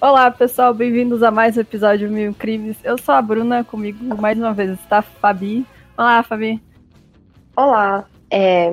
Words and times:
Olá, 0.00 0.30
pessoal, 0.30 0.72
bem-vindos 0.72 1.24
a 1.24 1.30
mais 1.32 1.56
um 1.56 1.60
episódio 1.60 2.08
Mil 2.08 2.32
Crimes. 2.32 2.76
Eu 2.84 2.96
sou 2.96 3.16
a 3.16 3.20
Bruna, 3.20 3.64
comigo 3.64 4.16
mais 4.16 4.38
uma 4.38 4.54
vez 4.54 4.70
está 4.70 4.98
a 4.98 5.02
Fabi. 5.02 5.66
Olá, 5.96 6.22
Fabi. 6.22 6.62
Olá, 7.56 8.04
é... 8.30 8.70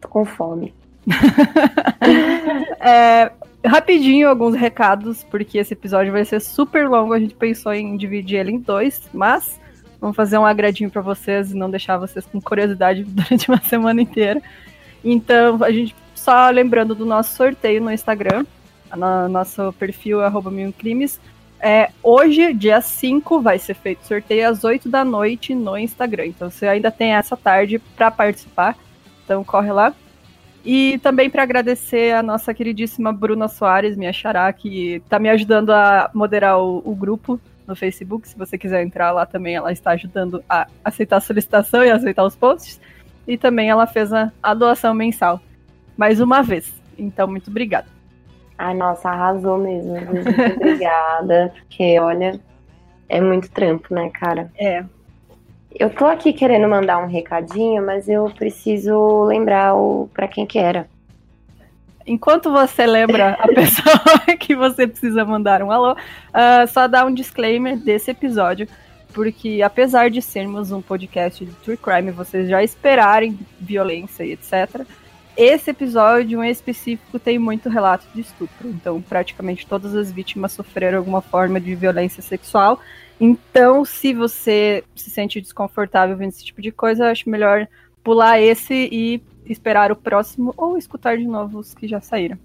tô 0.00 0.06
com 0.06 0.24
fome. 0.24 0.72
é, 2.78 3.32
rapidinho, 3.64 4.28
alguns 4.28 4.54
recados, 4.54 5.24
porque 5.24 5.58
esse 5.58 5.72
episódio 5.74 6.12
vai 6.12 6.24
ser 6.24 6.40
super 6.40 6.88
longo. 6.88 7.12
A 7.12 7.18
gente 7.18 7.34
pensou 7.34 7.74
em 7.74 7.96
dividir 7.96 8.38
ele 8.38 8.52
em 8.52 8.60
dois, 8.60 9.10
mas 9.12 9.60
vamos 10.00 10.14
fazer 10.14 10.38
um 10.38 10.46
agradinho 10.46 10.88
para 10.88 11.02
vocês 11.02 11.50
e 11.50 11.56
não 11.56 11.68
deixar 11.68 11.98
vocês 11.98 12.24
com 12.26 12.40
curiosidade 12.40 13.02
durante 13.10 13.48
uma 13.48 13.60
semana 13.60 14.00
inteira. 14.00 14.40
Então, 15.04 15.64
a 15.64 15.72
gente 15.72 15.96
só 16.14 16.48
lembrando 16.50 16.94
do 16.94 17.04
nosso 17.04 17.34
sorteio 17.34 17.82
no 17.82 17.90
Instagram, 17.90 18.46
no 18.94 19.28
nosso 19.28 19.72
perfil 19.74 20.20
arroba 20.20 20.50
crimes. 20.76 21.20
É, 21.60 21.90
hoje, 22.02 22.52
dia 22.52 22.80
5, 22.80 23.40
vai 23.40 23.58
ser 23.58 23.74
feito 23.74 24.06
sorteio 24.06 24.48
às 24.48 24.62
8 24.62 24.88
da 24.88 25.04
noite 25.04 25.54
no 25.54 25.76
Instagram. 25.76 26.26
Então 26.26 26.50
você 26.50 26.66
ainda 26.66 26.90
tem 26.90 27.14
essa 27.14 27.36
tarde 27.36 27.78
para 27.78 28.10
participar. 28.10 28.76
Então 29.24 29.42
corre 29.42 29.72
lá. 29.72 29.94
E 30.64 30.98
também 30.98 31.30
para 31.30 31.44
agradecer 31.44 32.12
a 32.12 32.22
nossa 32.22 32.52
queridíssima 32.52 33.12
Bruna 33.12 33.46
Soares, 33.46 33.96
minha 33.96 34.12
xará, 34.12 34.52
que 34.52 34.96
está 34.96 35.18
me 35.18 35.28
ajudando 35.28 35.70
a 35.70 36.10
moderar 36.12 36.58
o, 36.58 36.82
o, 36.84 36.94
grupo 36.94 37.40
no 37.66 37.76
Facebook. 37.76 38.28
Se 38.28 38.36
você 38.36 38.58
quiser 38.58 38.82
entrar 38.82 39.12
lá 39.12 39.24
também, 39.24 39.54
ela 39.54 39.70
está 39.70 39.92
ajudando 39.92 40.42
a 40.48 40.66
aceitar 40.84 41.18
a 41.18 41.20
solicitação 41.20 41.84
e 41.84 41.90
aceitar 41.90 42.24
os 42.24 42.34
posts. 42.34 42.80
E 43.28 43.38
também 43.38 43.70
ela 43.70 43.86
fez 43.86 44.12
a, 44.12 44.32
a 44.42 44.54
doação 44.54 44.92
mensal. 44.92 45.40
Mais 45.96 46.20
uma 46.20 46.42
vez. 46.42 46.72
Então, 46.98 47.28
muito 47.28 47.48
obrigada. 47.48 47.95
Ai, 48.58 48.74
nossa, 48.74 49.08
arrasou 49.08 49.58
mesmo. 49.58 49.92
Muito 49.92 50.28
obrigada. 50.56 51.52
Porque, 51.54 51.98
olha, 51.98 52.40
é 53.08 53.20
muito 53.20 53.50
trampo, 53.50 53.94
né, 53.94 54.10
cara? 54.10 54.50
É. 54.58 54.84
Eu 55.78 55.90
tô 55.90 56.06
aqui 56.06 56.32
querendo 56.32 56.66
mandar 56.68 56.98
um 56.98 57.06
recadinho, 57.06 57.84
mas 57.84 58.08
eu 58.08 58.30
preciso 58.30 59.24
lembrar 59.24 59.74
o 59.74 60.08
para 60.14 60.26
quem 60.26 60.46
que 60.46 60.58
era. 60.58 60.88
Enquanto 62.06 62.50
você 62.50 62.86
lembra 62.86 63.32
a 63.32 63.48
pessoa 63.52 64.36
que 64.38 64.54
você 64.54 64.86
precisa 64.86 65.24
mandar 65.24 65.62
um 65.62 65.70
alô, 65.70 65.92
uh, 65.92 66.66
só 66.68 66.86
dar 66.86 67.04
um 67.04 67.12
disclaimer 67.12 67.76
desse 67.76 68.10
episódio, 68.10 68.66
porque 69.12 69.60
apesar 69.62 70.08
de 70.08 70.22
sermos 70.22 70.70
um 70.70 70.80
podcast 70.80 71.44
de 71.44 71.52
true 71.56 71.76
crime, 71.76 72.10
vocês 72.10 72.48
já 72.48 72.62
esperarem 72.62 73.38
violência 73.60 74.24
e 74.24 74.32
etc. 74.32 74.86
Esse 75.36 75.70
episódio 75.70 76.42
em 76.42 76.50
específico 76.50 77.18
tem 77.18 77.38
muito 77.38 77.68
relato 77.68 78.06
de 78.14 78.22
estupro, 78.22 78.68
então 78.68 79.02
praticamente 79.02 79.66
todas 79.66 79.94
as 79.94 80.10
vítimas 80.10 80.52
sofreram 80.52 80.98
alguma 80.98 81.20
forma 81.20 81.60
de 81.60 81.74
violência 81.74 82.22
sexual 82.22 82.80
então, 83.20 83.84
se 83.84 84.12
você 84.12 84.84
se 84.94 85.10
sente 85.10 85.40
desconfortável 85.40 86.16
vendo 86.16 86.28
esse 86.28 86.44
tipo 86.44 86.60
de 86.60 86.70
coisa, 86.70 87.04
eu 87.04 87.10
acho 87.10 87.30
melhor 87.30 87.66
pular 88.04 88.40
esse 88.40 88.88
e 88.92 89.22
esperar 89.46 89.90
o 89.90 89.96
próximo 89.96 90.52
ou 90.56 90.76
escutar 90.76 91.16
de 91.16 91.26
novo 91.26 91.58
os 91.58 91.74
que 91.74 91.88
já 91.88 92.00
saíram. 92.00 92.38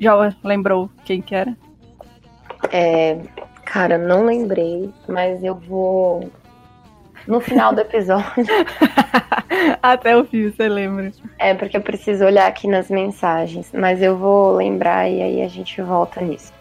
Já 0.00 0.34
lembrou 0.42 0.90
quem 1.04 1.20
que 1.20 1.34
era? 1.34 1.56
É, 2.72 3.20
cara, 3.64 3.98
não 3.98 4.24
lembrei, 4.24 4.90
mas 5.06 5.44
eu 5.44 5.54
vou 5.54 6.30
no 7.28 7.40
final 7.40 7.74
do 7.74 7.82
episódio. 7.82 8.46
Até 9.82 10.16
o 10.16 10.24
fim, 10.24 10.50
você 10.50 10.66
lembra? 10.66 11.12
É, 11.38 11.52
porque 11.52 11.76
eu 11.76 11.82
preciso 11.82 12.24
olhar 12.24 12.46
aqui 12.46 12.66
nas 12.66 12.88
mensagens, 12.88 13.70
mas 13.72 14.02
eu 14.02 14.16
vou 14.16 14.56
lembrar 14.56 15.08
e 15.08 15.20
aí 15.20 15.42
a 15.42 15.48
gente 15.48 15.80
volta 15.82 16.22
nisso. 16.22 16.52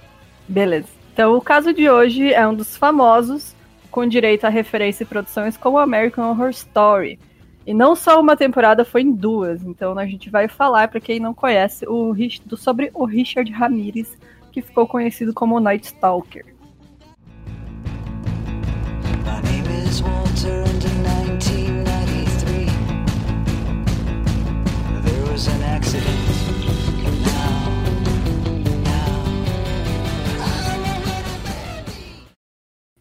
Beleza. 0.47 0.89
Então, 1.13 1.35
o 1.35 1.41
caso 1.41 1.73
de 1.73 1.89
hoje 1.89 2.33
é 2.33 2.45
um 2.45 2.53
dos 2.53 2.75
famosos, 2.75 3.55
com 3.89 4.05
direito 4.05 4.45
a 4.45 4.49
referência 4.49 5.03
e 5.03 5.07
produções 5.07 5.55
como 5.55 5.79
American 5.79 6.29
Horror 6.29 6.49
Story. 6.49 7.17
E 7.65 7.73
não 7.73 7.95
só 7.95 8.19
uma 8.19 8.35
temporada, 8.35 8.83
foi 8.85 9.01
em 9.01 9.11
duas. 9.11 9.63
Então, 9.63 9.97
a 9.97 10.05
gente 10.05 10.29
vai 10.29 10.47
falar, 10.47 10.89
para 10.89 10.99
quem 10.99 11.19
não 11.19 11.33
conhece, 11.33 11.85
o, 11.87 12.13
sobre 12.57 12.91
o 12.93 13.05
Richard 13.05 13.49
Ramirez, 13.51 14.17
que 14.51 14.61
ficou 14.61 14.85
conhecido 14.85 15.33
como 15.33 15.59
Night 15.59 15.85
Stalker. 15.85 16.56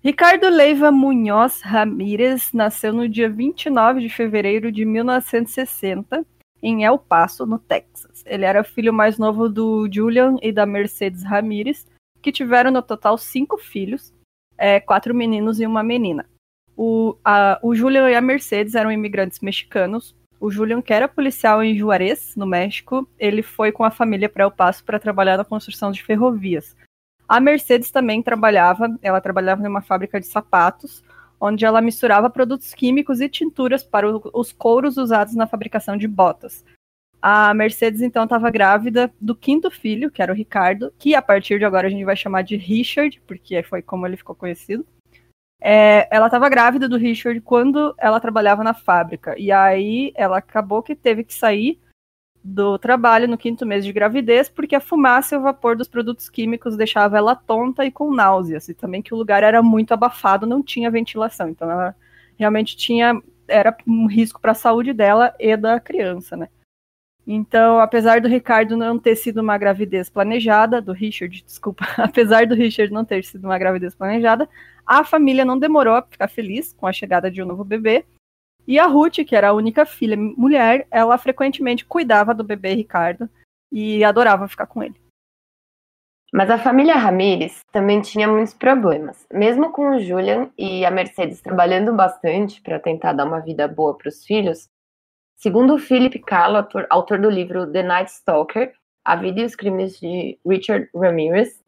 Ricardo 0.02 0.48
Leiva 0.48 0.90
Munhoz 0.90 1.60
Ramírez 1.60 2.52
nasceu 2.54 2.92
no 2.92 3.08
dia 3.08 3.28
29 3.28 4.00
de 4.00 4.08
fevereiro 4.08 4.72
de 4.72 4.84
1960 4.84 6.24
em 6.62 6.84
El 6.84 6.98
Paso, 6.98 7.44
no 7.44 7.58
Texas. 7.58 8.22
Ele 8.24 8.44
era 8.44 8.64
filho 8.64 8.92
mais 8.92 9.18
novo 9.18 9.48
do 9.48 9.86
Julian 9.92 10.36
e 10.40 10.50
da 10.52 10.64
Mercedes 10.64 11.24
Ramírez, 11.24 11.86
que 12.22 12.32
tiveram 12.32 12.70
no 12.70 12.80
total 12.80 13.18
cinco 13.18 13.58
filhos, 13.58 14.14
é, 14.56 14.80
quatro 14.80 15.14
meninos 15.14 15.60
e 15.60 15.66
uma 15.66 15.82
menina. 15.82 16.24
O, 16.76 17.16
a, 17.24 17.58
o 17.62 17.74
Julian 17.74 18.10
e 18.10 18.14
a 18.14 18.20
Mercedes 18.20 18.74
eram 18.74 18.92
imigrantes 18.92 19.40
mexicanos. 19.40 20.14
O 20.38 20.50
Julian, 20.50 20.82
que 20.82 20.92
era 20.92 21.08
policial 21.08 21.62
em 21.62 21.76
Juarez, 21.76 22.34
no 22.36 22.46
México, 22.46 23.08
ele 23.18 23.42
foi 23.42 23.72
com 23.72 23.82
a 23.82 23.90
família 23.90 24.28
para 24.28 24.44
El 24.44 24.50
Paso 24.50 24.84
para 24.84 24.98
trabalhar 24.98 25.38
na 25.38 25.44
construção 25.44 25.90
de 25.90 26.02
ferrovias. 26.02 26.76
A 27.26 27.40
Mercedes 27.40 27.90
também 27.90 28.22
trabalhava, 28.22 28.96
ela 29.02 29.20
trabalhava 29.20 29.62
numa 29.62 29.80
fábrica 29.80 30.20
de 30.20 30.26
sapatos, 30.26 31.02
onde 31.40 31.64
ela 31.64 31.80
misturava 31.80 32.30
produtos 32.30 32.72
químicos 32.74 33.20
e 33.20 33.28
tinturas 33.28 33.82
para 33.82 34.06
os 34.32 34.52
couros 34.52 34.96
usados 34.96 35.34
na 35.34 35.46
fabricação 35.46 35.96
de 35.96 36.06
botas. 36.06 36.64
A 37.20 37.52
Mercedes 37.54 38.02
então 38.02 38.24
estava 38.24 38.50
grávida 38.50 39.12
do 39.20 39.34
quinto 39.34 39.70
filho, 39.70 40.10
que 40.10 40.22
era 40.22 40.32
o 40.32 40.36
Ricardo, 40.36 40.92
que 40.98 41.14
a 41.14 41.22
partir 41.22 41.58
de 41.58 41.64
agora 41.64 41.88
a 41.88 41.90
gente 41.90 42.04
vai 42.04 42.14
chamar 42.14 42.42
de 42.42 42.56
Richard, 42.56 43.20
porque 43.26 43.62
foi 43.62 43.82
como 43.82 44.06
ele 44.06 44.16
ficou 44.16 44.34
conhecido. 44.36 44.86
É, 45.60 46.06
ela 46.14 46.26
estava 46.26 46.48
grávida 46.48 46.88
do 46.88 46.96
Richard 46.96 47.40
quando 47.40 47.94
ela 47.98 48.20
trabalhava 48.20 48.62
na 48.62 48.74
fábrica. 48.74 49.38
E 49.38 49.50
aí 49.50 50.12
ela 50.14 50.38
acabou 50.38 50.82
que 50.82 50.94
teve 50.94 51.24
que 51.24 51.34
sair 51.34 51.80
do 52.46 52.78
trabalho 52.78 53.26
no 53.26 53.36
quinto 53.36 53.66
mês 53.66 53.84
de 53.84 53.92
gravidez, 53.92 54.48
porque 54.48 54.76
a 54.76 54.80
fumaça 54.80 55.34
e 55.34 55.38
o 55.38 55.42
vapor 55.42 55.76
dos 55.76 55.88
produtos 55.88 56.28
químicos 56.28 56.76
deixava 56.76 57.18
ela 57.18 57.34
tonta 57.34 57.84
e 57.84 57.90
com 57.90 58.14
náuseas, 58.14 58.68
e 58.68 58.74
também 58.74 59.02
que 59.02 59.12
o 59.12 59.16
lugar 59.16 59.42
era 59.42 59.60
muito 59.62 59.92
abafado, 59.92 60.46
não 60.46 60.62
tinha 60.62 60.88
ventilação, 60.88 61.48
então 61.48 61.68
ela 61.68 61.96
realmente 62.38 62.76
tinha 62.76 63.20
era 63.48 63.76
um 63.86 64.06
risco 64.06 64.40
para 64.40 64.52
a 64.52 64.54
saúde 64.54 64.92
dela 64.92 65.34
e 65.38 65.56
da 65.56 65.80
criança, 65.80 66.36
né? 66.36 66.48
Então, 67.26 67.80
apesar 67.80 68.20
do 68.20 68.28
Ricardo 68.28 68.76
não 68.76 68.98
ter 68.98 69.16
sido 69.16 69.40
uma 69.40 69.58
gravidez 69.58 70.08
planejada, 70.08 70.80
do 70.80 70.92
Richard, 70.92 71.42
desculpa, 71.46 71.84
apesar 71.96 72.46
do 72.46 72.54
Richard 72.54 72.92
não 72.92 73.04
ter 73.04 73.24
sido 73.24 73.44
uma 73.44 73.58
gravidez 73.58 73.94
planejada, 73.94 74.48
a 74.86 75.04
família 75.04 75.44
não 75.44 75.58
demorou 75.58 75.94
a 75.94 76.02
ficar 76.02 76.28
feliz 76.28 76.72
com 76.72 76.86
a 76.86 76.92
chegada 76.92 77.30
de 77.30 77.42
um 77.42 77.46
novo 77.46 77.64
bebê 77.64 78.04
e 78.66 78.80
a 78.80 78.86
Ruth, 78.86 79.24
que 79.24 79.36
era 79.36 79.48
a 79.48 79.52
única 79.52 79.86
filha 79.86 80.16
mulher, 80.16 80.86
ela 80.90 81.16
frequentemente 81.16 81.84
cuidava 81.84 82.34
do 82.34 82.42
bebê 82.42 82.74
Ricardo 82.74 83.30
e 83.70 84.02
adorava 84.02 84.48
ficar 84.48 84.66
com 84.66 84.82
ele. 84.82 85.00
Mas 86.32 86.50
a 86.50 86.58
família 86.58 86.96
Ramírez 86.96 87.60
também 87.70 88.00
tinha 88.00 88.26
muitos 88.26 88.52
problemas. 88.52 89.24
Mesmo 89.32 89.70
com 89.70 89.90
o 89.90 90.00
Julian 90.00 90.50
e 90.58 90.84
a 90.84 90.90
Mercedes 90.90 91.40
trabalhando 91.40 91.92
bastante 91.92 92.60
para 92.60 92.80
tentar 92.80 93.12
dar 93.12 93.24
uma 93.24 93.40
vida 93.40 93.68
boa 93.68 93.96
para 93.96 94.08
os 94.08 94.24
filhos, 94.24 94.68
segundo 95.36 95.74
o 95.74 95.78
Philip 95.78 96.18
Kahlo, 96.18 96.56
autor, 96.56 96.86
autor, 96.90 97.20
do 97.20 97.30
livro 97.30 97.70
The 97.70 97.84
Night 97.84 98.10
Stalker, 98.10 98.72
A 99.04 99.14
Vida 99.14 99.40
e 99.40 99.44
os 99.44 99.54
Crimes 99.54 100.00
de 100.00 100.36
Richard 100.44 100.90
Ramirez, 100.92 101.62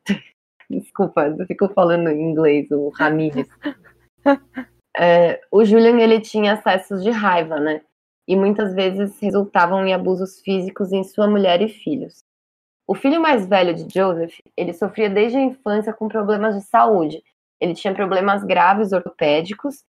desculpa, 0.68 1.34
eu 1.38 1.46
fico 1.46 1.68
falando 1.68 2.08
em 2.08 2.30
inglês, 2.30 2.70
o 2.70 2.90
Ramírez. 2.90 3.48
é, 4.96 5.40
o 5.50 5.64
Julian 5.64 5.98
ele 6.00 6.20
tinha 6.20 6.54
acessos 6.54 7.02
de 7.02 7.10
raiva, 7.10 7.58
né? 7.58 7.82
E 8.26 8.36
muitas 8.36 8.74
vezes 8.74 9.18
resultavam 9.20 9.86
em 9.86 9.94
abusos 9.94 10.40
físicos 10.40 10.92
em 10.92 11.02
sua 11.02 11.26
mulher 11.26 11.62
e 11.62 11.68
filhos. 11.68 12.22
O 12.86 12.94
filho 12.94 13.20
mais 13.20 13.46
velho 13.46 13.74
de 13.74 13.86
Joseph, 13.92 14.38
ele 14.56 14.72
sofria 14.72 15.10
desde 15.10 15.38
a 15.38 15.42
infância 15.42 15.92
com 15.92 16.08
problemas 16.08 16.54
de 16.54 16.62
saúde. 16.62 17.22
Ele 17.60 17.74
tinha 17.74 17.94
problemas 17.94 18.44
graves 18.44 18.92
ortopédicos 18.92 19.84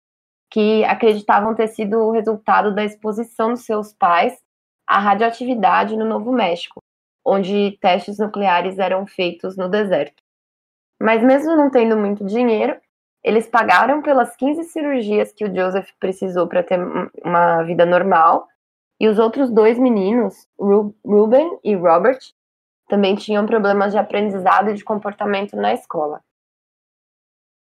que 0.49 0.83
acreditavam 0.85 1.53
ter 1.53 1.67
sido 1.67 1.97
o 1.99 2.11
resultado 2.11 2.73
da 2.73 2.83
exposição 2.83 3.49
dos 3.49 3.65
seus 3.65 3.93
pais 3.93 4.39
à 4.87 4.99
radioatividade 4.99 5.97
no 5.97 6.05
Novo 6.05 6.31
México, 6.31 6.81
onde 7.25 7.77
testes 7.81 8.17
nucleares 8.17 8.79
eram 8.79 9.05
feitos 9.05 9.57
no 9.57 9.67
deserto. 9.67 10.23
Mas 10.99 11.23
mesmo 11.23 11.55
não 11.55 11.69
tendo 11.69 11.95
muito 11.97 12.25
dinheiro, 12.25 12.75
eles 13.23 13.47
pagaram 13.47 14.01
pelas 14.01 14.35
15 14.35 14.63
cirurgias 14.65 15.33
que 15.33 15.45
o 15.45 15.53
Joseph 15.53 15.89
precisou 15.99 16.47
para 16.47 16.63
ter 16.63 16.79
uma 17.23 17.63
vida 17.63 17.85
normal. 17.85 18.47
E 18.99 19.07
os 19.07 19.19
outros 19.19 19.51
dois 19.51 19.77
meninos, 19.77 20.47
Ruben 21.05 21.59
e 21.63 21.75
Robert, 21.75 22.19
também 22.87 23.15
tinham 23.15 23.45
problemas 23.45 23.91
de 23.91 23.97
aprendizado 23.99 24.71
e 24.71 24.73
de 24.73 24.83
comportamento 24.83 25.55
na 25.55 25.73
escola. 25.73 26.21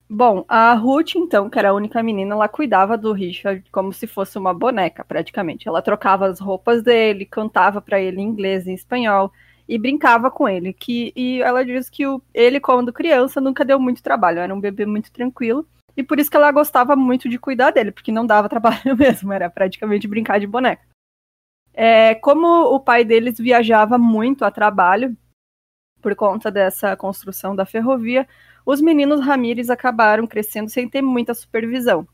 Bom, 0.09 0.45
a 0.47 0.75
Ruth, 0.75 1.15
então, 1.17 1.49
que 1.49 1.59
era 1.59 1.71
a 1.71 1.75
única 1.75 2.03
menina, 2.03 2.35
ela 2.35 2.47
cuidava 2.47 2.99
do 2.99 3.13
Richard 3.13 3.65
como 3.71 3.91
se 3.93 4.07
fosse 4.07 4.37
uma 4.37 4.53
boneca, 4.53 5.03
praticamente. 5.03 5.67
Ela 5.67 5.81
trocava 5.81 6.27
as 6.27 6.39
roupas 6.39 6.83
dele, 6.83 7.25
cantava 7.25 7.81
para 7.81 7.99
ele 7.99 8.21
em 8.21 8.25
inglês 8.25 8.67
e 8.67 8.71
em 8.71 8.75
espanhol 8.75 9.33
e 9.69 9.79
brincava 9.79 10.31
com 10.31 10.49
ele. 10.49 10.73
Que, 10.73 11.13
e 11.17 11.41
ela 11.43 11.65
diz 11.65 11.89
que 11.89 12.07
o, 12.07 12.23
ele, 12.33 12.61
quando 12.61 12.93
criança, 12.93 13.41
nunca 13.41 13.65
deu 13.65 13.79
muito 13.79 14.03
trabalho, 14.03 14.39
era 14.41 14.55
um 14.55 14.61
bebê 14.61 14.87
muito 14.87 15.11
tranquilo. 15.13 15.67
E 15.97 16.03
por 16.03 16.19
isso 16.19 16.31
que 16.31 16.37
ela 16.37 16.51
gostava 16.51 16.97
muito 16.97 17.29
de 17.29 17.39
cuidar 17.39 17.71
dele, 17.71 17.93
porque 17.93 18.13
não 18.13 18.27
dava 18.27 18.49
trabalho 18.51 18.97
mesmo, 18.97 19.33
era 19.33 19.49
praticamente 19.49 20.09
brincar 20.09 20.41
de 20.41 20.47
boneca. 20.47 20.83
É, 21.73 22.15
como 22.15 22.47
o 22.47 22.79
pai 22.79 23.05
deles 23.05 23.39
viajava 23.39 23.99
muito 23.99 24.45
a 24.45 24.51
trabalho, 24.51 25.17
por 26.01 26.15
conta 26.15 26.51
dessa 26.51 26.97
construção 26.97 27.57
da 27.57 27.65
ferrovia, 27.65 28.29
os 28.67 28.81
meninos 28.81 29.21
Ramírez 29.21 29.71
acabaram 29.71 30.27
crescendo 30.27 30.71
sem 30.71 30.89
ter 30.89 31.03
muita 31.03 31.35
supervisão. 31.35 32.07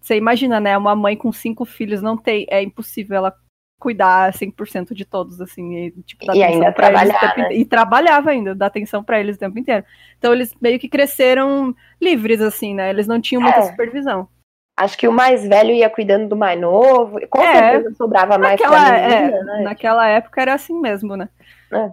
Você 0.00 0.16
imagina, 0.16 0.60
né? 0.60 0.76
Uma 0.76 0.94
mãe 0.94 1.16
com 1.16 1.32
cinco 1.32 1.64
filhos 1.64 2.02
não 2.02 2.16
tem, 2.16 2.46
é 2.50 2.62
impossível 2.62 3.16
ela 3.16 3.38
cuidar 3.78 4.32
100% 4.32 4.94
de 4.94 5.04
todos, 5.04 5.40
assim, 5.40 5.74
e, 5.76 5.90
tipo, 6.02 6.32
e 6.34 6.42
ainda 6.42 6.72
trabalhar, 6.72 7.36
né? 7.36 7.52
e 7.52 7.64
trabalhava 7.64 8.30
ainda, 8.30 8.54
dar 8.54 8.66
atenção 8.66 9.04
para 9.04 9.20
eles 9.20 9.36
o 9.36 9.38
tempo 9.38 9.58
inteiro. 9.58 9.84
Então 10.18 10.32
eles 10.32 10.54
meio 10.60 10.78
que 10.78 10.88
cresceram 10.88 11.74
livres, 12.00 12.40
assim, 12.40 12.74
né? 12.74 12.88
Eles 12.88 13.06
não 13.06 13.20
tinham 13.20 13.42
muita 13.42 13.58
é. 13.58 13.62
supervisão. 13.62 14.28
Acho 14.76 14.98
que 14.98 15.06
o 15.06 15.12
mais 15.12 15.46
velho 15.46 15.70
ia 15.70 15.88
cuidando 15.88 16.28
do 16.28 16.36
mais 16.36 16.60
novo, 16.60 17.20
com 17.28 17.40
é, 17.40 17.72
certeza 17.72 17.94
sobrava 17.94 18.38
mais 18.38 18.58
naquela, 18.58 18.84
pra 18.84 18.92
menina, 18.92 19.36
é, 19.36 19.44
né? 19.44 19.62
Naquela 19.62 20.08
época 20.08 20.40
era 20.40 20.54
assim 20.54 20.80
mesmo, 20.80 21.16
né? 21.16 21.28
É. 21.72 21.90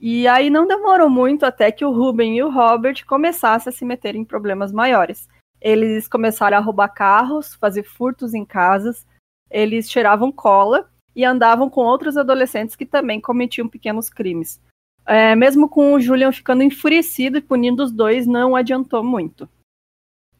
E 0.00 0.28
aí 0.28 0.50
não 0.50 0.66
demorou 0.66 1.08
muito 1.08 1.46
até 1.46 1.72
que 1.72 1.84
o 1.84 1.90
Ruben 1.90 2.36
e 2.36 2.42
o 2.42 2.50
Robert 2.50 3.04
começassem 3.06 3.70
a 3.70 3.74
se 3.74 3.84
meter 3.84 4.14
em 4.14 4.24
problemas 4.24 4.72
maiores. 4.72 5.26
Eles 5.60 6.06
começaram 6.06 6.58
a 6.58 6.60
roubar 6.60 6.88
carros, 6.88 7.54
fazer 7.54 7.82
furtos 7.82 8.34
em 8.34 8.44
casas, 8.44 9.06
eles 9.50 9.90
cheiravam 9.90 10.30
cola 10.30 10.88
e 11.18 11.24
andavam 11.24 11.68
com 11.68 11.80
outros 11.80 12.16
adolescentes 12.16 12.76
que 12.76 12.86
também 12.86 13.20
cometiam 13.20 13.68
pequenos 13.68 14.08
crimes. 14.08 14.60
É, 15.04 15.34
mesmo 15.34 15.68
com 15.68 15.92
o 15.92 16.00
Julian 16.00 16.30
ficando 16.30 16.62
enfurecido 16.62 17.38
e 17.38 17.40
punindo 17.40 17.82
os 17.82 17.90
dois, 17.90 18.24
não 18.24 18.54
adiantou 18.54 19.02
muito. 19.02 19.48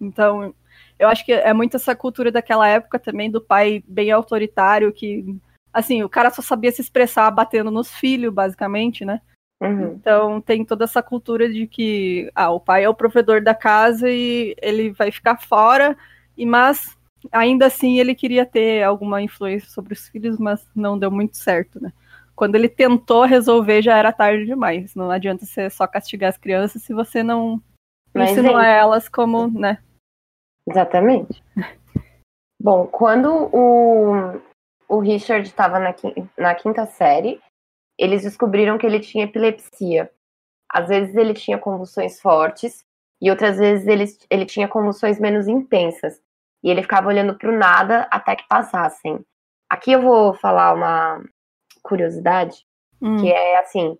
Então, 0.01 0.55
eu 0.97 1.09
acho 1.09 1.25
que 1.27 1.33
é 1.33 1.53
muito 1.53 1.75
essa 1.75 1.97
cultura 1.97 2.31
daquela 2.31 2.69
época 2.69 2.97
também 2.97 3.29
do 3.29 3.41
pai 3.41 3.83
bem 3.89 4.13
autoritário, 4.13 4.93
que, 4.93 5.37
assim, 5.73 6.05
o 6.05 6.09
cara 6.09 6.31
só 6.31 6.43
sabia 6.43 6.71
se 6.71 6.81
expressar 6.81 7.29
batendo 7.33 7.73
nos 7.73 7.91
filhos, 7.91 8.33
basicamente, 8.33 9.05
né? 9.05 9.21
Uhum. 9.61 9.95
Então 9.95 10.41
tem 10.41 10.65
toda 10.65 10.85
essa 10.85 11.03
cultura 11.03 11.53
de 11.53 11.67
que 11.67 12.31
ah, 12.37 12.51
o 12.51 12.61
pai 12.61 12.85
é 12.85 12.89
o 12.89 12.95
provedor 12.95 13.43
da 13.43 13.53
casa 13.53 14.09
e 14.09 14.55
ele 14.63 14.91
vai 14.91 15.11
ficar 15.11 15.43
fora, 15.43 15.97
e 16.37 16.47
mas 16.47 16.97
ainda 17.33 17.67
assim 17.67 17.99
ele 17.99 18.15
queria 18.15 18.47
ter 18.47 18.83
alguma 18.83 19.23
influência 19.23 19.69
sobre 19.71 19.93
os 19.93 20.09
filhos, 20.09 20.39
mas 20.39 20.67
não 20.75 20.99
deu 20.99 21.11
muito 21.11 21.37
certo, 21.37 21.83
né? 21.83 21.93
Quando 22.35 22.55
ele 22.55 22.69
tentou 22.69 23.25
resolver 23.25 23.83
já 23.83 23.97
era 23.97 24.13
tarde 24.13 24.47
demais. 24.47 24.95
Não 24.95 25.11
adianta 25.11 25.45
você 25.45 25.69
só 25.69 25.87
castigar 25.87 26.31
as 26.31 26.39
crianças 26.39 26.83
se 26.83 26.95
você 26.95 27.23
não 27.23 27.61
mas 28.15 28.33
ensinou 28.33 28.59
é 28.59 28.79
elas 28.79 29.09
como, 29.09 29.49
né? 29.49 29.79
Exatamente. 30.69 31.43
Bom, 32.61 32.87
quando 32.87 33.49
o, 33.53 34.41
o 34.89 34.99
Richard 34.99 35.47
estava 35.47 35.79
na, 35.79 35.95
na 36.37 36.55
quinta 36.55 36.87
série, 36.87 37.41
eles 37.97 38.23
descobriram 38.23 38.79
que 38.79 38.87
ele 38.87 39.01
tinha 39.01 39.25
epilepsia. 39.25 40.11
Às 40.71 40.89
vezes 40.89 41.15
ele 41.17 41.35
tinha 41.35 41.59
convulsões 41.59 42.21
fortes 42.21 42.85
e 43.21 43.31
outras 43.31 43.59
vezes 43.59 43.87
ele, 43.87 44.05
ele 44.29 44.47
tinha 44.47 44.69
convulsões 44.69 45.19
menos 45.19 45.49
intensas. 45.49 46.21
E 46.63 46.71
ele 46.71 46.83
ficava 46.83 47.09
olhando 47.09 47.37
para 47.37 47.49
o 47.49 47.57
nada 47.57 48.09
até 48.11 48.35
que 48.37 48.47
passassem. 48.49 49.25
Aqui 49.69 49.93
eu 49.93 50.03
vou 50.03 50.35
falar 50.35 50.75
uma 50.75 51.23
curiosidade, 51.83 52.67
hum. 53.01 53.17
que 53.17 53.31
é 53.31 53.59
assim: 53.59 53.99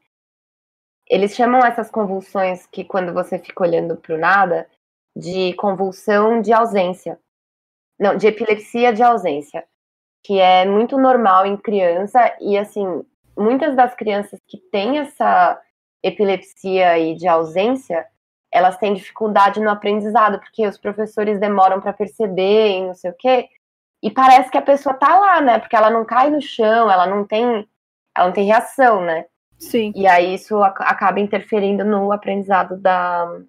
eles 1.09 1.35
chamam 1.35 1.65
essas 1.65 1.91
convulsões 1.91 2.67
que 2.67 2.85
quando 2.85 3.13
você 3.13 3.39
fica 3.39 3.63
olhando 3.63 3.97
para 3.97 4.15
o 4.15 4.19
nada 4.19 4.69
de 5.17 5.55
convulsão 5.55 6.41
de 6.41 6.53
ausência. 6.53 7.19
Não, 7.99 8.17
de 8.17 8.29
epilepsia 8.29 8.93
de 8.93 9.03
ausência, 9.03 9.65
que 10.23 10.39
é 10.39 10.65
muito 10.65 10.97
normal 10.97 11.47
em 11.47 11.57
criança 11.57 12.37
e 12.41 12.57
assim, 12.57 13.05
muitas 13.37 13.75
das 13.75 13.95
crianças 13.95 14.39
que 14.47 14.59
têm 14.59 14.99
essa 14.99 15.61
epilepsia 16.03 16.99
e 16.99 17.17
de 17.17 17.27
ausência, 17.27 18.07
elas 18.59 18.77
têm 18.77 18.95
dificuldade 18.95 19.61
no 19.61 19.71
aprendizado, 19.71 20.39
porque 20.39 20.67
os 20.67 20.77
professores 20.77 21.39
demoram 21.39 21.81
para 21.81 21.93
perceber 21.93 22.71
e 22.71 22.87
não 22.87 22.95
sei 22.95 23.11
o 23.11 23.15
quê. 23.17 23.49
E 24.03 24.11
parece 24.11 24.51
que 24.51 24.59
a 24.59 24.63
pessoa 24.63 24.95
tá 24.95 25.19
lá, 25.19 25.41
né? 25.41 25.59
Porque 25.59 25.75
ela 25.75 25.91
não 25.91 26.05
cai 26.05 26.31
no 26.31 26.41
chão, 26.41 26.91
ela 26.91 27.07
não 27.07 27.25
tem, 27.25 27.67
ela 28.17 28.27
não 28.27 28.33
tem 28.33 28.47
reação, 28.47 29.01
né? 29.01 29.25
Sim. 29.59 29.93
E 29.95 30.07
aí 30.07 30.35
isso 30.35 30.63
acaba 30.63 31.19
interferindo 31.19 31.85
no 31.85 32.13
aprendizado 32.13 32.77
da, 32.77 33.41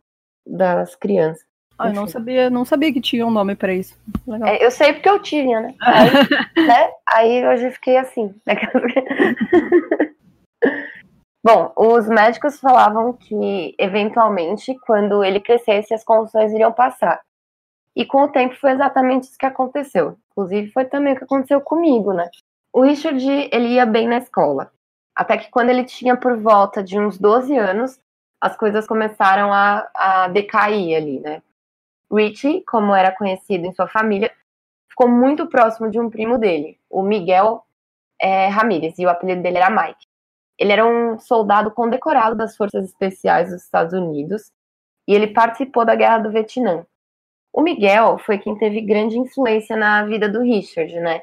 das 0.46 0.96
crianças. 0.96 1.48
Ah, 1.78 1.90
eu 1.90 1.94
não 1.94 2.08
sabia, 2.08 2.50
não 2.50 2.66
sabia 2.66 2.92
que 2.92 3.00
tinha 3.00 3.26
um 3.26 3.32
nome 3.32 3.56
para 3.56 3.74
isso. 3.74 3.98
É, 4.46 4.66
eu 4.66 4.70
sei 4.70 4.92
porque 4.92 5.08
eu 5.08 5.22
tinha, 5.22 5.62
né? 5.62 5.76
Aí, 5.82 6.68
né? 6.68 6.90
Aí 7.08 7.48
hoje 7.48 7.72
fiquei 7.72 7.96
assim. 7.98 8.36
Né? 8.46 8.56
Bom, 11.44 11.72
os 11.76 12.08
médicos 12.08 12.60
falavam 12.60 13.14
que, 13.14 13.74
eventualmente, 13.80 14.78
quando 14.86 15.24
ele 15.24 15.40
crescesse, 15.40 15.94
as 15.94 16.04
convulsões 16.04 16.52
iriam 16.52 16.72
passar. 16.74 17.22
E 17.96 18.06
com 18.06 18.24
o 18.24 18.28
tempo 18.32 18.56
foi 18.56 18.72
exatamente 18.72 19.24
isso 19.24 19.38
que 19.38 19.46
aconteceu. 19.46 20.18
Inclusive, 20.32 20.72
foi 20.72 20.86
também 20.86 21.14
o 21.14 21.18
que 21.18 21.24
aconteceu 21.24 21.62
comigo, 21.62 22.14
né? 22.14 22.30
O 22.74 22.82
Richard, 22.82 23.26
ele 23.52 23.70
ia 23.70 23.86
bem 23.86 24.08
na 24.08 24.18
escola. 24.18 24.72
Até 25.16 25.38
que 25.38 25.50
quando 25.50 25.70
ele 25.70 25.84
tinha 25.86 26.16
por 26.16 26.38
volta 26.38 26.84
de 26.84 27.00
uns 27.00 27.18
12 27.18 27.58
anos, 27.58 28.00
as 28.42 28.56
coisas 28.56 28.88
começaram 28.88 29.52
a, 29.52 29.90
a 29.94 30.28
decair 30.28 30.96
ali, 30.96 31.20
né? 31.20 31.42
Richie, 32.12 32.64
como 32.66 32.96
era 32.96 33.12
conhecido 33.16 33.66
em 33.66 33.74
sua 33.74 33.88
família, 33.88 34.32
ficou 34.90 35.08
muito 35.08 35.48
próximo 35.48 35.90
de 35.90 36.00
um 36.00 36.10
primo 36.10 36.38
dele, 36.38 36.80
o 36.90 37.04
Miguel 37.04 37.66
é, 38.20 38.48
Ramírez, 38.48 38.98
e 38.98 39.06
o 39.06 39.10
apelido 39.10 39.42
dele 39.42 39.58
era 39.58 39.70
Mike. 39.70 40.09
Ele 40.60 40.74
era 40.74 40.86
um 40.86 41.18
soldado 41.18 41.72
condecorado 41.72 42.36
das 42.36 42.58
Forças 42.58 42.84
Especiais 42.84 43.50
dos 43.50 43.64
Estados 43.64 43.94
Unidos 43.94 44.52
e 45.08 45.14
ele 45.16 45.28
participou 45.28 45.86
da 45.86 45.96
Guerra 45.96 46.18
do 46.18 46.32
Vietnã. 46.32 46.86
O 47.54 47.62
Miguel 47.62 48.18
foi 48.20 48.38
quem 48.38 48.58
teve 48.58 48.82
grande 48.82 49.18
influência 49.18 49.78
na 49.78 50.04
vida 50.06 50.28
do 50.28 50.42
Richard, 50.42 50.94
né? 51.00 51.22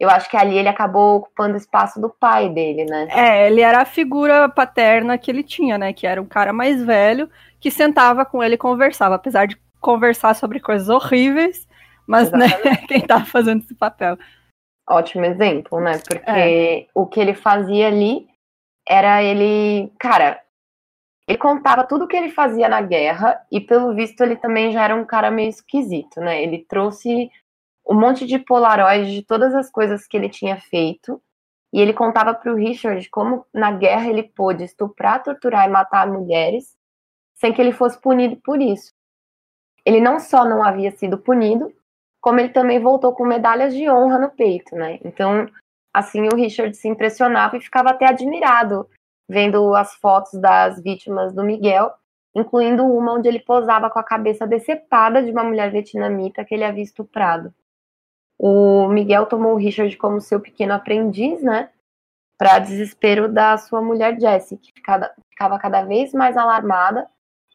Eu 0.00 0.08
acho 0.08 0.30
que 0.30 0.36
ali 0.36 0.56
ele 0.56 0.68
acabou 0.68 1.16
ocupando 1.16 1.54
o 1.54 1.58
espaço 1.58 2.00
do 2.00 2.08
pai 2.08 2.48
dele, 2.48 2.84
né? 2.84 3.08
É, 3.10 3.46
ele 3.46 3.60
era 3.60 3.82
a 3.82 3.84
figura 3.84 4.48
paterna 4.48 5.18
que 5.18 5.30
ele 5.30 5.42
tinha, 5.42 5.76
né? 5.76 5.92
Que 5.92 6.06
era 6.06 6.22
um 6.22 6.26
cara 6.26 6.52
mais 6.52 6.82
velho 6.82 7.28
que 7.60 7.70
sentava 7.70 8.24
com 8.24 8.42
ele 8.42 8.54
e 8.54 8.58
conversava, 8.58 9.16
apesar 9.16 9.46
de 9.46 9.56
conversar 9.80 10.34
sobre 10.34 10.60
coisas 10.60 10.88
horríveis, 10.88 11.68
mas 12.06 12.30
né, 12.30 12.46
quem 12.88 13.00
tá 13.00 13.24
fazendo 13.24 13.62
esse 13.62 13.74
papel. 13.74 14.16
Ótimo 14.88 15.24
exemplo, 15.24 15.80
né? 15.80 15.98
Porque 15.98 16.30
é. 16.30 16.86
o 16.94 17.06
que 17.06 17.20
ele 17.20 17.34
fazia 17.34 17.88
ali 17.88 18.26
era 18.88 19.22
ele, 19.22 19.92
cara, 19.98 20.42
ele 21.26 21.38
contava 21.38 21.84
tudo 21.84 22.04
o 22.04 22.08
que 22.08 22.16
ele 22.16 22.30
fazia 22.30 22.68
na 22.68 22.80
guerra 22.80 23.40
e 23.52 23.60
pelo 23.60 23.94
visto 23.94 24.22
ele 24.22 24.36
também 24.36 24.72
já 24.72 24.84
era 24.84 24.96
um 24.96 25.04
cara 25.04 25.30
meio 25.30 25.50
esquisito, 25.50 26.20
né? 26.20 26.42
Ele 26.42 26.64
trouxe 26.68 27.30
um 27.86 27.94
monte 27.94 28.26
de 28.26 28.38
polaroid 28.38 29.12
de 29.12 29.22
todas 29.22 29.54
as 29.54 29.70
coisas 29.70 30.06
que 30.06 30.16
ele 30.16 30.28
tinha 30.28 30.58
feito 30.60 31.20
e 31.72 31.80
ele 31.80 31.92
contava 31.92 32.34
para 32.34 32.52
o 32.52 32.56
Richard 32.56 33.08
como 33.10 33.44
na 33.52 33.70
guerra 33.72 34.08
ele 34.08 34.22
pôde 34.22 34.64
estuprar, 34.64 35.22
torturar 35.22 35.68
e 35.68 35.70
matar 35.70 36.06
mulheres 36.06 36.76
sem 37.34 37.52
que 37.52 37.60
ele 37.60 37.72
fosse 37.72 38.00
punido 38.00 38.36
por 38.36 38.60
isso 38.60 38.92
ele 39.88 40.02
não 40.02 40.20
só 40.20 40.44
não 40.44 40.62
havia 40.62 40.90
sido 40.90 41.16
punido, 41.16 41.72
como 42.20 42.38
ele 42.38 42.50
também 42.50 42.78
voltou 42.78 43.14
com 43.14 43.24
medalhas 43.24 43.74
de 43.74 43.88
honra 43.88 44.18
no 44.18 44.28
peito, 44.28 44.76
né? 44.76 44.98
Então, 45.02 45.48
assim, 45.98 46.28
o 46.32 46.36
Richard 46.36 46.76
se 46.76 46.88
impressionava 46.88 47.56
e 47.56 47.60
ficava 47.60 47.90
até 47.90 48.06
admirado 48.06 48.88
vendo 49.28 49.74
as 49.74 49.94
fotos 49.94 50.32
das 50.40 50.80
vítimas 50.82 51.34
do 51.34 51.44
Miguel, 51.44 51.92
incluindo 52.34 52.84
uma 52.84 53.12
onde 53.12 53.28
ele 53.28 53.40
posava 53.40 53.90
com 53.90 53.98
a 53.98 54.04
cabeça 54.04 54.46
decepada 54.46 55.22
de 55.22 55.30
uma 55.30 55.44
mulher 55.44 55.70
vietnamita 55.70 56.44
que 56.44 56.54
ele 56.54 56.64
havia 56.64 56.82
estuprado. 56.82 57.52
O 58.38 58.88
Miguel 58.88 59.26
tomou 59.26 59.54
o 59.54 59.58
Richard 59.58 59.94
como 59.96 60.20
seu 60.20 60.40
pequeno 60.40 60.72
aprendiz, 60.72 61.42
né? 61.42 61.70
Para 62.38 62.60
desespero 62.60 63.28
da 63.28 63.58
sua 63.58 63.82
mulher 63.82 64.18
Jessie, 64.18 64.56
que 64.56 64.72
ficava 64.72 65.58
cada 65.58 65.82
vez 65.82 66.14
mais 66.14 66.36
alarmada 66.36 67.06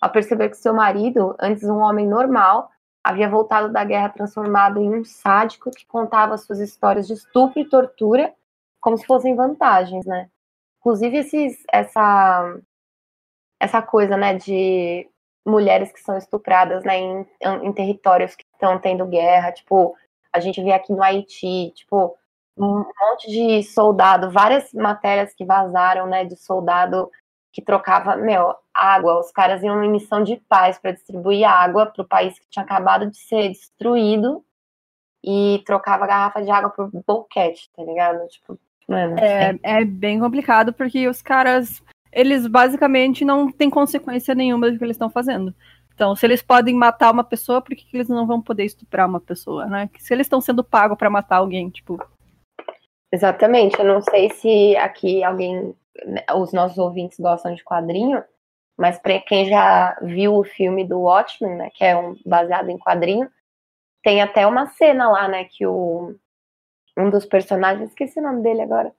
ao 0.02 0.12
perceber 0.12 0.50
que 0.50 0.58
seu 0.58 0.74
marido, 0.74 1.34
antes 1.40 1.64
um 1.64 1.78
homem 1.78 2.06
normal, 2.06 2.70
havia 3.04 3.30
voltado 3.30 3.72
da 3.72 3.84
guerra 3.84 4.10
transformado 4.10 4.80
em 4.80 4.90
um 4.90 5.04
sádico 5.04 5.70
que 5.72 5.86
contava 5.86 6.38
suas 6.38 6.60
histórias 6.60 7.06
de 7.08 7.14
estupro 7.14 7.60
e 7.60 7.70
tortura 7.70 8.34
como 8.80 8.98
se 8.98 9.06
fossem 9.06 9.36
vantagens, 9.36 10.06
né? 10.06 10.30
Inclusive, 10.80 11.18
esses, 11.18 11.64
essa 11.72 12.60
essa 13.60 13.82
coisa, 13.82 14.18
né, 14.18 14.36
de 14.36 15.10
mulheres 15.46 15.92
que 15.92 16.02
são 16.02 16.18
estupradas, 16.18 16.84
né, 16.84 16.98
em, 16.98 17.26
em 17.64 17.72
territórios 17.72 18.36
que 18.36 18.44
estão 18.54 18.78
tendo 18.78 19.06
guerra, 19.08 19.54
tipo, 19.54 19.96
a 20.34 20.40
gente 20.42 20.62
vê 20.62 20.74
aqui 20.74 20.92
no 20.92 21.02
Haiti, 21.02 21.72
tipo, 21.74 22.14
um 22.58 22.80
monte 22.80 23.30
de 23.30 23.64
soldado, 23.64 24.32
várias 24.32 24.74
matérias 24.74 25.34
que 25.34 25.46
vazaram, 25.46 26.08
né, 26.08 26.26
de 26.26 26.36
soldado 26.36 27.10
que 27.54 27.62
trocava, 27.62 28.16
meu, 28.18 28.56
água, 28.74 29.20
os 29.20 29.32
caras 29.32 29.62
iam 29.62 29.84
em 29.84 29.92
missão 29.92 30.24
de 30.24 30.38
paz 30.50 30.80
para 30.80 30.92
distribuir 30.92 31.48
água 31.48 31.86
para 31.86 32.02
o 32.02 32.08
país 32.08 32.38
que 32.40 32.50
tinha 32.50 32.66
acabado 32.66 33.10
de 33.10 33.18
ser 33.18 33.50
destruído 33.50 34.44
e 35.24 35.62
trocava 35.64 36.08
garrafa 36.08 36.42
de 36.42 36.50
água 36.50 36.72
por 36.72 36.90
boquete, 37.06 37.70
tá 37.76 37.84
ligado? 37.84 38.28
Tipo, 38.28 38.60
mano. 38.88 39.18
É, 39.20 39.58
é 39.62 39.86
bem 39.86 40.20
complicado 40.20 40.74
porque 40.74 41.08
os 41.08 41.22
caras, 41.22 41.82
eles 42.12 42.48
basicamente 42.48 43.24
não 43.24 43.52
têm 43.52 43.70
consequência 43.70 44.34
nenhuma 44.34 44.72
do 44.72 44.78
que 44.78 44.84
eles 44.84 44.96
estão 44.96 45.10
fazendo. 45.10 45.54
Então, 45.94 46.16
se 46.16 46.26
eles 46.26 46.42
podem 46.42 46.74
matar 46.74 47.12
uma 47.12 47.24
pessoa, 47.24 47.62
por 47.62 47.76
que, 47.76 47.86
que 47.86 47.96
eles 47.96 48.10
não 48.10 48.26
vão 48.26 48.42
poder 48.42 48.66
estuprar 48.66 49.08
uma 49.08 49.22
pessoa, 49.22 49.68
né? 49.68 49.88
Se 50.00 50.12
eles 50.12 50.26
estão 50.26 50.42
sendo 50.42 50.64
pagos 50.64 50.98
para 50.98 51.10
matar 51.10 51.38
alguém, 51.38 51.70
tipo. 51.70 52.04
Exatamente. 53.12 53.78
Eu 53.78 53.86
não 53.86 54.02
sei 54.02 54.32
se 54.32 54.76
aqui 54.78 55.24
alguém, 55.24 55.76
os 56.36 56.52
nossos 56.54 56.78
ouvintes 56.78 57.20
gostam 57.20 57.54
de 57.54 57.64
quadrinho, 57.64 58.24
mas 58.78 58.98
para 59.00 59.20
quem 59.20 59.48
já 59.48 59.98
viu 60.02 60.36
o 60.36 60.44
filme 60.44 60.84
do 60.84 61.02
Watchmen, 61.02 61.56
né, 61.56 61.70
que 61.74 61.84
é 61.84 61.96
um 61.96 62.16
baseado 62.26 62.70
em 62.70 62.78
quadrinho, 62.78 63.30
tem 64.04 64.22
até 64.22 64.46
uma 64.48 64.68
cena 64.68 65.10
lá, 65.10 65.28
né, 65.28 65.46
que 65.46 65.66
o 65.66 66.16
um 66.98 67.10
dos 67.10 67.26
personagens, 67.26 67.90
esqueci 67.90 68.20
o 68.20 68.24
nome 68.24 68.44
dele 68.44 68.62
agora, 68.62 68.94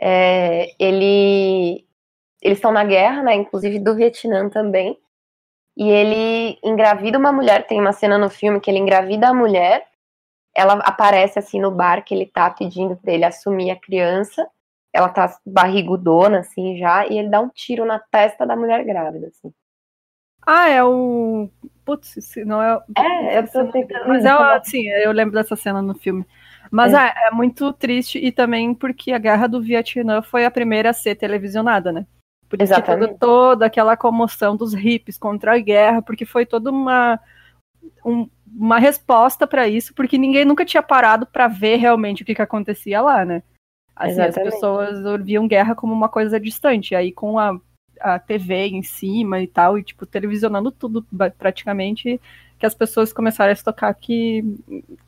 é, 0.00 0.74
ele 0.78 1.86
eles 2.42 2.56
estão 2.56 2.72
na 2.72 2.84
guerra, 2.84 3.22
né, 3.22 3.34
inclusive 3.34 3.78
do 3.78 3.94
Vietnã 3.94 4.48
também, 4.48 4.98
e 5.76 5.90
ele 5.90 6.58
engravida 6.64 7.18
uma 7.18 7.32
mulher, 7.32 7.66
tem 7.66 7.78
uma 7.80 7.92
cena 7.92 8.18
no 8.18 8.30
filme 8.30 8.60
que 8.60 8.70
ele 8.70 8.78
engravida 8.78 9.28
a 9.28 9.34
mulher, 9.34 9.86
ela 10.54 10.74
aparece 10.84 11.38
assim 11.38 11.60
no 11.60 11.70
bar 11.70 12.02
que 12.04 12.14
ele 12.14 12.26
tá 12.26 12.50
pedindo 12.50 12.96
para 12.96 13.12
ele 13.12 13.24
assumir 13.24 13.70
a 13.70 13.76
criança, 13.76 14.48
ela 14.92 15.08
tá 15.08 15.36
barrigudona 15.46 16.40
assim 16.40 16.78
já, 16.78 17.06
e 17.06 17.18
ele 17.18 17.28
dá 17.28 17.40
um 17.40 17.48
tiro 17.48 17.84
na 17.84 17.98
testa 17.98 18.46
da 18.46 18.56
mulher 18.56 18.84
grávida, 18.84 19.28
assim. 19.28 19.52
Ah, 20.46 20.68
é 20.68 20.82
o. 20.82 21.48
Putz, 21.84 22.16
não 22.46 22.62
é. 22.62 22.80
É, 22.96 23.38
eu 23.38 23.48
tô 23.50 23.66
tentando. 23.70 24.08
Mas 24.08 24.24
é, 24.24 24.60
sim, 24.64 24.88
eu 24.88 25.12
lembro 25.12 25.34
dessa 25.34 25.54
cena 25.54 25.82
no 25.82 25.94
filme. 25.94 26.26
Mas 26.70 26.94
é. 26.94 26.96
é. 26.96 27.28
é 27.28 27.30
muito 27.30 27.72
triste 27.72 28.18
e 28.18 28.32
também 28.32 28.74
porque 28.74 29.12
a 29.12 29.18
guerra 29.18 29.46
do 29.46 29.60
Vietnã 29.60 30.22
foi 30.22 30.44
a 30.44 30.50
primeira 30.50 30.90
a 30.90 30.94
ser 30.94 31.14
televisionada, 31.14 31.92
né? 31.92 32.06
Por 32.48 32.60
isso 32.60 32.82
toda, 32.82 33.14
toda 33.14 33.66
aquela 33.66 33.96
comoção 33.96 34.56
dos 34.56 34.74
hippies 34.74 35.16
contra 35.16 35.54
a 35.54 35.58
guerra, 35.58 36.02
porque 36.02 36.24
foi 36.24 36.44
toda 36.44 36.68
uma, 36.68 37.20
um, 38.04 38.28
uma 38.52 38.78
resposta 38.78 39.46
para 39.46 39.68
isso, 39.68 39.94
porque 39.94 40.18
ninguém 40.18 40.44
nunca 40.44 40.64
tinha 40.64 40.82
parado 40.82 41.26
para 41.26 41.46
ver 41.46 41.76
realmente 41.76 42.22
o 42.22 42.26
que, 42.26 42.34
que 42.34 42.42
acontecia 42.42 43.00
lá, 43.00 43.24
né? 43.24 43.44
Assim, 44.00 44.20
as 44.20 44.34
pessoas 44.34 44.98
viam 45.22 45.46
guerra 45.46 45.74
como 45.74 45.92
uma 45.92 46.08
coisa 46.08 46.40
distante. 46.40 46.94
Aí 46.94 47.12
com 47.12 47.38
a, 47.38 47.58
a 48.00 48.18
TV 48.18 48.68
em 48.68 48.82
cima 48.82 49.40
e 49.40 49.46
tal, 49.46 49.78
e 49.78 49.82
tipo, 49.82 50.06
televisionando 50.06 50.70
tudo 50.70 51.04
praticamente, 51.36 52.20
que 52.58 52.64
as 52.64 52.74
pessoas 52.74 53.12
começaram 53.12 53.52
a 53.52 53.54
se 53.54 53.62
tocar 53.62 53.92
que 53.94 54.42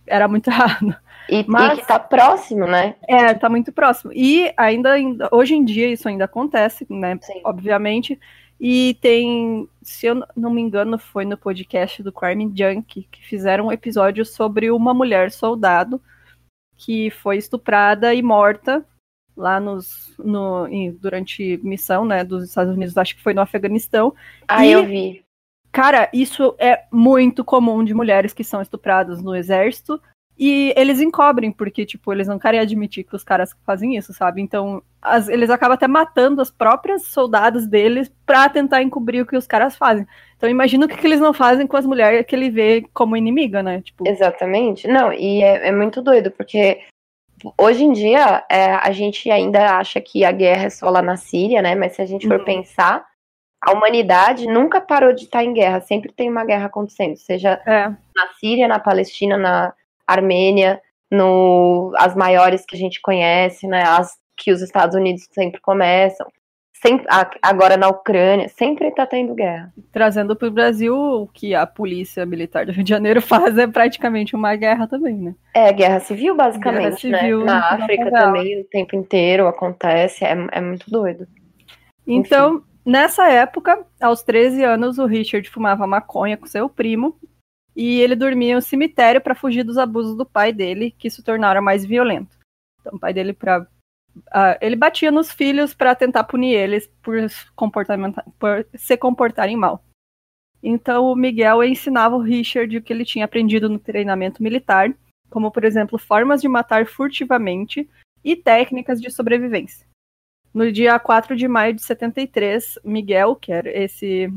era 0.07 0.29
muito 0.29 0.49
errado. 0.51 0.95
E, 1.29 1.45
Mas, 1.49 1.79
e 1.79 1.81
que 1.81 1.89
tá 1.89 1.99
próximo, 1.99 2.67
né? 2.67 2.97
É, 3.09 3.33
tá 3.33 3.49
muito 3.49 3.73
próximo. 3.73 4.13
E 4.15 4.53
ainda, 4.57 4.93
ainda 4.93 5.29
hoje 5.33 5.55
em 5.55 5.65
dia 5.65 5.89
isso 5.89 6.09
ainda 6.09 6.27
acontece, 6.27 6.87
né? 6.91 7.19
Sim. 7.23 7.41
Obviamente. 7.45 8.21
E 8.61 8.97
tem, 9.01 9.69
se 9.83 10.07
eu 10.07 10.23
não 10.37 10.51
me 10.51 10.61
engano, 10.61 10.97
foi 10.99 11.25
no 11.25 11.37
podcast 11.37 12.03
do 12.03 12.13
Crime 12.13 12.53
Junk 12.55 13.09
que 13.11 13.25
fizeram 13.25 13.67
um 13.67 13.73
episódio 13.73 14.25
sobre 14.25 14.71
uma 14.71 14.95
mulher 14.95 15.31
soldado 15.33 16.01
que 16.85 17.11
foi 17.11 17.37
estuprada 17.37 18.13
e 18.13 18.23
morta 18.23 18.85
lá 19.37 19.61
nos, 19.61 20.15
no, 20.19 20.67
em, 20.67 20.91
durante 20.91 21.59
missão, 21.63 22.05
né, 22.05 22.25
dos 22.25 22.45
Estados 22.45 22.75
Unidos, 22.75 22.99
acho 22.99 23.17
que 23.17 23.23
foi 23.23 23.33
no 23.33 23.41
Afeganistão. 23.41 24.15
Ah, 24.47 24.67
e, 24.67 24.73
eu 24.73 24.85
vi. 24.85 25.25
Cara, 25.71 26.11
isso 26.13 26.55
é 26.59 26.85
muito 26.93 27.45
comum 27.45 27.83
de 27.83 27.95
mulheres 27.95 28.35
que 28.35 28.45
são 28.45 28.61
estupradas 28.61 29.23
no 29.23 29.35
exército 29.35 30.01
e 30.45 30.75
eles 30.77 31.01
encobrem, 31.01 31.53
porque, 31.53 31.87
tipo, 31.87 32.13
eles 32.13 32.27
não 32.27 32.37
querem 32.37 32.59
admitir 32.59 33.05
que 33.05 33.15
os 33.15 33.23
caras 33.23 33.55
fazem 33.65 33.97
isso, 33.97 34.13
sabe? 34.13 34.43
Então, 34.43 34.83
as, 35.01 35.29
eles 35.29 35.49
acabam 35.49 35.75
até 35.75 35.87
matando 35.87 36.43
as 36.43 36.51
próprias 36.51 37.05
soldados 37.05 37.65
deles 37.65 38.13
pra 38.27 38.49
tentar 38.49 38.83
encobrir 38.83 39.23
o 39.23 39.27
que 39.27 39.37
os 39.37 39.47
caras 39.47 39.77
fazem. 39.77 40.05
Então, 40.37 40.51
imagina 40.51 40.85
o 40.85 40.89
que, 40.89 40.97
que 40.97 41.07
eles 41.07 41.21
não 41.21 41.33
fazem 41.33 41.65
com 41.65 41.77
as 41.77 41.87
mulheres 41.87 42.27
que 42.27 42.35
ele 42.35 42.51
vê 42.51 42.85
como 42.93 43.17
inimiga, 43.17 43.63
né? 43.63 43.83
Tipo... 43.83 44.03
Exatamente. 44.05 44.89
Não, 44.89 45.13
e 45.13 45.45
é, 45.45 45.69
é 45.69 45.71
muito 45.71 46.03
doido, 46.03 46.33
porque 46.33 46.81
hoje 47.57 47.85
em 47.85 47.93
dia 47.93 48.45
é, 48.51 48.73
a 48.73 48.91
gente 48.91 49.31
ainda 49.31 49.77
acha 49.77 50.01
que 50.01 50.25
a 50.25 50.33
guerra 50.33 50.65
é 50.65 50.71
só 50.71 50.91
lá 50.91 51.03
na 51.03 51.17
Síria, 51.17 51.63
né? 51.63 51.77
Mas 51.77 51.93
se 51.93 52.03
a 52.03 52.07
gente 52.07 52.27
for 52.27 52.41
uhum. 52.41 52.45
pensar, 52.45 53.07
a 53.65 53.71
humanidade 53.71 54.49
nunca 54.49 54.81
parou 54.81 55.13
de 55.13 55.23
estar 55.23 55.45
em 55.45 55.55
guerra, 55.55 55.81
sempre 55.83 56.11
tem 56.11 56.29
uma 56.29 56.45
guerra 56.45 56.67
acontecendo, 56.67 57.17
seja 57.17 57.63
é. 57.65 57.89
na 57.89 58.29
Síria, 58.41 58.67
na 58.67 58.81
Palestina, 58.81 59.39
na 59.39 59.73
Armênia, 60.13 60.81
no, 61.11 61.93
as 61.97 62.15
maiores 62.15 62.65
que 62.65 62.75
a 62.75 62.79
gente 62.79 63.01
conhece, 63.01 63.67
né, 63.67 63.83
as 63.83 64.17
que 64.37 64.51
os 64.51 64.63
Estados 64.63 64.97
Unidos 64.97 65.27
sempre 65.33 65.61
começam, 65.61 66.27
sempre, 66.83 67.07
agora 67.41 67.77
na 67.77 67.89
Ucrânia, 67.89 68.49
sempre 68.49 68.89
está 68.89 69.07
tendo 69.07 69.35
guerra. 69.35 69.73
Trazendo 69.93 70.35
para 70.35 70.49
o 70.49 70.51
Brasil 70.51 70.95
o 70.95 71.29
que 71.29 71.55
a 71.55 71.67
polícia 71.67 72.27
militar 72.27 72.67
do 72.67 72.73
Rio 72.73 72.83
de 72.83 72.91
Janeiro 72.91 73.23
faz 73.23 73.57
é 73.57 73.67
praticamente 73.67 74.35
uma 74.35 74.57
guerra 74.57 74.89
também, 74.89 75.17
né? 75.17 75.35
É, 75.55 75.73
guerra 75.73 76.01
civil, 76.01 76.35
basicamente, 76.35 77.09
guerra 77.09 77.21
civil, 77.21 77.41
né? 77.41 77.45
Na 77.45 77.71
África 77.71 78.11
também 78.11 78.61
o 78.61 78.65
tempo 78.65 78.97
inteiro 78.97 79.47
acontece, 79.47 80.25
é, 80.25 80.37
é 80.51 80.61
muito 80.61 80.91
doido. 80.91 81.27
Então, 82.05 82.57
Enfim. 82.57 82.65
nessa 82.85 83.29
época, 83.31 83.87
aos 84.01 84.23
13 84.25 84.65
anos, 84.65 84.99
o 84.99 85.07
Richard 85.07 85.49
fumava 85.49 85.87
maconha 85.87 86.37
com 86.37 86.47
seu 86.47 86.69
primo 86.69 87.17
e 87.75 88.01
ele 88.01 88.15
dormia 88.15 88.53
em 88.53 88.57
um 88.57 88.61
cemitério 88.61 89.21
para 89.21 89.35
fugir 89.35 89.63
dos 89.63 89.79
abusos 89.79 90.17
do 90.17 90.27
pai 90.27 90.53
dele, 90.53 90.95
que 90.99 91.11
se 91.11 91.23
tornaram 91.23 91.63
mais 91.63 91.85
violentos. 91.85 92.39
Então, 92.81 92.95
o 92.95 92.99
pai 92.99 93.13
dele 93.13 93.33
para 93.33 93.67
Uh, 94.15 94.53
ele 94.61 94.77
batia 94.77 95.11
nos 95.11 95.33
filhos 95.33 95.73
para 95.73 95.95
tentar 95.95 96.25
punir 96.25 96.55
eles 96.55 96.87
por, 97.03 97.17
por 98.39 98.67
se 98.75 98.95
comportarem 98.99 99.57
mal. 99.57 99.83
Então 100.63 101.07
o 101.07 101.17
Miguel 101.17 101.65
ensinava 101.65 102.15
o 102.15 102.21
Richard 102.23 102.77
o 102.77 102.83
que 102.83 102.93
ele 102.93 103.05
tinha 103.05 103.25
aprendido 103.25 103.69
no 103.69 103.79
treinamento 103.79 104.43
militar, 104.43 104.95
como 105.31 105.51
por 105.51 105.65
exemplo 105.65 105.99
formas 105.99 106.43
de 106.43 106.49
matar 106.49 106.87
furtivamente 106.87 107.89
e 108.23 108.37
técnicas 108.37 109.01
de 109.01 109.11
sobrevivência. 109.11 109.87
No 110.55 110.71
dia 110.71 110.99
4 110.99 111.35
de 111.35 111.49
maio 111.49 111.73
de 111.73 111.83
73, 111.83 112.79
Miguel, 112.85 113.35
que 113.35 113.51
era 113.51 113.71
esse 113.71 114.31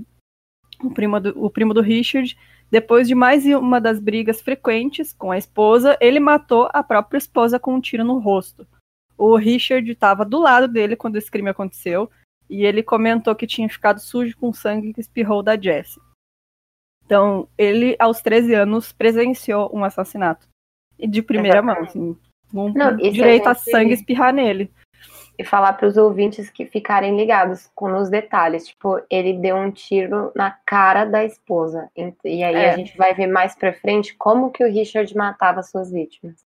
o 0.81 0.89
primo 0.89 1.19
do, 1.19 1.43
o 1.45 1.49
primo 1.49 1.73
do 1.73 1.81
Richard, 1.81 2.37
depois 2.69 3.07
de 3.07 3.15
mais 3.15 3.45
uma 3.45 3.79
das 3.79 3.99
brigas 3.99 4.41
frequentes 4.41 5.13
com 5.13 5.31
a 5.31 5.37
esposa, 5.37 5.97
ele 6.01 6.19
matou 6.19 6.69
a 6.73 6.83
própria 6.83 7.17
esposa 7.17 7.59
com 7.59 7.75
um 7.75 7.81
tiro 7.81 8.03
no 8.03 8.19
rosto. 8.19 8.67
O 9.17 9.35
Richard 9.35 9.89
estava 9.89 10.25
do 10.25 10.39
lado 10.39 10.67
dele 10.67 10.95
quando 10.95 11.15
esse 11.15 11.31
crime 11.31 11.49
aconteceu 11.49 12.09
e 12.49 12.65
ele 12.65 12.83
comentou 12.83 13.35
que 13.35 13.47
tinha 13.47 13.69
ficado 13.69 13.99
sujo 13.99 14.35
com 14.37 14.51
sangue 14.51 14.93
que 14.93 14.99
espirrou 14.99 15.41
da 15.41 15.59
Jessie. 15.59 16.01
Então, 17.05 17.47
ele, 17.57 17.95
aos 17.99 18.21
13 18.21 18.53
anos, 18.55 18.91
presenciou 18.91 19.69
um 19.73 19.83
assassinato. 19.83 20.47
E 20.97 21.07
de 21.07 21.21
primeira 21.21 21.59
Exatamente. 21.59 21.97
mão, 21.97 22.11
assim, 22.11 22.17
um 22.53 22.73
Não, 22.73 22.95
direito 22.95 23.47
a, 23.47 23.53
gente... 23.53 23.69
a 23.69 23.71
sangue 23.71 23.93
espirrar 23.93 24.33
nele 24.33 24.71
e 25.37 25.43
falar 25.43 25.73
para 25.73 25.87
os 25.87 25.97
ouvintes 25.97 26.49
que 26.49 26.65
ficarem 26.65 27.15
ligados 27.15 27.69
com 27.75 27.93
os 27.95 28.09
detalhes. 28.09 28.67
Tipo, 28.67 29.01
ele 29.09 29.33
deu 29.33 29.55
um 29.55 29.71
tiro 29.71 30.31
na 30.35 30.51
cara 30.51 31.05
da 31.05 31.23
esposa. 31.23 31.89
E 32.23 32.43
aí 32.43 32.55
é. 32.55 32.69
a 32.69 32.75
gente 32.75 32.97
vai 32.97 33.13
ver 33.13 33.27
mais 33.27 33.55
para 33.55 33.73
frente 33.73 34.15
como 34.15 34.51
que 34.51 34.63
o 34.63 34.71
Richard 34.71 35.15
matava 35.15 35.61
suas 35.63 35.91
vítimas. 35.91 36.45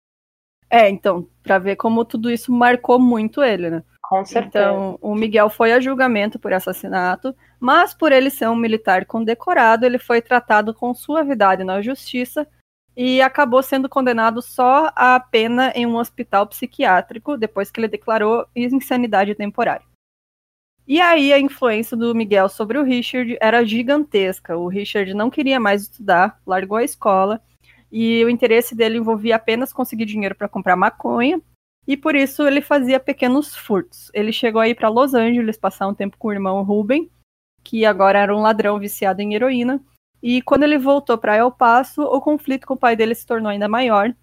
É, 0.70 0.88
então, 0.88 1.28
para 1.42 1.58
ver 1.58 1.76
como 1.76 2.04
tudo 2.04 2.30
isso 2.30 2.50
marcou 2.50 2.98
muito 2.98 3.42
ele, 3.42 3.68
né? 3.68 3.82
Com 4.02 4.24
certeza. 4.24 4.66
Então, 4.66 4.98
o 5.00 5.14
Miguel 5.14 5.48
foi 5.50 5.72
a 5.72 5.80
julgamento 5.80 6.38
por 6.38 6.52
assassinato, 6.52 7.34
mas 7.60 7.94
por 7.94 8.10
ele 8.10 8.30
ser 8.30 8.48
um 8.48 8.56
militar 8.56 9.04
condecorado, 9.04 9.86
ele 9.86 9.98
foi 9.98 10.20
tratado 10.20 10.74
com 10.74 10.94
suavidade 10.94 11.62
na 11.62 11.80
justiça 11.80 12.46
e 12.96 13.22
acabou 13.22 13.62
sendo 13.62 13.88
condenado 13.88 14.42
só 14.42 14.90
à 14.94 15.18
pena 15.18 15.72
em 15.74 15.86
um 15.86 15.96
hospital 15.96 16.46
psiquiátrico 16.46 17.36
depois 17.36 17.70
que 17.70 17.80
ele 17.80 17.88
declarou 17.88 18.46
insanidade 18.54 19.34
temporária. 19.34 19.84
E 20.86 21.00
aí 21.00 21.32
a 21.32 21.38
influência 21.38 21.96
do 21.96 22.14
Miguel 22.14 22.48
sobre 22.48 22.76
o 22.76 22.82
Richard 22.82 23.36
era 23.40 23.64
gigantesca. 23.64 24.56
O 24.56 24.68
Richard 24.68 25.14
não 25.14 25.30
queria 25.30 25.60
mais 25.60 25.82
estudar, 25.82 26.40
largou 26.46 26.76
a 26.76 26.84
escola 26.84 27.40
e 27.90 28.24
o 28.24 28.28
interesse 28.28 28.74
dele 28.74 28.98
envolvia 28.98 29.36
apenas 29.36 29.72
conseguir 29.72 30.04
dinheiro 30.04 30.34
para 30.34 30.48
comprar 30.48 30.76
maconha. 30.76 31.40
E 31.86 31.96
por 31.96 32.14
isso 32.14 32.46
ele 32.46 32.60
fazia 32.60 33.00
pequenos 33.00 33.56
furtos. 33.56 34.10
Ele 34.14 34.32
chegou 34.32 34.60
aí 34.60 34.74
para 34.74 34.88
Los 34.88 35.14
Angeles 35.14 35.56
passar 35.56 35.88
um 35.88 35.94
tempo 35.94 36.16
com 36.16 36.28
o 36.28 36.32
irmão 36.32 36.62
Ruben 36.62 37.10
que 37.62 37.84
agora 37.84 38.18
era 38.18 38.34
um 38.34 38.40
ladrão 38.40 38.78
viciado 38.78 39.22
em 39.22 39.34
heroína. 39.34 39.80
E 40.22 40.40
quando 40.42 40.62
ele 40.62 40.78
voltou 40.78 41.18
para 41.18 41.36
El 41.36 41.50
Paso, 41.50 42.02
o 42.02 42.20
conflito 42.20 42.66
com 42.66 42.74
o 42.74 42.78
pai 42.78 42.94
dele 42.94 43.14
se 43.14 43.26
tornou 43.26 43.50
ainda 43.50 43.68
maior, 43.68 44.14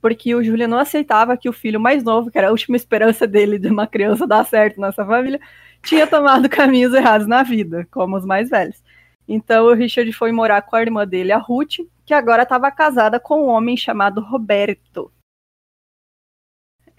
porque 0.00 0.34
o 0.34 0.44
Julian 0.44 0.68
não 0.68 0.78
aceitava 0.78 1.36
que 1.36 1.48
o 1.48 1.52
filho 1.52 1.80
mais 1.80 2.04
novo, 2.04 2.30
que 2.30 2.38
era 2.38 2.48
a 2.48 2.52
última 2.52 2.76
esperança 2.76 3.26
dele 3.26 3.58
de 3.58 3.68
uma 3.68 3.86
criança 3.86 4.26
dar 4.26 4.44
certo 4.44 4.80
nessa 4.80 5.04
família, 5.04 5.40
tinha 5.82 6.06
tomado 6.06 6.48
caminhos 6.50 6.94
errados 6.94 7.26
na 7.26 7.42
vida, 7.42 7.86
como 7.90 8.16
os 8.16 8.24
mais 8.24 8.48
velhos. 8.48 8.82
Então 9.26 9.66
o 9.66 9.74
Richard 9.74 10.10
foi 10.12 10.32
morar 10.32 10.62
com 10.62 10.76
a 10.76 10.80
irmã 10.80 11.06
dele, 11.06 11.32
a 11.32 11.38
Ruth, 11.38 11.78
que 12.06 12.14
agora 12.14 12.44
estava 12.44 12.70
casada 12.70 13.20
com 13.20 13.42
um 13.42 13.48
homem 13.48 13.76
chamado 13.76 14.20
Roberto. 14.20 15.12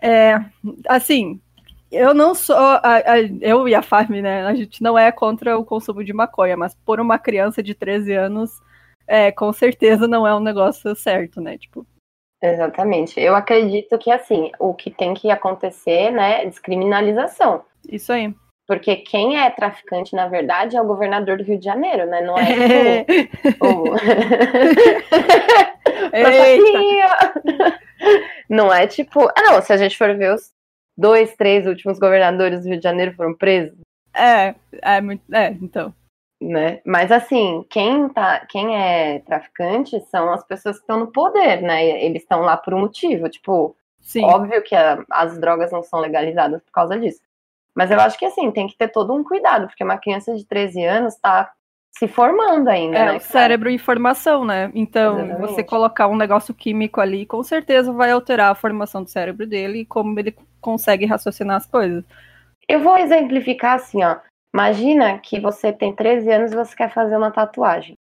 É, 0.02 0.36
assim, 0.88 1.42
eu 1.91 2.13
não 2.13 2.36
sou. 2.36 2.55
A, 2.55 2.79
a, 2.84 3.19
eu 3.41 3.67
e 3.67 3.75
a 3.75 3.81
Farm, 3.81 4.22
né? 4.22 4.46
A 4.46 4.53
gente 4.53 4.81
não 4.81 4.98
é 4.98 5.12
contra 5.12 5.58
o 5.58 5.65
consumo 5.65 6.03
de 6.03 6.13
maconha, 6.13 6.55
mas 6.55 6.75
por 6.86 7.00
uma 7.00 7.17
criança 7.17 7.63
de 7.63 7.74
13 7.74 8.13
anos, 8.13 8.51
é, 9.08 9.31
com 9.31 9.51
certeza 9.51 10.08
não 10.08 10.27
é 10.27 10.36
um 10.36 10.39
negócio 10.39 10.96
certo, 10.96 11.41
né? 11.41 11.58
Tipo. 11.58 11.86
Exatamente. 12.41 13.19
Eu 13.19 13.36
acredito 13.36 13.98
que 13.98 14.12
assim, 14.12 14.51
o 14.60 14.74
que 14.74 14.89
tem 14.89 15.13
que 15.13 15.29
acontecer, 15.29 16.10
né, 16.12 16.43
é 16.43 16.46
descriminalização. 16.46 17.63
Isso 17.89 18.13
aí. 18.13 18.34
Porque 18.65 18.96
quem 18.98 19.38
é 19.38 19.50
traficante, 19.50 20.15
na 20.15 20.27
verdade, 20.27 20.77
é 20.77 20.81
o 20.81 20.86
governador 20.86 21.38
do 21.38 21.43
Rio 21.43 21.58
de 21.58 21.65
Janeiro, 21.65 22.05
né? 22.05 22.22
Não 22.22 22.38
é 22.38 23.03
tipo, 23.03 23.65
o... 23.65 23.96
Não 28.50 28.74
é 28.74 28.88
tipo. 28.88 29.27
Ah, 29.27 29.41
não, 29.43 29.62
se 29.62 29.72
a 29.72 29.77
gente 29.77 29.98
for 29.98 30.15
ver 30.15 30.34
os 30.34 30.51
dois, 31.00 31.36
três 31.36 31.65
últimos 31.65 31.98
governadores 31.98 32.62
do 32.62 32.70
Rio 32.70 32.77
de 32.77 32.84
Janeiro 32.84 33.13
foram 33.15 33.34
presos. 33.34 33.77
É, 34.13 34.53
é 34.82 35.01
muito. 35.01 35.22
É, 35.34 35.50
então. 35.62 35.94
Né? 36.41 36.79
Mas 36.86 37.12
assim, 37.12 37.65
quem, 37.70 38.08
tá, 38.10 38.46
quem 38.50 38.75
é 38.75 39.20
traficante 39.20 40.00
são 40.10 40.32
as 40.32 40.44
pessoas 40.46 40.77
que 40.77 40.84
estão 40.84 41.00
no 41.00 41.08
poder, 41.08 41.62
né? 41.62 41.86
Eles 42.03 42.22
estão 42.22 42.41
lá 42.41 42.56
por 42.56 42.74
um 42.74 42.79
motivo. 42.79 43.29
Tipo, 43.29 43.75
Sim. 44.00 44.24
óbvio 44.24 44.62
que 44.63 44.75
a, 44.75 45.03
as 45.10 45.38
drogas 45.38 45.72
não 45.72 45.84
são 45.84 46.00
legalizadas 46.00 46.62
por 46.62 46.72
causa 46.72 46.98
disso. 46.98 47.22
Mas 47.75 47.91
eu 47.91 48.00
acho 48.00 48.18
que 48.18 48.25
assim, 48.25 48.51
tem 48.51 48.68
que 48.68 48.77
ter 48.77 48.89
todo 48.89 49.13
um 49.13 49.24
cuidado, 49.24 49.68
porque 49.68 49.84
uma 49.84 49.98
criança 49.98 50.36
de 50.36 50.46
13 50.46 50.84
anos 50.84 51.15
está 51.15 51.51
se 51.91 52.08
formando 52.08 52.70
ainda, 52.70 52.98
é, 52.98 53.06
né? 53.06 53.18
O 53.18 53.20
cérebro 53.20 53.70
em 53.70 53.77
formação, 53.77 54.46
né? 54.46 54.72
Então, 54.74 55.20
Exatamente. 55.20 55.41
você 55.41 55.63
colocar 55.63 56.08
um 56.08 56.15
negócio 56.15 56.53
químico 56.53 57.01
ali, 57.01 57.25
com 57.25 57.44
certeza 57.44 57.91
vai 57.91 58.12
alterar 58.12 58.51
a 58.51 58.56
formação 58.56 59.03
do 59.03 59.10
cérebro 59.10 59.46
dele 59.46 59.79
e 59.79 59.86
como 59.86 60.18
ele 60.20 60.36
consegue 60.62 61.06
raciocinar 61.06 61.58
as 61.58 61.66
coisas. 61.66 62.04
Eu 62.68 62.82
vou 62.82 62.98
exemplificar 62.98 63.75
assim, 63.75 64.04
ó. 64.04 64.18
Imagina 64.54 65.20
que 65.20 65.39
você 65.39 65.72
tem 65.72 65.96
13 65.96 66.32
anos 66.32 66.51
e 66.51 66.56
você 66.56 66.75
quer 66.75 66.92
fazer 66.92 67.18
uma 67.18 67.32
tatuagem. 67.32 67.96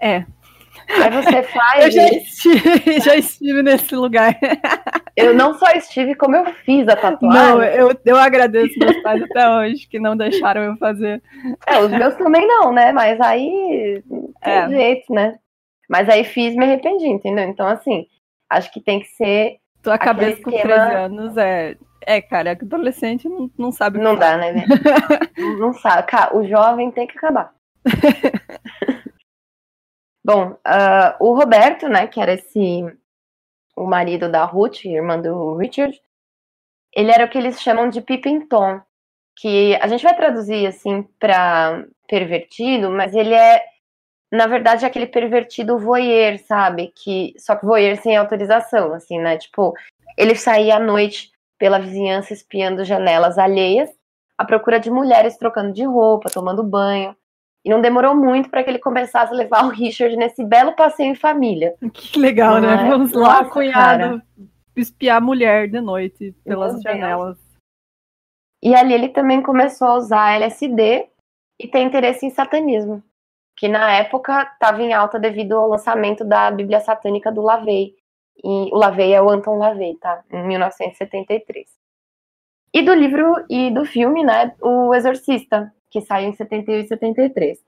É, 0.00 0.24
Aí 0.88 1.10
você 1.10 1.42
faz. 1.52 1.84
Eu 1.84 1.90
já 1.90 2.08
estive, 2.08 3.00
já 3.00 3.16
estive 3.16 3.62
nesse 3.62 3.94
lugar. 3.94 4.38
Eu 5.14 5.34
não 5.34 5.54
só 5.54 5.70
estive, 5.72 6.14
como 6.14 6.34
eu 6.34 6.46
fiz 6.64 6.88
a 6.88 6.96
tatuagem. 6.96 7.38
Não, 7.38 7.62
eu, 7.62 7.94
eu 8.02 8.16
agradeço 8.16 8.78
meus 8.78 8.96
pais 9.02 9.22
até 9.22 9.46
hoje 9.46 9.86
que 9.86 10.00
não 10.00 10.16
deixaram 10.16 10.62
eu 10.62 10.76
fazer. 10.78 11.22
É, 11.66 11.78
os 11.80 11.90
meus 11.90 12.14
também 12.14 12.46
não, 12.46 12.72
né? 12.72 12.92
Mas 12.92 13.20
aí 13.20 14.02
tem 14.42 14.52
é. 14.52 14.68
jeito, 14.70 15.12
né? 15.12 15.38
Mas 15.86 16.08
aí 16.08 16.24
fiz 16.24 16.54
me 16.54 16.64
arrependi, 16.64 17.06
entendeu? 17.08 17.44
Então, 17.44 17.66
assim, 17.66 18.06
acho 18.48 18.72
que 18.72 18.80
tem 18.80 19.00
que 19.00 19.08
ser. 19.08 19.58
Tua 19.82 19.98
cabeça 19.98 20.40
com 20.42 20.50
esquema... 20.50 20.86
13 20.86 20.94
anos 20.94 21.36
é. 21.36 21.76
É, 22.04 22.20
cara, 22.20 22.50
é 22.50 22.52
adolescente 22.52 23.28
não, 23.28 23.50
não 23.56 23.70
sabe. 23.70 23.98
Não 23.98 24.16
dá, 24.16 24.36
né? 24.36 24.64
não, 25.38 25.58
não 25.58 25.72
sabe. 25.72 26.08
Cara, 26.08 26.36
o 26.36 26.44
jovem 26.46 26.90
tem 26.90 27.06
que 27.06 27.16
acabar. 27.16 27.54
Bom, 30.24 30.50
uh, 30.50 31.16
o 31.20 31.34
Roberto, 31.34 31.88
né, 31.88 32.06
que 32.06 32.20
era 32.20 32.32
esse 32.32 32.84
o 33.76 33.86
marido 33.86 34.28
da 34.30 34.44
Ruth, 34.44 34.84
irmã 34.84 35.18
do 35.20 35.56
Richard, 35.56 36.00
ele 36.94 37.10
era 37.10 37.24
o 37.24 37.28
que 37.28 37.38
eles 37.38 37.60
chamam 37.60 37.88
de 37.88 38.00
Pippin 38.00 38.46
Tom, 38.46 38.80
que 39.36 39.74
a 39.76 39.86
gente 39.88 40.04
vai 40.04 40.14
traduzir 40.14 40.66
assim 40.66 41.02
para 41.18 41.84
pervertido, 42.06 42.90
mas 42.90 43.14
ele 43.14 43.34
é 43.34 43.64
na 44.32 44.46
verdade 44.46 44.86
aquele 44.86 45.06
pervertido 45.06 45.78
voyeur, 45.78 46.38
sabe? 46.38 46.90
Que 46.96 47.34
só 47.38 47.54
que 47.54 47.66
voyeur 47.66 47.96
sem 47.98 48.16
autorização, 48.16 48.94
assim, 48.94 49.18
né? 49.18 49.36
Tipo, 49.36 49.74
ele 50.16 50.34
saía 50.34 50.76
à 50.76 50.80
noite 50.80 51.30
pela 51.58 51.78
vizinhança 51.78 52.32
espiando 52.32 52.84
janelas 52.84 53.38
alheias 53.38 53.90
à 54.36 54.44
procura 54.44 54.80
de 54.80 54.90
mulheres 54.90 55.36
trocando 55.36 55.72
de 55.72 55.84
roupa, 55.84 56.30
tomando 56.30 56.64
banho. 56.64 57.14
E 57.64 57.70
não 57.70 57.80
demorou 57.80 58.16
muito 58.16 58.50
para 58.50 58.64
que 58.64 58.70
ele 58.70 58.78
começasse 58.80 59.32
a 59.32 59.36
levar 59.36 59.64
o 59.64 59.68
Richard 59.68 60.16
nesse 60.16 60.44
belo 60.44 60.72
passeio 60.72 61.10
em 61.10 61.14
família. 61.14 61.74
Que 61.94 62.18
legal, 62.18 62.60
não 62.60 62.62
né? 62.62 62.86
É? 62.86 62.88
Vamos 62.88 63.12
lá, 63.12 63.42
Nossa, 63.42 63.50
cunhado, 63.50 64.02
cara. 64.02 64.22
espiar 64.74 65.18
a 65.18 65.20
mulher 65.20 65.68
de 65.68 65.80
noite 65.80 66.34
pelas 66.44 66.80
janelas. 66.82 67.38
E 68.60 68.74
ali 68.74 68.94
ele 68.94 69.10
também 69.10 69.42
começou 69.42 69.88
a 69.88 69.94
usar 69.94 70.34
LSD 70.34 71.06
e 71.60 71.68
tem 71.68 71.86
interesse 71.86 72.26
em 72.26 72.30
satanismo, 72.30 73.02
que 73.62 73.68
na 73.68 73.92
época 73.92 74.42
estava 74.54 74.82
em 74.82 74.92
alta 74.92 75.20
devido 75.20 75.52
ao 75.52 75.68
lançamento 75.68 76.24
da 76.24 76.50
Bíblia 76.50 76.80
Satânica 76.80 77.30
do 77.30 77.40
Lavey. 77.40 77.94
E 78.42 78.68
o 78.72 78.76
Lavey 78.76 79.12
é 79.12 79.22
o 79.22 79.30
Anton 79.30 79.56
Lavey, 79.56 79.94
tá? 80.00 80.20
Em 80.32 80.44
1973. 80.48 81.68
E 82.74 82.82
do 82.82 82.92
livro 82.92 83.36
e 83.48 83.70
do 83.70 83.84
filme, 83.84 84.24
né? 84.24 84.52
O 84.60 84.92
Exorcista, 84.92 85.72
que 85.88 86.00
saiu 86.00 86.30
em 86.30 86.32
71 86.32 86.80
e 86.80 86.88
73. 86.88 87.58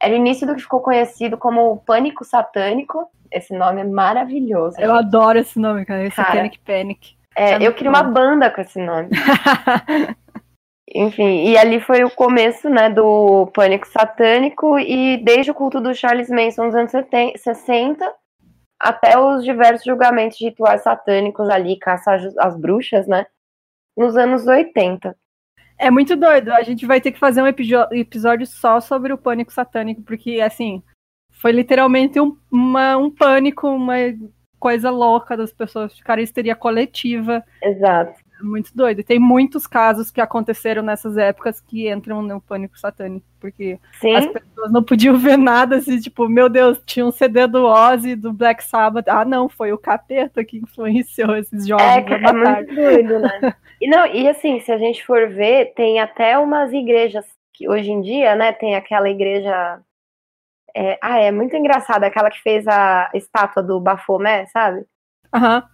Era 0.00 0.14
o 0.14 0.16
início 0.16 0.46
do 0.46 0.54
que 0.54 0.62
ficou 0.62 0.80
conhecido 0.80 1.36
como 1.36 1.82
Pânico 1.84 2.24
Satânico. 2.24 3.06
Esse 3.30 3.54
nome 3.54 3.82
é 3.82 3.84
maravilhoso. 3.84 4.80
Eu 4.80 4.94
adoro 4.94 5.38
esse 5.38 5.58
nome, 5.58 5.84
cara. 5.84 6.06
Esse 6.06 6.16
cara, 6.16 6.32
Panic 6.32 6.58
Panic. 6.60 7.16
É 7.36 7.62
eu 7.62 7.74
queria 7.74 7.90
uma 7.90 8.02
banda 8.02 8.50
com 8.50 8.62
esse 8.62 8.80
nome. 8.80 9.10
Enfim, 10.94 11.48
e 11.48 11.56
ali 11.56 11.80
foi 11.80 12.04
o 12.04 12.10
começo, 12.10 12.68
né, 12.68 12.90
do 12.90 13.46
Pânico 13.54 13.88
Satânico 13.88 14.78
e 14.78 15.16
desde 15.24 15.50
o 15.50 15.54
culto 15.54 15.80
do 15.80 15.94
Charles 15.94 16.28
Manson 16.28 16.66
nos 16.66 16.74
anos 16.74 16.90
70, 16.90 17.38
60 17.38 18.14
até 18.78 19.16
os 19.16 19.44
diversos 19.44 19.84
julgamentos 19.84 20.36
de 20.36 20.46
rituais 20.46 20.82
satânicos 20.82 21.48
ali, 21.48 21.78
caça 21.78 22.16
às 22.38 22.56
bruxas, 22.56 23.06
né, 23.06 23.24
nos 23.96 24.16
anos 24.16 24.46
80. 24.46 25.16
É 25.78 25.90
muito 25.90 26.14
doido. 26.14 26.52
A 26.52 26.62
gente 26.62 26.84
vai 26.84 27.00
ter 27.00 27.12
que 27.12 27.18
fazer 27.18 27.42
um 27.42 27.46
episódio 27.46 28.46
só 28.46 28.80
sobre 28.80 29.12
o 29.12 29.18
pânico 29.18 29.52
satânico, 29.52 30.02
porque, 30.02 30.40
assim, 30.40 30.82
foi 31.30 31.52
literalmente 31.52 32.20
um, 32.20 32.36
uma, 32.50 32.96
um 32.96 33.10
pânico, 33.10 33.68
uma 33.68 33.94
coisa 34.60 34.90
louca 34.90 35.36
das 35.36 35.52
pessoas 35.52 35.96
ficarem 35.96 36.22
histeria 36.22 36.54
coletiva. 36.54 37.42
Exato. 37.62 38.14
Muito 38.42 38.74
doido. 38.74 39.02
Tem 39.02 39.18
muitos 39.18 39.66
casos 39.66 40.10
que 40.10 40.20
aconteceram 40.20 40.82
nessas 40.82 41.16
épocas 41.16 41.60
que 41.60 41.90
entram 41.90 42.22
no 42.22 42.40
pânico 42.40 42.78
satânico, 42.78 43.26
porque 43.40 43.78
Sim. 44.00 44.14
as 44.16 44.26
pessoas 44.26 44.72
não 44.72 44.82
podiam 44.82 45.16
ver 45.18 45.38
nada, 45.38 45.76
assim, 45.76 46.00
tipo, 46.00 46.28
meu 46.28 46.48
Deus, 46.48 46.80
tinha 46.84 47.06
um 47.06 47.12
CD 47.12 47.46
do 47.46 47.64
Ozzy, 47.64 48.16
do 48.16 48.32
Black 48.32 48.64
Sabbath. 48.64 49.08
Ah, 49.08 49.24
não, 49.24 49.48
foi 49.48 49.72
o 49.72 49.78
capeta 49.78 50.44
que 50.44 50.58
influenciou 50.58 51.34
esses 51.36 51.66
jovens. 51.66 52.06
É, 52.06 52.14
é 52.14 52.32
muito 52.32 52.74
doido, 52.74 53.18
né? 53.18 53.54
E 53.80 53.88
não, 53.88 54.06
e 54.06 54.28
assim, 54.28 54.60
se 54.60 54.70
a 54.70 54.78
gente 54.78 55.04
for 55.04 55.28
ver, 55.28 55.74
tem 55.74 55.98
até 55.98 56.38
umas 56.38 56.72
igrejas 56.72 57.26
que 57.52 57.68
hoje 57.68 57.90
em 57.90 58.00
dia, 58.00 58.36
né, 58.36 58.52
tem 58.52 58.76
aquela 58.76 59.10
igreja. 59.10 59.80
É, 60.72 60.96
ah, 61.02 61.18
é 61.18 61.32
muito 61.32 61.56
engraçada, 61.56 62.06
aquela 62.06 62.30
que 62.30 62.40
fez 62.40 62.64
a 62.68 63.10
estátua 63.12 63.60
do 63.60 63.80
Bafomé, 63.80 64.46
sabe? 64.46 64.86
Aham. 65.34 65.56
Uhum. 65.56 65.71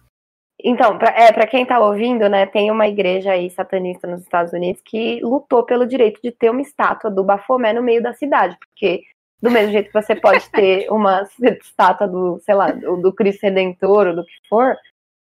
Então, 0.61 0.97
pra, 0.97 1.09
é, 1.11 1.31
para 1.31 1.47
quem 1.47 1.65
tá 1.65 1.79
ouvindo, 1.79 2.27
né, 2.27 2.45
tem 2.45 2.69
uma 2.69 2.87
igreja 2.87 3.31
aí 3.31 3.49
satanista 3.49 4.05
nos 4.05 4.21
Estados 4.21 4.51
Unidos 4.51 4.81
que 4.83 5.21
lutou 5.21 5.63
pelo 5.63 5.87
direito 5.87 6.19
de 6.21 6.31
ter 6.31 6.49
uma 6.49 6.61
estátua 6.61 7.09
do 7.09 7.23
Bafomé 7.23 7.71
no 7.71 7.81
meio 7.81 8.03
da 8.03 8.13
cidade, 8.13 8.57
porque 8.59 9.03
do 9.41 9.49
mesmo 9.49 9.71
jeito 9.71 9.87
que 9.87 10.01
você 10.01 10.15
pode 10.15 10.47
ter 10.51 10.91
uma 10.91 11.25
estátua 11.61 12.07
do, 12.07 12.39
sei 12.39 12.55
lá, 12.55 12.71
do, 12.71 13.13
Cristo 13.13 13.43
Redentor 13.43 14.07
ou 14.07 14.15
do 14.17 14.25
que 14.25 14.49
for, 14.49 14.75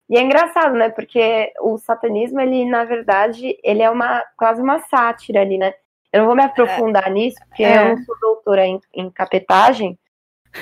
e 0.09 0.17
é 0.17 0.23
engraçado, 0.23 0.75
né? 0.75 0.89
Porque 0.89 1.53
o 1.61 1.79
satanismo, 1.79 2.41
ele, 2.41 2.65
na 2.65 2.85
verdade, 2.85 3.57
ele 3.63 3.81
é 3.81 3.89
uma 3.89 4.25
quase 4.37 4.61
uma 4.61 4.81
sátira 4.81 5.41
ali, 5.41 5.57
né? 5.57 5.73
Eu 6.13 6.21
não 6.21 6.27
vou 6.27 6.35
me 6.35 6.43
aprofundar 6.43 7.07
é. 7.07 7.11
nisso, 7.11 7.39
porque 7.49 7.63
é. 7.63 7.77
eu 7.77 7.89
não 7.91 8.05
sou 8.05 8.17
doutora 8.21 8.67
em, 8.67 8.81
em 8.93 9.09
capetagem, 9.09 9.97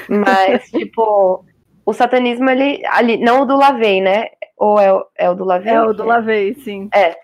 mas, 0.06 0.68
tipo, 0.70 1.44
o 1.86 1.92
satanismo, 1.94 2.50
ele, 2.50 2.84
ali, 2.88 3.16
não 3.16 3.40
o 3.40 3.44
do 3.46 3.56
Lavey, 3.56 4.02
né? 4.02 4.26
Ou 4.58 4.80
é, 4.80 4.90
é 5.16 5.30
o 5.30 5.34
do 5.34 5.44
Lavey? 5.44 5.72
É 5.72 5.82
o 5.82 5.92
do 5.92 6.04
Lavey, 6.04 6.54
sim. 6.54 6.88
É. 6.94 7.16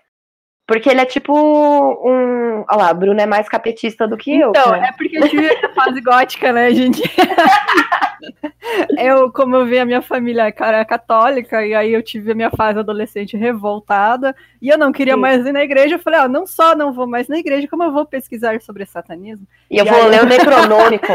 Porque 0.67 0.89
ele 0.89 1.01
é 1.01 1.05
tipo 1.05 1.31
um. 1.31 2.65
Olha 2.67 2.77
lá, 2.77 2.89
a 2.89 2.93
Bruna 2.93 3.21
é 3.21 3.25
mais 3.27 3.47
capetista 3.47 4.07
do 4.07 4.17
que 4.17 4.33
então, 4.33 4.47
eu. 4.47 4.49
Então, 4.49 4.75
é 4.75 4.91
porque 4.93 5.17
eu 5.17 5.29
tive 5.29 5.47
a 5.47 5.73
fase 5.73 6.01
gótica, 6.01 6.51
né, 6.51 6.73
gente? 6.73 7.03
eu, 8.97 9.31
como 9.31 9.55
eu 9.55 9.65
vi 9.67 9.77
a 9.77 9.85
minha 9.85 10.01
família 10.01 10.51
cara 10.51 10.83
católica, 10.83 11.63
e 11.63 11.75
aí 11.75 11.93
eu 11.93 12.01
tive 12.01 12.31
a 12.31 12.35
minha 12.35 12.49
fase 12.49 12.79
adolescente 12.79 13.37
revoltada, 13.37 14.35
e 14.59 14.69
eu 14.69 14.77
não 14.77 14.91
queria 14.91 15.13
Sim. 15.13 15.19
mais 15.19 15.45
ir 15.45 15.51
na 15.51 15.63
igreja, 15.63 15.95
eu 15.95 15.99
falei, 15.99 16.21
ah, 16.21 16.27
não 16.27 16.47
só 16.47 16.75
não 16.75 16.91
vou 16.91 17.05
mais 17.05 17.27
na 17.27 17.37
igreja, 17.37 17.67
como 17.67 17.83
eu 17.83 17.91
vou 17.91 18.03
pesquisar 18.03 18.59
sobre 18.61 18.87
satanismo. 18.87 19.45
E, 19.69 19.75
e 19.75 19.77
eu 19.77 19.85
vou 19.85 20.01
aí... 20.01 20.09
ler 20.09 20.23
o 20.23 20.25
Necronômico. 20.25 21.13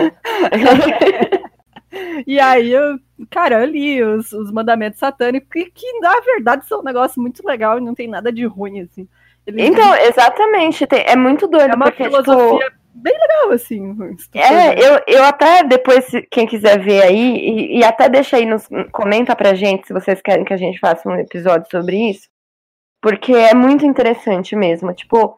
E 2.26 2.38
aí 2.38 2.70
eu, 2.70 2.98
cara, 3.30 3.60
eu 3.60 3.66
li 3.66 4.02
os, 4.02 4.32
os 4.32 4.50
mandamentos 4.52 4.98
satânicos, 4.98 5.48
que, 5.50 5.70
que 5.70 6.00
na 6.00 6.20
verdade 6.20 6.66
são 6.66 6.80
um 6.80 6.84
negócio 6.84 7.20
muito 7.20 7.44
legal 7.46 7.78
e 7.78 7.80
não 7.80 7.94
tem 7.94 8.08
nada 8.08 8.32
de 8.32 8.44
ruim, 8.44 8.80
assim. 8.80 9.08
Então, 9.46 9.94
exatamente, 9.96 10.86
tem, 10.86 11.04
é 11.06 11.16
muito 11.16 11.48
doido. 11.48 11.72
É 11.72 11.74
uma 11.74 11.86
porque, 11.86 12.04
tipo, 12.04 12.22
filosofia 12.22 12.66
tipo, 12.66 12.80
bem 12.94 13.18
legal, 13.18 13.52
assim. 13.52 13.96
É, 14.34 14.78
eu, 14.78 15.00
eu 15.06 15.24
até 15.24 15.64
depois, 15.64 16.06
quem 16.30 16.46
quiser 16.46 16.78
ver 16.78 17.02
aí, 17.02 17.36
e, 17.36 17.78
e, 17.78 17.84
até 17.84 18.08
deixa 18.08 18.36
aí, 18.36 18.46
nos, 18.46 18.68
comenta 18.92 19.34
pra 19.34 19.54
gente 19.54 19.86
se 19.86 19.92
vocês 19.92 20.20
querem 20.20 20.44
que 20.44 20.52
a 20.52 20.58
gente 20.58 20.78
faça 20.78 21.08
um 21.08 21.16
episódio 21.16 21.68
sobre 21.70 22.10
isso, 22.10 22.28
porque 23.00 23.32
é 23.32 23.54
muito 23.54 23.84
interessante 23.86 24.54
mesmo. 24.54 24.92
Tipo, 24.92 25.36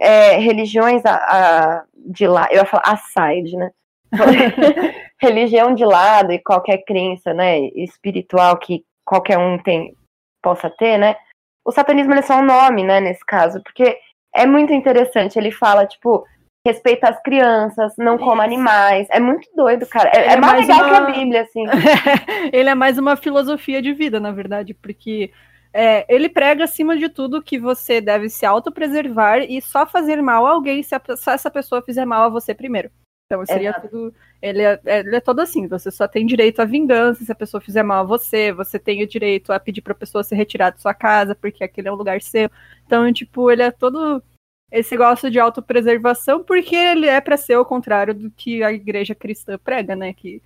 é, 0.00 0.38
religiões 0.38 1.04
a, 1.06 1.14
a, 1.14 1.84
de 1.96 2.26
lá, 2.26 2.48
eu 2.50 2.58
ia 2.58 2.66
falar 2.66 2.82
aside, 2.84 3.56
né? 3.56 3.70
religião 5.20 5.74
de 5.74 5.84
lado 5.84 6.32
e 6.32 6.38
qualquer 6.38 6.78
crença, 6.84 7.32
né, 7.32 7.58
espiritual 7.74 8.58
que 8.58 8.84
qualquer 9.04 9.38
um 9.38 9.58
tem 9.58 9.94
possa 10.42 10.70
ter, 10.70 10.98
né? 10.98 11.16
O 11.64 11.72
satanismo 11.72 12.14
é 12.14 12.22
só 12.22 12.38
um 12.38 12.44
nome, 12.44 12.84
né, 12.84 13.00
nesse 13.00 13.24
caso, 13.24 13.60
porque 13.62 13.98
é 14.34 14.46
muito 14.46 14.72
interessante. 14.72 15.36
Ele 15.38 15.50
fala, 15.50 15.86
tipo, 15.86 16.24
respeita 16.64 17.08
as 17.08 17.20
crianças, 17.22 17.94
não 17.96 18.18
coma 18.18 18.44
animais. 18.44 19.08
É 19.10 19.18
muito 19.18 19.48
doido, 19.54 19.86
cara. 19.86 20.10
É, 20.14 20.18
é, 20.18 20.32
é 20.34 20.36
mais, 20.36 20.66
mais 20.66 20.68
legal 20.68 20.88
uma... 20.88 21.06
que 21.06 21.12
a 21.12 21.14
Bíblia, 21.14 21.42
assim. 21.42 21.64
ele 22.52 22.68
é 22.68 22.74
mais 22.74 22.98
uma 22.98 23.16
filosofia 23.16 23.80
de 23.80 23.92
vida, 23.92 24.20
na 24.20 24.30
verdade, 24.30 24.74
porque 24.74 25.32
é, 25.72 26.06
ele 26.08 26.28
prega, 26.28 26.64
acima 26.64 26.96
de 26.96 27.08
tudo, 27.08 27.42
que 27.42 27.58
você 27.58 28.00
deve 28.00 28.28
se 28.28 28.44
autopreservar 28.44 29.42
e 29.42 29.60
só 29.60 29.86
fazer 29.86 30.22
mal 30.22 30.46
a 30.46 30.50
alguém 30.50 30.82
se, 30.82 30.94
a, 30.94 31.00
se 31.16 31.30
essa 31.30 31.50
pessoa 31.50 31.82
fizer 31.82 32.04
mal 32.04 32.24
a 32.24 32.28
você 32.28 32.54
primeiro. 32.54 32.90
Então 33.26 33.44
seria 33.44 33.70
Exato. 33.70 33.88
tudo. 33.88 34.14
Ele 34.40 34.62
é, 34.62 34.80
ele 34.84 35.16
é 35.16 35.20
todo 35.20 35.40
assim: 35.40 35.66
você 35.66 35.90
só 35.90 36.06
tem 36.06 36.24
direito 36.24 36.60
à 36.60 36.64
vingança 36.64 37.24
se 37.24 37.32
a 37.32 37.34
pessoa 37.34 37.60
fizer 37.60 37.82
mal 37.82 38.00
a 38.00 38.06
você, 38.06 38.52
você 38.52 38.78
tem 38.78 39.02
o 39.02 39.06
direito 39.06 39.52
a 39.52 39.58
pedir 39.58 39.82
pra 39.82 39.94
pessoa 39.94 40.22
se 40.22 40.34
retirar 40.34 40.70
de 40.70 40.80
sua 40.80 40.94
casa, 40.94 41.34
porque 41.34 41.64
aquele 41.64 41.88
é 41.88 41.92
um 41.92 41.96
lugar 41.96 42.22
seu. 42.22 42.48
Então, 42.86 43.12
tipo, 43.12 43.50
ele 43.50 43.62
é 43.62 43.70
todo 43.70 44.22
esse 44.70 44.96
gosto 44.96 45.30
de 45.30 45.38
autopreservação, 45.40 46.42
porque 46.44 46.76
ele 46.76 47.06
é 47.06 47.20
para 47.20 47.36
ser 47.36 47.56
o 47.56 47.64
contrário 47.64 48.14
do 48.14 48.30
que 48.30 48.62
a 48.62 48.72
igreja 48.72 49.14
cristã 49.14 49.58
prega, 49.58 49.96
né? 49.96 50.12
Que 50.12 50.40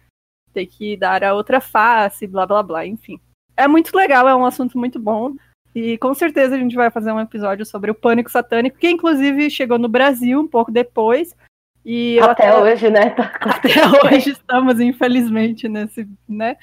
tem 0.53 0.67
que 0.67 0.97
dar 0.97 1.23
a 1.23 1.35
outra 1.35 1.61
face, 1.61 2.27
blá 2.27 2.47
blá 2.47 2.63
blá, 2.63 2.87
enfim. 2.87 3.21
É 3.57 3.69
muito 3.69 3.95
legal, 3.95 4.27
é 4.27 4.35
um 4.35 4.47
assunto 4.47 4.79
muito 4.79 4.99
bom. 4.99 5.35
E 5.75 5.99
com 5.99 6.13
certeza 6.15 6.57
a 6.57 6.59
gente 6.59 6.75
vai 6.75 6.91
fazer 6.91 7.13
um 7.13 7.21
episódio 7.21 7.65
sobre 7.65 7.91
o 7.91 7.95
pânico 7.95 8.31
satânico, 8.31 8.79
que 8.79 8.89
inclusive 8.89 9.51
chegou 9.51 9.79
no 9.79 9.89
Brasil 9.89 10.41
um 10.41 10.49
pouco 10.49 10.73
depois. 10.73 11.37
E 11.85 12.19
até, 12.21 12.49
até 12.49 12.59
hoje, 12.59 12.91
né? 12.91 13.11
Tá 13.11 13.33
até 13.41 13.71
hoje 14.07 14.31
estamos, 14.31 14.81
infelizmente, 14.81 15.69
nesse, 15.69 16.09
né? 16.29 16.57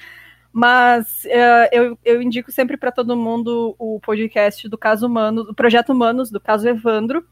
Mas 0.52 1.24
uh, 1.24 1.68
eu, 1.72 1.98
eu 2.04 2.22
indico 2.22 2.50
sempre 2.50 2.76
para 2.76 2.90
todo 2.90 3.16
mundo 3.16 3.74
o 3.78 4.00
podcast 4.00 4.68
do 4.68 4.78
Caso 4.78 5.06
Humanos, 5.06 5.46
do 5.46 5.54
Projeto 5.54 5.90
Humanos, 5.90 6.30
do 6.30 6.40
caso 6.40 6.68
Evandro, 6.68 7.24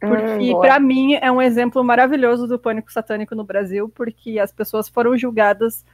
porque 0.00 0.54
hum, 0.54 0.60
para 0.60 0.78
mim 0.78 1.14
é 1.14 1.30
um 1.30 1.40
exemplo 1.40 1.82
maravilhoso 1.82 2.46
do 2.46 2.58
pânico 2.58 2.92
satânico 2.92 3.34
no 3.34 3.44
Brasil, 3.44 3.88
porque 3.88 4.38
as 4.38 4.52
pessoas 4.52 4.88
foram 4.88 5.16
julgadas 5.16 5.84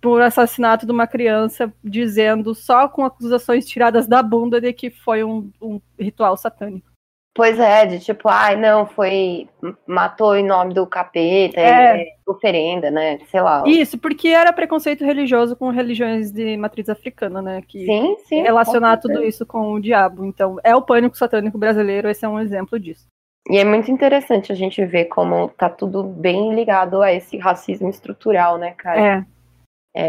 por 0.00 0.20
assassinato 0.20 0.84
de 0.84 0.92
uma 0.92 1.06
criança, 1.06 1.72
dizendo 1.82 2.54
só 2.54 2.88
com 2.88 3.04
acusações 3.04 3.66
tiradas 3.66 4.06
da 4.06 4.22
bunda 4.22 4.60
de 4.60 4.72
que 4.72 4.90
foi 4.90 5.24
um, 5.24 5.50
um 5.60 5.80
ritual 5.98 6.36
satânico. 6.36 6.93
Pois 7.34 7.58
é, 7.58 7.84
de 7.84 7.98
tipo, 7.98 8.28
ai, 8.28 8.54
não, 8.54 8.86
foi. 8.86 9.48
matou 9.88 10.36
em 10.36 10.46
nome 10.46 10.72
do 10.72 10.86
capeta, 10.86 11.60
é. 11.60 12.02
é. 12.02 12.06
oferenda, 12.24 12.92
né? 12.92 13.18
Sei 13.28 13.40
lá. 13.40 13.64
Isso, 13.66 13.98
porque 13.98 14.28
era 14.28 14.52
preconceito 14.52 15.04
religioso 15.04 15.56
com 15.56 15.68
religiões 15.70 16.30
de 16.30 16.56
matriz 16.56 16.88
africana, 16.88 17.42
né? 17.42 17.60
Que 17.66 17.86
sim, 17.86 18.16
sim. 18.28 18.42
Relacionar 18.42 18.98
tudo 18.98 19.20
isso 19.24 19.44
com 19.44 19.72
o 19.72 19.80
diabo. 19.80 20.24
Então, 20.24 20.58
é 20.62 20.76
o 20.76 20.82
pânico 20.82 21.16
satânico 21.16 21.58
brasileiro, 21.58 22.08
esse 22.08 22.24
é 22.24 22.28
um 22.28 22.38
exemplo 22.38 22.78
disso. 22.78 23.08
E 23.50 23.58
é 23.58 23.64
muito 23.64 23.90
interessante 23.90 24.52
a 24.52 24.54
gente 24.54 24.84
ver 24.86 25.06
como 25.06 25.48
tá 25.48 25.68
tudo 25.68 26.04
bem 26.04 26.54
ligado 26.54 27.02
a 27.02 27.12
esse 27.12 27.36
racismo 27.36 27.90
estrutural, 27.90 28.58
né, 28.58 28.74
cara? 28.78 29.00
É. 29.00 29.26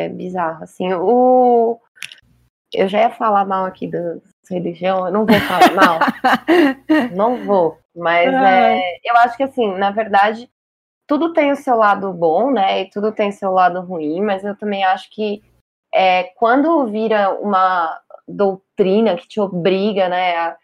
É 0.05 0.09
bizarro, 0.09 0.63
assim. 0.63 0.93
O. 0.93 1.79
Eu 2.71 2.87
já 2.87 3.01
ia 3.01 3.09
falar 3.09 3.45
mal 3.45 3.65
aqui 3.65 3.87
do, 3.87 4.21
religião, 4.53 5.07
eu 5.07 5.11
não 5.11 5.25
vou 5.25 5.39
falar 5.39 5.73
mal. 5.73 5.99
não 7.15 7.45
vou. 7.45 7.77
Mas 7.95 8.33
é, 8.33 8.79
eu 9.03 9.15
acho 9.17 9.37
que 9.37 9.43
assim, 9.43 9.73
na 9.77 9.91
verdade, 9.91 10.49
tudo 11.07 11.33
tem 11.33 11.51
o 11.51 11.55
seu 11.55 11.77
lado 11.77 12.11
bom, 12.13 12.51
né? 12.51 12.81
E 12.81 12.89
tudo 12.89 13.11
tem 13.11 13.29
o 13.29 13.33
seu 13.33 13.51
lado 13.51 13.81
ruim, 13.81 14.21
mas 14.21 14.43
eu 14.43 14.55
também 14.55 14.83
acho 14.83 15.09
que 15.11 15.41
é, 15.93 16.23
quando 16.35 16.85
vira 16.87 17.31
uma 17.39 17.97
doutrina 18.27 19.15
que 19.15 19.27
te 19.27 19.39
obriga, 19.39 20.09
né, 20.09 20.35
a, 20.35 20.57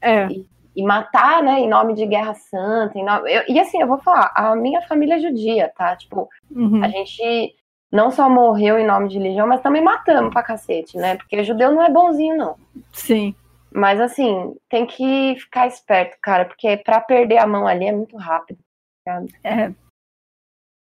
é. 0.00 0.26
e, 0.28 0.46
e, 0.76 0.82
matar, 0.84 1.42
né, 1.42 1.60
em 1.60 1.68
nome 1.68 1.94
de 1.94 2.06
guerra 2.06 2.34
santa, 2.34 2.96
nome, 3.02 3.32
eu, 3.32 3.42
e 3.48 3.58
assim, 3.58 3.80
eu 3.80 3.88
vou 3.88 3.98
falar, 3.98 4.30
a 4.36 4.54
minha 4.54 4.82
família 4.82 5.16
é 5.16 5.20
judia, 5.20 5.72
tá? 5.76 5.96
Tipo, 5.96 6.28
uhum. 6.50 6.84
a 6.84 6.88
gente 6.88 7.54
não 7.96 8.10
só 8.10 8.28
morreu 8.28 8.78
em 8.78 8.86
nome 8.86 9.08
de 9.08 9.18
religião, 9.18 9.46
mas 9.46 9.62
também 9.62 9.82
matamos 9.82 10.32
pra 10.32 10.42
cacete, 10.42 10.96
né? 10.98 11.16
Porque 11.16 11.42
judeu 11.42 11.72
não 11.72 11.82
é 11.82 11.90
bonzinho, 11.90 12.36
não. 12.36 12.56
Sim. 12.92 13.34
Mas 13.72 14.00
assim, 14.00 14.54
tem 14.68 14.86
que 14.86 15.36
ficar 15.40 15.66
esperto, 15.66 16.16
cara, 16.22 16.44
porque 16.44 16.76
para 16.76 17.00
perder 17.00 17.38
a 17.38 17.46
mão 17.46 17.66
ali 17.66 17.86
é 17.86 17.92
muito 17.92 18.16
rápido. 18.16 18.58
Sabe? 19.04 19.32
É. 19.42 19.72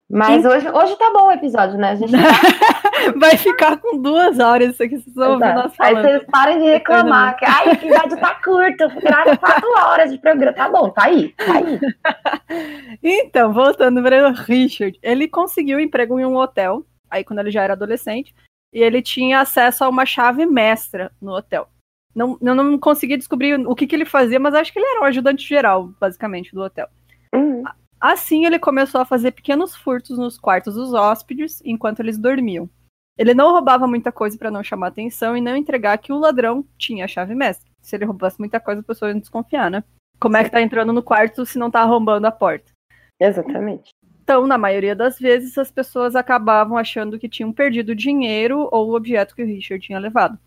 Mas 0.10 0.45
hoje, 0.45 0.69
hoje 0.69 0.95
tá 0.97 1.12
bom 1.12 1.28
o 1.28 1.32
episódio, 1.32 1.78
né? 1.78 1.91
A 1.91 1.95
gente 1.95 2.12
tá... 2.12 2.17
Vai 3.17 3.36
ficar 3.36 3.78
com 3.78 4.02
duas 4.02 4.39
horas 4.39 4.69
isso 4.69 4.84
aqui, 4.84 4.97
vocês 4.97 5.15
vão 5.15 5.34
ouvir 5.34 5.54
nós 5.54 5.76
falando. 5.76 5.97
Aí 5.97 6.04
vocês 6.04 6.23
parem 6.32 6.60
de 6.60 6.65
reclamar 6.65 7.36
que 7.36 7.45
ai, 7.45 7.67
o 7.67 7.71
episódio 7.71 8.17
tá 8.17 8.36
curto, 8.36 8.88
grava 9.02 9.36
quatro 9.38 9.69
horas 9.78 10.12
de 10.12 10.17
programa. 10.17 10.54
Tá 10.54 10.69
bom, 10.69 10.89
tá 10.89 11.06
aí, 11.06 11.30
tá 11.30 11.54
aí. 11.54 11.80
Então, 13.04 13.52
voltando 13.52 14.02
para 14.02 14.30
o 14.30 14.32
Richard, 14.32 14.97
ele 15.02 15.28
conseguiu 15.28 15.80
emprego 15.80 16.19
em 16.19 16.26
um 16.26 16.38
hotel 16.38 16.86
aí 17.13 17.23
quando 17.23 17.39
ele 17.39 17.52
já 17.52 17.63
era 17.63 17.73
adolescente, 17.73 18.34
e 18.73 18.80
ele 18.82 19.02
tinha 19.02 19.39
acesso 19.39 19.84
a 19.84 19.89
uma 19.89 20.06
chave 20.06 20.45
mestra 20.45 21.12
no 21.21 21.32
hotel. 21.32 21.69
Não, 22.15 22.38
eu 22.41 22.56
não 22.56 22.78
consegui 22.78 23.17
descobrir 23.17 23.56
o 23.67 23.76
que, 23.76 23.88
que 23.88 23.95
ele 23.95 24.06
fazia, 24.06 24.39
mas 24.39 24.54
acho 24.54 24.71
que 24.71 24.80
ele 24.80 24.86
era 24.86 25.02
um 25.02 25.06
ajudante 25.06 25.47
geral, 25.47 25.88
basicamente, 25.99 26.54
do 26.54 26.62
hotel. 26.62 26.88
Uhum. 27.34 27.63
Assim, 27.99 28.45
ele 28.45 28.60
começou 28.60 29.02
a 29.02 29.06
fazer 29.06 29.32
pequenos 29.32 29.76
furtos 29.76 30.17
nos 30.17 30.38
quartos 30.38 30.76
dos 30.76 30.93
hóspedes 30.93 31.62
enquanto 31.63 32.02
eles 32.02 32.17
dormiam. 32.17 32.69
Ele 33.17 33.34
não 33.34 33.52
roubava 33.52 33.88
muita 33.88 34.12
coisa 34.12 34.38
para 34.38 34.52
não 34.52 34.63
chamar 34.63 34.88
atenção 34.88 35.38
e 35.38 35.41
não 35.41 35.56
entregar 35.56 35.97
que 35.97 36.12
o 36.12 36.19
ladrão 36.19 36.65
tinha 36.78 37.06
a 37.06 37.08
chave 37.08 37.36
mestra. 37.36 37.71
Se 37.82 37.95
ele 37.95 38.06
roubasse 38.06 38.39
muita 38.39 38.60
coisa, 38.60 38.82
a 38.82 38.84
pessoa 38.84 39.10
ia 39.10 39.19
desconfiar, 39.19 39.69
né? 39.69 39.84
Como 40.19 40.38
é 40.38 40.43
que 40.43 40.49
tá 40.49 40.62
entrando 40.62 40.93
no 40.93 41.04
quarto 41.04 41.45
se 41.45 41.60
não 41.60 41.69
tá 41.69 41.82
arrombando 41.82 42.26
a 42.26 42.32
porta? 42.32 42.71
Exatamente. 43.19 43.89
Então, 44.23 44.47
na 44.47 44.57
maioria 44.57 44.95
das 44.95 45.19
vezes, 45.19 45.57
as 45.57 45.69
pessoas 45.69 46.15
acabavam 46.15 46.77
achando 46.77 47.19
que 47.19 47.27
tinham 47.27 47.51
perdido 47.51 47.93
dinheiro 47.93 48.69
ou 48.71 48.89
o 48.89 48.95
objeto 48.95 49.36
que 49.36 49.43
o 49.43 49.45
Richard 49.45 49.86
tinha 49.86 49.99
levado. 49.99 50.39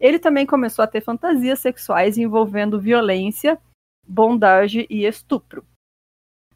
Ele 0.00 0.18
também 0.18 0.46
começou 0.46 0.82
a 0.82 0.86
ter 0.86 1.02
fantasias 1.02 1.58
sexuais 1.58 2.16
envolvendo 2.16 2.80
violência, 2.80 3.58
bondage 4.06 4.86
e 4.88 5.04
estupro. 5.04 5.62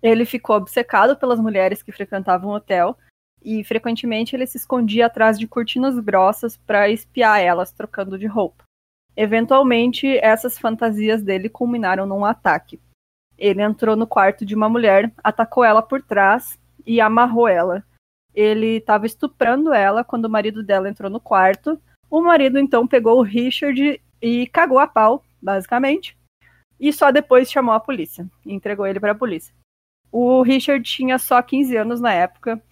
Ele 0.02 0.24
ficou 0.24 0.56
obcecado 0.56 1.14
pelas 1.14 1.38
mulheres 1.38 1.82
que 1.82 1.92
frequentavam 1.92 2.50
o 2.50 2.54
hotel 2.54 2.96
e 3.44 3.62
frequentemente 3.64 4.34
ele 4.34 4.46
se 4.46 4.56
escondia 4.56 5.06
atrás 5.06 5.38
de 5.38 5.46
cortinas 5.46 5.98
grossas 5.98 6.56
para 6.56 6.88
espiar 6.88 7.38
elas 7.38 7.70
trocando 7.70 8.18
de 8.18 8.26
roupa. 8.26 8.64
Eventualmente, 9.14 10.06
essas 10.22 10.58
fantasias 10.58 11.22
dele 11.22 11.50
culminaram 11.50 12.06
num 12.06 12.24
ataque. 12.24 12.80
Ele 13.36 13.60
entrou 13.60 13.94
no 13.94 14.06
quarto 14.06 14.46
de 14.46 14.54
uma 14.54 14.70
mulher, 14.70 15.12
atacou 15.22 15.62
ela 15.62 15.82
por 15.82 16.00
trás 16.00 16.61
e 16.86 17.00
amarrou 17.00 17.48
ela. 17.48 17.84
Ele 18.34 18.78
estava 18.78 19.06
estuprando 19.06 19.72
ela 19.72 20.02
quando 20.02 20.24
o 20.24 20.30
marido 20.30 20.62
dela 20.62 20.88
entrou 20.88 21.10
no 21.10 21.20
quarto. 21.20 21.80
O 22.10 22.22
marido 22.22 22.58
então 22.58 22.86
pegou 22.86 23.18
o 23.18 23.22
Richard 23.22 24.00
e 24.20 24.46
cagou 24.48 24.78
a 24.78 24.86
pau, 24.86 25.22
basicamente. 25.40 26.16
E 26.80 26.92
só 26.92 27.10
depois 27.10 27.50
chamou 27.50 27.74
a 27.74 27.80
polícia 27.80 28.26
entregou 28.44 28.86
ele 28.86 29.00
para 29.00 29.12
a 29.12 29.16
polícia. 29.16 29.54
O 30.10 30.42
Richard 30.42 30.82
tinha 30.82 31.18
só 31.18 31.40
15 31.40 31.76
anos 31.76 32.00
na 32.00 32.12
época. 32.12 32.62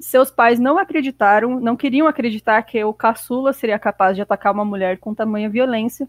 Seus 0.00 0.30
pais 0.30 0.58
não 0.58 0.78
acreditaram, 0.78 1.60
não 1.60 1.76
queriam 1.76 2.06
acreditar 2.06 2.62
que 2.62 2.82
o 2.84 2.94
caçula 2.94 3.52
seria 3.52 3.78
capaz 3.78 4.16
de 4.16 4.22
atacar 4.22 4.52
uma 4.52 4.64
mulher 4.64 4.98
com 4.98 5.14
tamanha 5.14 5.50
violência. 5.50 6.08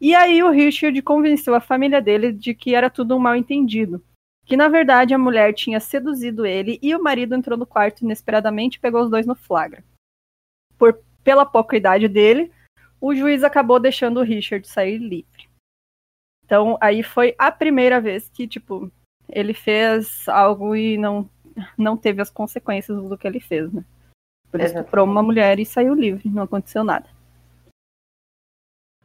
E 0.00 0.14
aí 0.14 0.42
o 0.42 0.50
Richard 0.50 1.00
convenceu 1.02 1.54
a 1.54 1.60
família 1.60 2.00
dele 2.00 2.32
de 2.32 2.54
que 2.54 2.74
era 2.74 2.90
tudo 2.90 3.16
um 3.16 3.18
mal 3.18 3.36
entendido 3.36 4.02
que 4.48 4.56
na 4.56 4.66
verdade 4.66 5.12
a 5.12 5.18
mulher 5.18 5.52
tinha 5.52 5.78
seduzido 5.78 6.46
ele 6.46 6.78
e 6.80 6.96
o 6.96 7.02
marido 7.02 7.34
entrou 7.34 7.56
no 7.56 7.66
quarto 7.66 8.00
inesperadamente 8.00 8.78
e 8.78 8.80
pegou 8.80 9.02
os 9.02 9.10
dois 9.10 9.26
no 9.26 9.34
flagra. 9.34 9.84
Por, 10.78 11.04
pela 11.22 11.44
pouca 11.44 11.76
idade 11.76 12.08
dele, 12.08 12.50
o 12.98 13.14
juiz 13.14 13.44
acabou 13.44 13.78
deixando 13.78 14.20
o 14.20 14.22
Richard 14.22 14.66
sair 14.66 14.96
livre. 14.96 15.46
Então, 16.46 16.78
aí 16.80 17.02
foi 17.02 17.34
a 17.38 17.52
primeira 17.52 18.00
vez 18.00 18.30
que, 18.30 18.48
tipo, 18.48 18.90
ele 19.28 19.52
fez 19.52 20.26
algo 20.26 20.74
e 20.74 20.96
não, 20.96 21.28
não 21.76 21.94
teve 21.94 22.22
as 22.22 22.30
consequências 22.30 22.96
do 23.06 23.18
que 23.18 23.26
ele 23.26 23.40
fez, 23.40 23.70
né? 23.70 23.84
Ele 24.54 24.64
estuprou 24.64 25.04
uma 25.04 25.22
mulher 25.22 25.60
e 25.60 25.66
saiu 25.66 25.92
livre, 25.92 26.26
não 26.30 26.44
aconteceu 26.44 26.82
nada. 26.82 27.06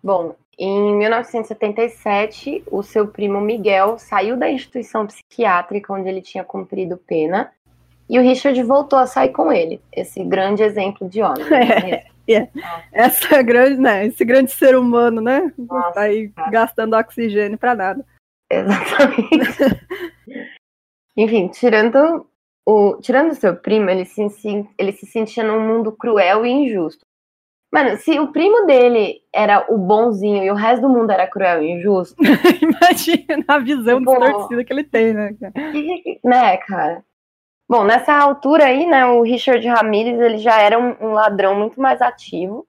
Bom, 0.01 0.37
em 0.57 0.95
1977, 0.97 2.63
o 2.69 2.83
seu 2.83 3.07
primo 3.07 3.41
Miguel 3.41 3.97
saiu 3.97 4.37
da 4.37 4.49
instituição 4.49 5.07
psiquiátrica 5.07 5.93
onde 5.93 6.07
ele 6.07 6.21
tinha 6.21 6.43
cumprido 6.43 6.97
pena 6.97 7.51
e 8.09 8.19
o 8.19 8.21
Richard 8.21 8.61
voltou 8.63 8.99
a 8.99 9.07
sair 9.07 9.29
com 9.29 9.51
ele. 9.51 9.81
Esse 9.91 10.23
grande 10.23 10.61
exemplo 10.61 11.09
de 11.09 11.21
homem. 11.21 11.43
Né? 11.49 12.03
É, 12.25 12.35
é. 12.35 12.49
Essa 12.93 13.41
grande, 13.41 13.81
né? 13.81 14.05
Esse 14.05 14.23
grande 14.23 14.49
ser 14.49 14.77
humano, 14.77 15.19
né? 15.19 15.51
Nossa, 15.57 15.91
tá 15.91 16.01
aí 16.03 16.29
cara. 16.29 16.49
gastando 16.49 16.95
oxigênio 16.95 17.57
para 17.57 17.75
nada. 17.75 18.05
Exatamente. 18.49 19.27
Enfim, 21.17 21.49
tirando 21.49 22.25
o, 22.65 22.95
tirando 23.01 23.35
seu 23.35 23.57
primo, 23.57 23.89
ele 23.89 24.05
se, 24.05 24.25
ele 24.77 24.93
se 24.93 25.05
sentia 25.05 25.43
num 25.43 25.59
mundo 25.59 25.91
cruel 25.91 26.45
e 26.45 26.49
injusto. 26.49 27.05
Mano, 27.73 27.97
se 27.97 28.19
o 28.19 28.31
primo 28.31 28.67
dele 28.67 29.23
era 29.33 29.65
o 29.67 29.79
bonzinho 29.79 30.43
e 30.43 30.51
o 30.51 30.53
resto 30.53 30.83
do 30.83 30.89
mundo 30.89 31.09
era 31.09 31.25
cruel 31.25 31.63
e 31.63 31.71
injusto. 31.71 32.15
Imagina 32.61 33.43
a 33.47 33.57
visão 33.57 33.99
Bom, 33.99 34.19
distorcida 34.19 34.63
que 34.63 34.71
ele 34.71 34.83
tem, 34.83 35.11
né? 35.11 35.35
né, 36.23 36.57
cara? 36.57 37.03
Bom, 37.67 37.83
nessa 37.83 38.13
altura 38.13 38.65
aí, 38.65 38.85
né, 38.85 39.07
o 39.07 39.23
Richard 39.23 39.67
Ramirez 39.67 40.19
ele 40.19 40.37
já 40.37 40.61
era 40.61 40.77
um, 40.77 40.95
um 41.01 41.13
ladrão 41.13 41.55
muito 41.55 41.81
mais 41.81 41.99
ativo. 41.99 42.67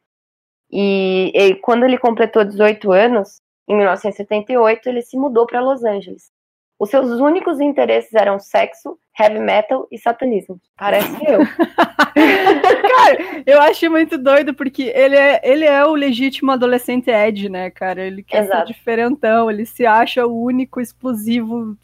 E, 0.71 1.31
e, 1.35 1.55
quando 1.57 1.85
ele 1.85 1.99
completou 1.99 2.43
18 2.43 2.91
anos, 2.91 3.43
em 3.69 3.77
1978, 3.77 4.89
ele 4.89 5.03
se 5.03 5.19
mudou 5.19 5.47
para 5.47 5.61
Los 5.61 5.85
Angeles. 5.85 6.33
Os 6.79 6.89
seus 6.89 7.21
únicos 7.21 7.61
interesses 7.61 8.15
eram 8.15 8.39
sexo, 8.39 8.99
heavy 9.19 9.39
metal 9.39 9.87
e 9.91 9.99
satanismo. 9.99 10.61
Parece 10.77 11.17
eu. 11.27 11.41
cara, 12.15 13.43
eu 13.47 13.61
acho 13.63 13.91
muito 13.91 14.19
doido 14.19 14.55
porque 14.55 14.93
ele 14.95 15.17
é, 15.17 15.41
ele 15.45 15.65
é 15.65 15.85
o 15.85 15.95
legítimo 15.95 16.51
adolescente 16.51 17.11
Ed, 17.11 17.49
né, 17.49 17.71
cara? 17.71 18.03
Ele 18.03 18.23
quer 18.23 18.45
Exato. 18.45 18.67
ser 18.67 18.73
diferentão, 18.73 19.51
ele 19.51 19.65
se 19.65 19.87
acha 19.87 20.27
o 20.27 20.43
único 20.43 20.81
explosivo, 20.81 21.77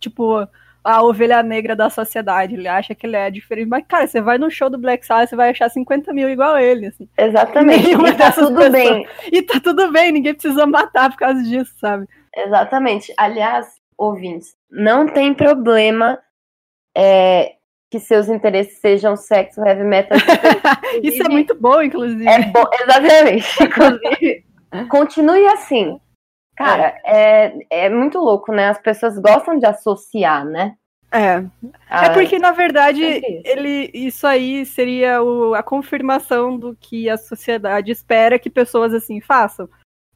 tipo, 0.00 0.46
a 0.86 1.02
ovelha 1.02 1.42
negra 1.42 1.74
da 1.74 1.90
sociedade. 1.90 2.54
Ele 2.54 2.68
acha 2.68 2.94
que 2.94 3.06
ele 3.06 3.16
é 3.16 3.30
diferente. 3.30 3.68
Mas, 3.68 3.84
cara, 3.86 4.06
você 4.06 4.20
vai 4.20 4.38
no 4.38 4.50
show 4.50 4.70
do 4.70 4.78
Black 4.78 5.04
Sabbath, 5.04 5.28
você 5.28 5.36
vai 5.36 5.50
achar 5.50 5.68
50 5.68 6.12
mil 6.12 6.28
igual 6.28 6.54
a 6.54 6.62
ele. 6.62 6.86
Assim. 6.86 7.08
Exatamente. 7.18 7.90
E 7.90 8.14
tá 8.14 8.32
tudo 8.32 8.54
pessoas. 8.54 8.72
bem. 8.72 9.08
E 9.32 9.42
tá 9.42 9.60
tudo 9.60 9.90
bem, 9.92 10.12
ninguém 10.12 10.34
precisa 10.34 10.66
matar 10.66 11.10
por 11.10 11.18
causa 11.18 11.42
disso, 11.42 11.74
sabe? 11.78 12.06
Exatamente. 12.36 13.12
Aliás, 13.16 13.66
ouvintes, 13.98 14.54
não 14.70 15.06
tem 15.08 15.34
problema 15.34 16.18
é, 16.96 17.56
que 17.90 18.00
seus 18.00 18.28
interesses 18.28 18.78
sejam 18.78 19.16
sexo, 19.16 19.64
heavy 19.64 19.84
metal. 19.84 20.18
Isso 21.02 21.22
é 21.22 21.28
muito 21.28 21.54
bom, 21.54 21.82
inclusive. 21.82 22.26
É 22.26 22.42
bom, 22.46 22.64
exatamente. 22.80 23.46
Inclusive, 23.62 24.44
continue 24.88 25.46
assim. 25.48 26.00
Cara, 26.56 26.98
é. 27.04 27.52
é, 27.70 27.84
é 27.86 27.90
muito 27.90 28.18
louco, 28.18 28.50
né? 28.50 28.68
As 28.68 28.78
pessoas 28.78 29.18
gostam 29.18 29.58
de 29.58 29.66
associar, 29.66 30.44
né? 30.44 30.74
É. 31.12 31.44
Ah, 31.88 32.06
é 32.06 32.10
porque, 32.10 32.38
na 32.38 32.50
verdade, 32.50 33.02
ele, 33.44 33.90
isso 33.94 34.26
aí 34.26 34.66
seria 34.66 35.22
o, 35.22 35.54
a 35.54 35.62
confirmação 35.62 36.58
do 36.58 36.76
que 36.80 37.08
a 37.08 37.16
sociedade 37.16 37.92
espera 37.92 38.38
que 38.38 38.50
pessoas 38.50 38.92
assim 38.92 39.20
façam. 39.20 39.68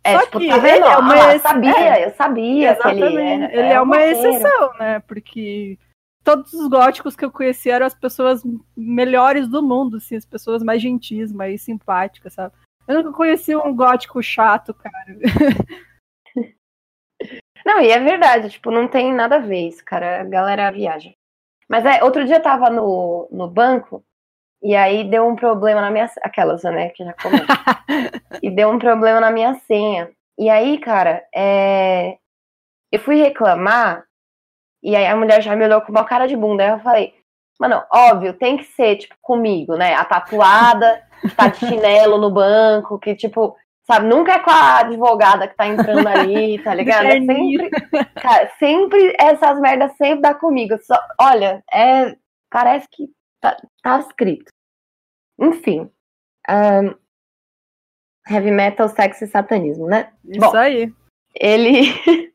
É, 0.03 0.15
Só 0.15 0.25
tipo, 0.25 0.39
que 0.39 0.49
tá 0.49 0.57
ele 0.57 0.85
é 0.85 0.97
uma 0.97 1.15
ah, 1.15 1.33
ex... 1.35 1.43
sabia, 1.43 1.79
é, 1.79 2.07
eu 2.07 2.11
sabia 2.15 2.73
Exatamente. 2.73 2.99
que 2.99 3.05
ele 3.05 3.23
era, 3.23 3.53
Ele 3.53 3.63
é, 3.63 3.73
é 3.75 3.81
uma 3.81 4.03
exceção, 4.03 4.73
né? 4.79 5.03
Porque 5.07 5.79
todos 6.25 6.53
os 6.53 6.69
góticos 6.69 7.17
que 7.17 7.25
eu 7.25 7.31
conheci 7.31 7.71
eram 7.71 7.87
as 7.87 7.95
pessoas 7.95 8.43
melhores 8.77 9.49
do 9.49 9.63
mundo, 9.63 9.97
assim, 9.97 10.17
as 10.17 10.27
pessoas 10.27 10.63
mais 10.63 10.83
gentis, 10.83 11.33
mais 11.33 11.63
simpáticas, 11.63 12.35
sabe? 12.35 12.55
Eu 12.87 12.97
nunca 12.97 13.13
conheci 13.13 13.55
um 13.55 13.75
gótico 13.75 14.23
chato, 14.23 14.75
cara. 14.75 15.07
Não, 17.65 17.81
e 17.81 17.91
é 17.91 17.99
verdade, 17.99 18.51
tipo, 18.51 18.71
não 18.71 18.89
tem 18.89 19.13
nada 19.13 19.37
a 19.37 19.41
ver 19.41 19.69
isso, 19.69 19.85
cara. 19.85 20.23
A 20.23 20.25
galera 20.25 20.71
viaja. 20.71 21.13
Mas 21.69 21.85
é, 21.85 22.03
outro 22.03 22.25
dia 22.25 22.37
eu 22.37 22.43
tava 22.43 22.71
no, 22.71 23.29
no 23.31 23.49
banco 23.49 24.03
e 24.63 24.75
aí 24.75 25.09
deu 25.09 25.27
um 25.27 25.37
problema 25.37 25.81
na 25.81 25.91
minha. 25.91 26.11
Aquelas, 26.23 26.63
né, 26.65 26.89
que 26.91 27.05
já 27.05 27.13
comeu. 27.15 27.41
e 28.43 28.51
deu 28.51 28.71
um 28.71 28.79
problema 28.79 29.21
na 29.21 29.31
minha 29.31 29.55
senha. 29.55 30.11
E 30.39 30.49
aí, 30.49 30.79
cara, 30.79 31.25
é... 31.35 32.19
eu 32.91 32.99
fui 32.99 33.17
reclamar, 33.17 34.05
e 34.83 34.97
aí 34.97 35.07
a 35.07 35.17
mulher 35.17 35.43
já 35.43 35.55
me 35.55 35.65
olhou 35.65 35.81
com 35.81 35.93
uma 35.93 36.05
cara 36.05 36.27
de 36.27 36.37
bunda. 36.37 36.65
Aí 36.65 36.71
eu 36.71 36.81
falei, 36.81 37.15
mano, 37.59 37.83
óbvio, 37.93 38.35
tem 38.35 38.57
que 38.57 38.65
ser, 38.65 38.97
tipo, 38.97 39.15
comigo, 39.21 39.77
né? 39.77 39.95
A 39.95 40.05
tatuada, 40.05 41.03
que 41.21 41.31
tá 41.35 41.49
de 41.49 41.59
chinelo 41.59 42.19
no 42.19 42.31
banco, 42.31 42.99
que, 42.99 43.15
tipo, 43.15 43.57
sabe, 43.87 44.07
nunca 44.07 44.33
é 44.33 44.39
com 44.39 44.51
a 44.51 44.79
advogada 44.79 45.49
que 45.49 45.57
tá 45.57 45.67
entrando 45.67 46.07
ali, 46.07 46.63
tá 46.63 46.73
ligado? 46.75 47.07
É 47.07 47.21
sempre, 47.21 47.71
cara, 48.15 48.51
sempre 48.59 49.17
essas 49.19 49.61
merdas 49.61 49.93
sempre 49.97 50.23
dá 50.23 50.35
comigo. 50.35 50.77
Só, 50.83 50.99
olha, 51.21 51.63
é, 51.73 52.17
parece 52.51 52.89
que 52.91 53.09
Tá, 53.41 53.57
tá 53.83 53.99
escrito. 54.01 54.53
Enfim. 55.39 55.91
Um, 56.49 56.95
heavy 58.29 58.51
metal, 58.51 58.89
sexo 58.89 59.25
e 59.25 59.29
satanismo, 59.29 59.87
né? 59.87 60.13
Isso 60.25 60.41
Bom, 60.41 60.57
aí. 60.57 60.93
Ele. 61.35 61.83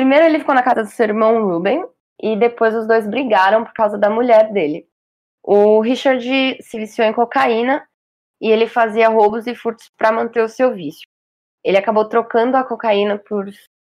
Primeiro 0.00 0.24
ele 0.24 0.38
ficou 0.38 0.54
na 0.54 0.62
casa 0.62 0.82
do 0.82 0.88
seu 0.88 1.04
irmão 1.04 1.44
Ruben, 1.44 1.84
e 2.18 2.34
depois 2.34 2.74
os 2.74 2.86
dois 2.86 3.06
brigaram 3.06 3.64
por 3.64 3.74
causa 3.74 3.98
da 3.98 4.08
mulher 4.08 4.50
dele. 4.50 4.88
O 5.42 5.78
Richard 5.82 6.24
se 6.62 6.78
viciou 6.78 7.06
em 7.06 7.12
cocaína 7.12 7.86
e 8.40 8.50
ele 8.50 8.66
fazia 8.66 9.10
roubos 9.10 9.46
e 9.46 9.54
furtos 9.54 9.90
para 9.98 10.10
manter 10.10 10.42
o 10.42 10.48
seu 10.48 10.74
vício. 10.74 11.06
Ele 11.62 11.76
acabou 11.76 12.08
trocando 12.08 12.56
a 12.56 12.64
cocaína 12.64 13.18
por 13.18 13.46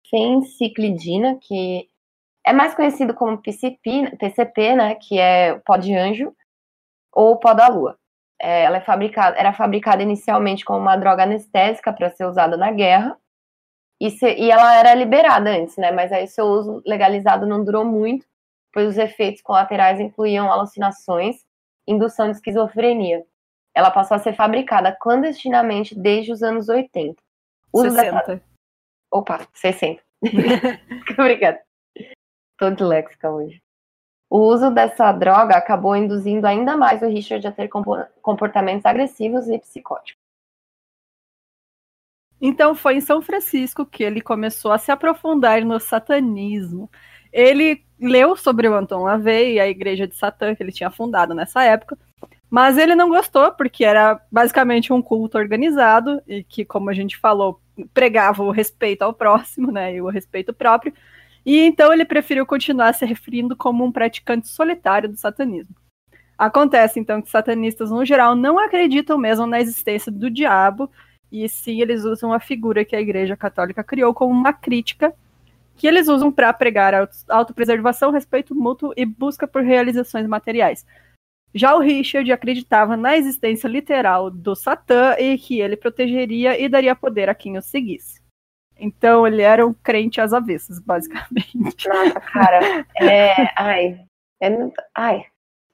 fenciclidina, 0.09 1.37
que 1.43 1.87
é 2.43 2.53
mais 2.53 2.73
conhecido 2.73 3.13
como 3.13 3.39
PCP, 3.39 4.17
PCP, 4.17 4.75
né, 4.75 4.95
que 4.95 5.19
é 5.19 5.59
pó 5.59 5.77
de 5.77 5.95
anjo, 5.95 6.35
ou 7.13 7.37
pó 7.37 7.53
da 7.53 7.67
lua. 7.67 7.99
É, 8.41 8.63
ela 8.63 8.77
é 8.77 8.81
fabricada, 8.81 9.37
era 9.37 9.53
fabricada 9.53 10.01
inicialmente 10.01 10.65
como 10.65 10.79
uma 10.79 10.97
droga 10.97 11.21
anestésica 11.21 11.93
para 11.93 12.09
ser 12.09 12.25
usada 12.25 12.57
na 12.57 12.71
guerra, 12.71 13.15
e, 13.99 14.09
se, 14.11 14.33
e 14.33 14.49
ela 14.49 14.75
era 14.75 14.93
liberada 14.93 15.49
antes, 15.49 15.75
né, 15.77 15.91
mas 15.91 16.11
aí 16.11 16.27
seu 16.27 16.45
uso 16.45 16.81
legalizado 16.85 17.45
não 17.45 17.63
durou 17.63 17.83
muito, 17.83 18.25
pois 18.71 18.87
os 18.87 18.97
efeitos 18.97 19.41
colaterais 19.41 19.99
incluíam 19.99 20.51
alucinações, 20.51 21.45
indução 21.87 22.27
de 22.27 22.37
esquizofrenia. 22.37 23.25
Ela 23.75 23.91
passou 23.91 24.15
a 24.15 24.19
ser 24.19 24.33
fabricada 24.33 24.95
clandestinamente 24.99 25.97
desde 25.97 26.31
os 26.31 26.41
anos 26.41 26.69
80. 26.69 27.21
Uso 27.73 27.89
60. 27.91 28.11
Dessa... 28.11 28.43
Opa, 29.11 29.47
60. 29.53 30.01
Obrigada. 31.19 31.61
Tô 32.57 32.69
disléxica 32.71 33.29
hoje. 33.29 33.61
O 34.29 34.39
uso 34.39 34.69
dessa 34.69 35.11
droga 35.11 35.55
acabou 35.55 35.95
induzindo 35.95 36.45
ainda 36.45 36.77
mais 36.77 37.01
o 37.01 37.07
Richard 37.07 37.45
a 37.47 37.51
ter 37.51 37.67
comportamentos 38.21 38.85
agressivos 38.85 39.47
e 39.49 39.57
psicóticos. 39.57 40.28
Então 42.41 42.73
foi 42.73 42.95
em 42.95 43.01
São 43.01 43.21
Francisco 43.21 43.85
que 43.85 44.03
ele 44.03 44.21
começou 44.21 44.71
a 44.71 44.77
se 44.77 44.91
aprofundar 44.91 45.63
no 45.65 45.79
satanismo. 45.79 46.89
Ele 47.31 47.83
leu 47.99 48.35
sobre 48.35 48.67
o 48.67 48.73
Anton 48.73 49.03
LaVey 49.03 49.55
e 49.55 49.59
a 49.59 49.67
igreja 49.67 50.07
de 50.07 50.15
Satã 50.15 50.55
que 50.55 50.63
ele 50.63 50.71
tinha 50.71 50.89
fundado 50.89 51.33
nessa 51.33 51.63
época, 51.63 51.97
mas 52.49 52.77
ele 52.77 52.95
não 52.95 53.09
gostou 53.09 53.51
porque 53.51 53.83
era 53.83 54.19
basicamente 54.31 54.91
um 54.91 55.01
culto 55.01 55.37
organizado 55.37 56.21
e 56.27 56.43
que, 56.43 56.65
como 56.65 56.89
a 56.89 56.93
gente 56.93 57.17
falou, 57.17 57.61
pregava 57.93 58.41
o 58.43 58.51
respeito 58.51 59.03
ao 59.03 59.13
próximo, 59.13 59.71
né, 59.71 59.95
e 59.95 60.01
o 60.01 60.09
respeito 60.09 60.53
próprio. 60.53 60.93
E 61.45 61.59
então 61.59 61.93
ele 61.93 62.05
preferiu 62.05 62.45
continuar 62.45 62.93
se 62.93 63.05
referindo 63.05 63.55
como 63.55 63.83
um 63.85 63.91
praticante 63.91 64.47
solitário 64.47 65.09
do 65.09 65.17
satanismo. 65.17 65.75
Acontece 66.37 66.99
então 66.99 67.21
que 67.21 67.29
satanistas, 67.29 67.91
no 67.91 68.05
geral, 68.05 68.35
não 68.35 68.57
acreditam 68.57 69.17
mesmo 69.17 69.45
na 69.45 69.59
existência 69.59 70.11
do 70.11 70.29
diabo, 70.29 70.89
e 71.31 71.47
sim 71.47 71.81
eles 71.81 72.03
usam 72.03 72.33
a 72.33 72.39
figura 72.39 72.85
que 72.85 72.95
a 72.95 73.01
Igreja 73.01 73.37
Católica 73.37 73.83
criou 73.83 74.13
como 74.13 74.33
uma 74.33 74.53
crítica, 74.53 75.13
que 75.75 75.87
eles 75.87 76.07
usam 76.07 76.31
para 76.31 76.51
pregar 76.51 76.93
autopreservação, 77.29 78.11
respeito 78.11 78.53
mútuo 78.53 78.93
e 78.97 79.05
busca 79.05 79.47
por 79.47 79.63
realizações 79.63 80.27
materiais. 80.27 80.85
Já 81.53 81.75
o 81.75 81.79
Richard 81.79 82.31
acreditava 82.31 82.95
na 82.95 83.17
existência 83.17 83.67
literal 83.67 84.29
do 84.29 84.55
Satã 84.55 85.15
e 85.17 85.37
que 85.37 85.59
ele 85.59 85.75
protegeria 85.75 86.59
e 86.59 86.69
daria 86.69 86.95
poder 86.95 87.29
a 87.29 87.35
quem 87.35 87.57
o 87.57 87.61
seguisse. 87.61 88.21
Então 88.77 89.27
ele 89.27 89.41
era 89.41 89.65
um 89.65 89.73
crente 89.73 90.21
às 90.21 90.31
avessas, 90.31 90.79
basicamente. 90.79 91.87
Nossa, 91.89 92.19
cara. 92.19 92.85
É. 93.01 93.33
Ai. 93.57 93.99
É, 94.41 94.49
ai. 94.95 95.25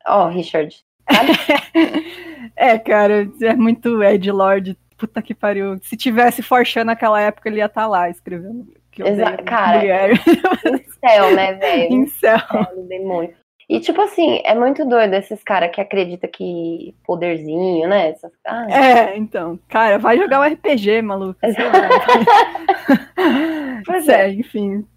Ó, 0.08 0.26
oh, 0.26 0.30
Richard. 0.30 0.76
é, 2.56 2.80
cara, 2.80 3.30
é 3.42 3.56
muito 3.56 4.04
Ed 4.04 4.32
Lord. 4.32 4.78
Puta 5.06 5.22
que 5.22 5.36
pariu. 5.36 5.78
Se 5.84 5.96
tivesse 5.96 6.42
Forchan 6.42 6.84
naquela 6.84 7.22
época, 7.22 7.48
ele 7.48 7.58
ia 7.58 7.68
estar 7.68 7.82
tá 7.82 7.88
lá 7.88 8.10
escrevendo. 8.10 8.74
Exato, 8.98 9.44
cara. 9.44 9.78
Mulher. 9.78 10.12
Em 10.12 11.08
céu, 11.08 11.36
né, 11.36 11.54
velho? 11.54 11.94
Em 11.94 12.08
céu. 12.08 12.40
demônio. 12.88 13.36
E, 13.70 13.80
tipo 13.80 14.02
assim, 14.02 14.42
é 14.44 14.56
muito 14.56 14.84
doido 14.86 15.14
esses 15.14 15.44
caras 15.44 15.72
que 15.72 15.80
acreditam 15.80 16.30
que 16.32 16.96
poderzinho, 17.06 17.88
né? 17.88 18.10
Essas... 18.10 18.32
Ah, 18.46 18.66
é, 18.70 19.18
então. 19.18 19.60
Cara, 19.68 20.00
vai 20.00 20.18
jogar 20.18 20.40
um 20.40 20.44
RPG, 20.44 21.04
maluco. 21.04 21.40
pois 23.86 24.08
é, 24.08 24.32
enfim. 24.32 24.88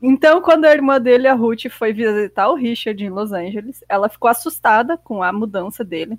Então, 0.00 0.40
quando 0.40 0.64
a 0.64 0.72
irmã 0.72 1.00
dele, 1.00 1.26
a 1.26 1.34
Ruth, 1.34 1.68
foi 1.70 1.92
visitar 1.92 2.48
o 2.48 2.54
Richard 2.54 3.04
em 3.04 3.10
Los 3.10 3.32
Angeles, 3.32 3.84
ela 3.88 4.08
ficou 4.08 4.30
assustada 4.30 4.96
com 4.96 5.22
a 5.22 5.32
mudança 5.32 5.84
dele. 5.84 6.18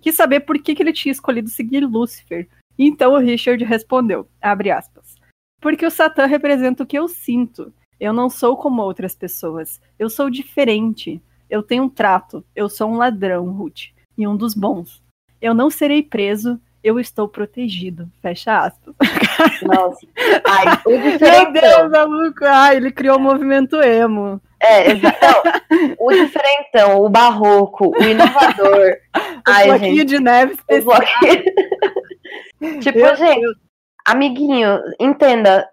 Quis 0.00 0.14
saber 0.14 0.40
por 0.40 0.58
que, 0.58 0.74
que 0.74 0.82
ele 0.82 0.92
tinha 0.92 1.12
escolhido 1.12 1.48
seguir 1.48 1.80
Lúcifer. 1.80 2.48
Então 2.78 3.14
o 3.14 3.18
Richard 3.18 3.62
respondeu, 3.64 4.28
abre 4.40 4.70
aspas, 4.70 5.16
porque 5.60 5.86
o 5.86 5.90
Satã 5.90 6.26
representa 6.26 6.82
o 6.82 6.86
que 6.86 6.98
eu 6.98 7.08
sinto. 7.08 7.72
Eu 7.98 8.12
não 8.12 8.28
sou 8.28 8.56
como 8.56 8.82
outras 8.82 9.14
pessoas. 9.14 9.80
Eu 9.98 10.10
sou 10.10 10.28
diferente. 10.28 11.20
Eu 11.48 11.62
tenho 11.62 11.84
um 11.84 11.88
trato. 11.88 12.44
Eu 12.54 12.68
sou 12.68 12.90
um 12.90 12.96
ladrão, 12.96 13.50
Ruth. 13.50 13.86
E 14.18 14.26
um 14.26 14.36
dos 14.36 14.54
bons. 14.54 15.02
Eu 15.40 15.54
não 15.54 15.70
serei 15.70 16.02
preso. 16.02 16.60
Eu 16.84 17.00
estou 17.00 17.26
protegido. 17.26 18.10
Fecha 18.20 18.66
aspas. 18.66 18.94
Nossa. 19.62 20.06
Ai. 20.46 20.66
Meu 20.86 21.52
Deus, 21.52 21.90
maluco. 21.90 22.44
Ai, 22.44 22.76
ele 22.76 22.92
criou 22.92 23.16
o 23.16 23.18
um 23.18 23.22
movimento 23.22 23.80
emo. 23.82 24.40
É, 24.66 24.90
exato. 24.90 25.42
o 25.98 26.10
diferentão, 26.12 27.00
o 27.04 27.08
barroco, 27.08 27.92
o 27.96 28.02
inovador. 28.02 28.96
o 29.14 29.50
Ai, 29.50 29.66
bloquinho 29.68 29.96
gente, 29.98 30.08
de 30.08 30.20
neve 30.20 30.52
especial. 30.54 31.00
tipo, 32.80 32.98
eu, 32.98 33.16
gente, 33.16 33.42
eu... 33.42 33.52
amiguinho, 34.06 34.80
entenda, 34.98 35.68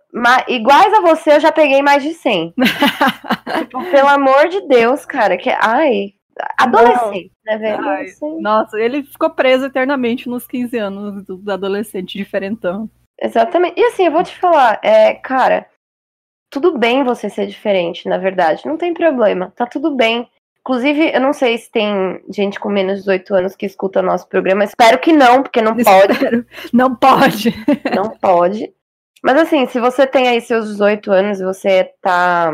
iguais 0.48 0.94
a 0.94 1.02
você, 1.02 1.36
eu 1.36 1.40
já 1.40 1.52
peguei 1.52 1.82
mais 1.82 2.04
de 2.04 2.14
100. 2.14 2.54
tipo, 3.60 3.84
pelo 3.92 4.10
amor 4.10 4.48
de 4.50 4.68
Deus, 4.68 5.06
cara, 5.06 5.38
que 5.38 5.50
ai, 5.50 6.14
adolescente, 6.58 7.32
Não. 7.46 7.54
né, 7.54 7.58
velho? 7.60 7.88
Ai, 7.88 8.06
nossa, 8.40 8.80
ele 8.80 9.04
ficou 9.04 9.30
preso 9.30 9.66
eternamente 9.66 10.30
nos 10.30 10.46
15 10.48 10.78
anos 10.78 11.24
do, 11.26 11.38
do, 11.38 11.52
adolescente 11.52 12.18
diferentão. 12.18 12.90
Exatamente. 13.22 13.80
E 13.80 13.86
assim, 13.86 14.06
eu 14.06 14.12
vou 14.12 14.24
te 14.24 14.38
falar, 14.38 14.80
é, 14.84 15.14
cara, 15.16 15.68
tudo 16.54 16.78
bem 16.78 17.04
você 17.04 17.30
ser 17.30 17.48
diferente, 17.48 18.08
na 18.08 18.20
verdade, 18.20 18.68
não 18.68 18.78
tem 18.78 18.94
problema, 18.94 19.52
tá 19.56 19.66
tudo 19.66 19.96
bem. 19.96 20.30
Inclusive, 20.60 21.12
eu 21.14 21.20
não 21.20 21.34
sei 21.34 21.58
se 21.58 21.70
tem 21.70 22.24
gente 22.30 22.60
com 22.60 22.70
menos 22.70 23.00
de 23.00 23.02
18 23.02 23.36
anos 23.36 23.56
que 23.56 23.66
escuta 23.66 24.02
nosso 24.02 24.30
programa. 24.30 24.64
Espero 24.64 25.00
que 25.00 25.12
não, 25.12 25.42
porque 25.42 25.62
não 25.62 25.76
pode. 25.76 26.46
Não 26.72 26.96
pode. 26.96 27.54
Não 27.94 28.10
pode. 28.12 28.72
Mas 29.22 29.38
assim, 29.38 29.66
se 29.68 29.80
você 29.80 30.06
tem 30.08 30.28
aí 30.28 30.40
seus 30.40 30.70
18 30.70 31.12
anos 31.12 31.42
e 31.42 31.44
você 31.44 31.92
tá. 32.02 32.52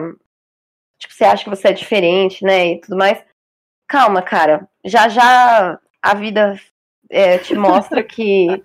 Tipo, 0.98 1.14
você 1.14 1.26
acha 1.26 1.44
que 1.44 1.50
você 1.50 1.68
é 1.68 1.74
diferente, 1.74 2.44
né? 2.44 2.74
E 2.74 2.82
tudo 2.82 2.98
mais. 2.98 3.24
Calma, 3.88 4.22
cara. 4.22 4.68
Já 4.86 5.08
já 5.10 5.80
a 6.02 6.14
vida 6.16 6.56
é, 7.10 7.40
te 7.40 7.56
mostra 7.56 8.04
que 8.04 8.64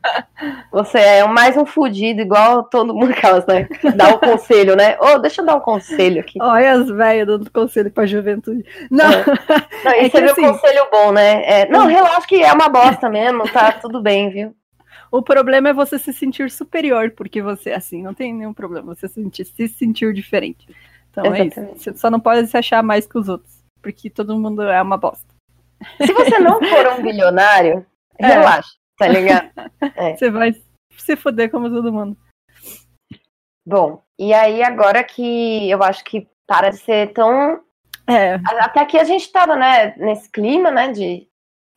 você 0.71 0.99
é 0.99 1.27
mais 1.27 1.57
um 1.57 1.65
fudido, 1.65 2.21
igual 2.21 2.65
todo 2.65 2.95
mundo 2.95 3.13
aquelas, 3.13 3.47
né? 3.47 3.67
Dá 3.97 4.11
o 4.11 4.17
um 4.17 4.19
conselho, 4.19 4.77
né? 4.77 4.99
Ô, 5.01 5.15
oh, 5.15 5.19
deixa 5.19 5.41
eu 5.41 5.47
dar 5.47 5.57
um 5.57 5.61
conselho 5.61 6.21
aqui. 6.21 6.39
Olha 6.43 6.73
as 6.73 6.89
velhas 6.89 7.27
dando 7.27 7.51
conselho 7.51 7.91
pra 7.91 8.05
juventude. 8.05 8.65
Não, 8.91 9.11
é. 9.11 9.25
não 9.83 9.93
é 9.93 10.07
isso 10.07 10.19
é 10.19 10.25
assim, 10.25 10.47
um 10.47 10.53
conselho 10.53 10.87
bom, 10.91 11.11
né? 11.13 11.43
É, 11.45 11.69
não, 11.69 11.87
relaxa 11.87 12.27
que 12.27 12.43
é 12.43 12.53
uma 12.53 12.69
bosta 12.69 13.09
mesmo, 13.09 13.49
tá 13.49 13.73
tudo 13.73 14.03
bem, 14.03 14.29
viu? 14.29 14.55
O 15.11 15.23
problema 15.23 15.71
é 15.71 15.73
você 15.73 15.99
se 15.99 16.13
sentir 16.13 16.51
superior, 16.51 17.13
porque 17.13 17.41
você, 17.41 17.71
assim, 17.71 18.03
não 18.03 18.13
tem 18.13 18.35
nenhum 18.35 18.53
problema, 18.53 18.95
você 18.95 19.09
se 19.09 19.15
sentir, 19.15 19.47
se 19.47 19.69
sentir 19.69 20.13
diferente. 20.13 20.67
Então 21.11 21.25
Exatamente. 21.27 21.61
é 21.61 21.63
isso. 21.63 21.85
Você 21.85 21.97
só 21.97 22.11
não 22.11 22.21
pode 22.21 22.47
se 22.49 22.57
achar 22.57 22.83
mais 22.83 23.07
que 23.07 23.17
os 23.17 23.29
outros, 23.29 23.55
porque 23.81 24.11
todo 24.11 24.39
mundo 24.39 24.63
é 24.63 24.83
uma 24.83 24.99
bosta. 24.99 25.33
Se 26.05 26.13
você 26.13 26.39
não 26.39 26.61
for 26.61 26.99
um 26.99 27.01
bilionário, 27.03 27.87
é. 28.19 28.27
relaxa, 28.27 28.71
tá 28.99 29.09
ligado? 29.09 29.51
É. 29.97 30.17
Você 30.17 30.31
vai 30.31 30.53
se 30.99 31.17
foder 31.17 31.51
como 31.51 31.69
todo 31.69 31.93
mundo. 31.93 32.17
Bom, 33.67 34.03
e 34.19 34.33
aí 34.33 34.63
agora 34.63 35.03
que 35.03 35.71
eu 35.71 35.83
acho 35.83 36.05
que 36.05 36.29
para 36.47 36.71
de 36.71 36.79
ser 36.79 37.13
tão. 37.13 37.63
É. 38.07 38.35
Até 38.61 38.81
aqui 38.81 38.99
a 38.99 39.05
gente 39.05 39.31
tava, 39.33 39.57
né, 39.57 39.95
nesse 39.97 40.31
clima, 40.31 40.71
né, 40.71 40.93
de 40.93 41.27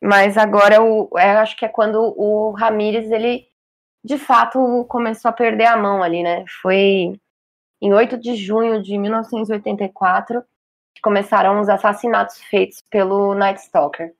mas 0.01 0.37
agora 0.37 0.75
eu, 0.75 1.09
eu 1.11 1.39
acho 1.39 1.55
que 1.57 1.65
é 1.65 1.69
quando 1.69 2.13
o 2.17 2.51
Ramires, 2.51 3.09
ele 3.09 3.47
de 4.03 4.17
fato 4.17 4.85
começou 4.87 5.29
a 5.29 5.33
perder 5.33 5.65
a 5.65 5.77
mão 5.77 6.03
ali, 6.03 6.21
né? 6.23 6.45
Foi 6.61 7.19
em 7.81 7.93
8 7.93 8.17
de 8.17 8.35
junho 8.35 8.81
de 8.81 8.97
1984 8.97 10.43
que 10.95 11.01
começaram 11.01 11.59
os 11.59 11.69
assassinatos 11.69 12.39
feitos 12.43 12.81
pelo 12.89 13.35
Night 13.35 13.59
Stalker. 13.61 14.13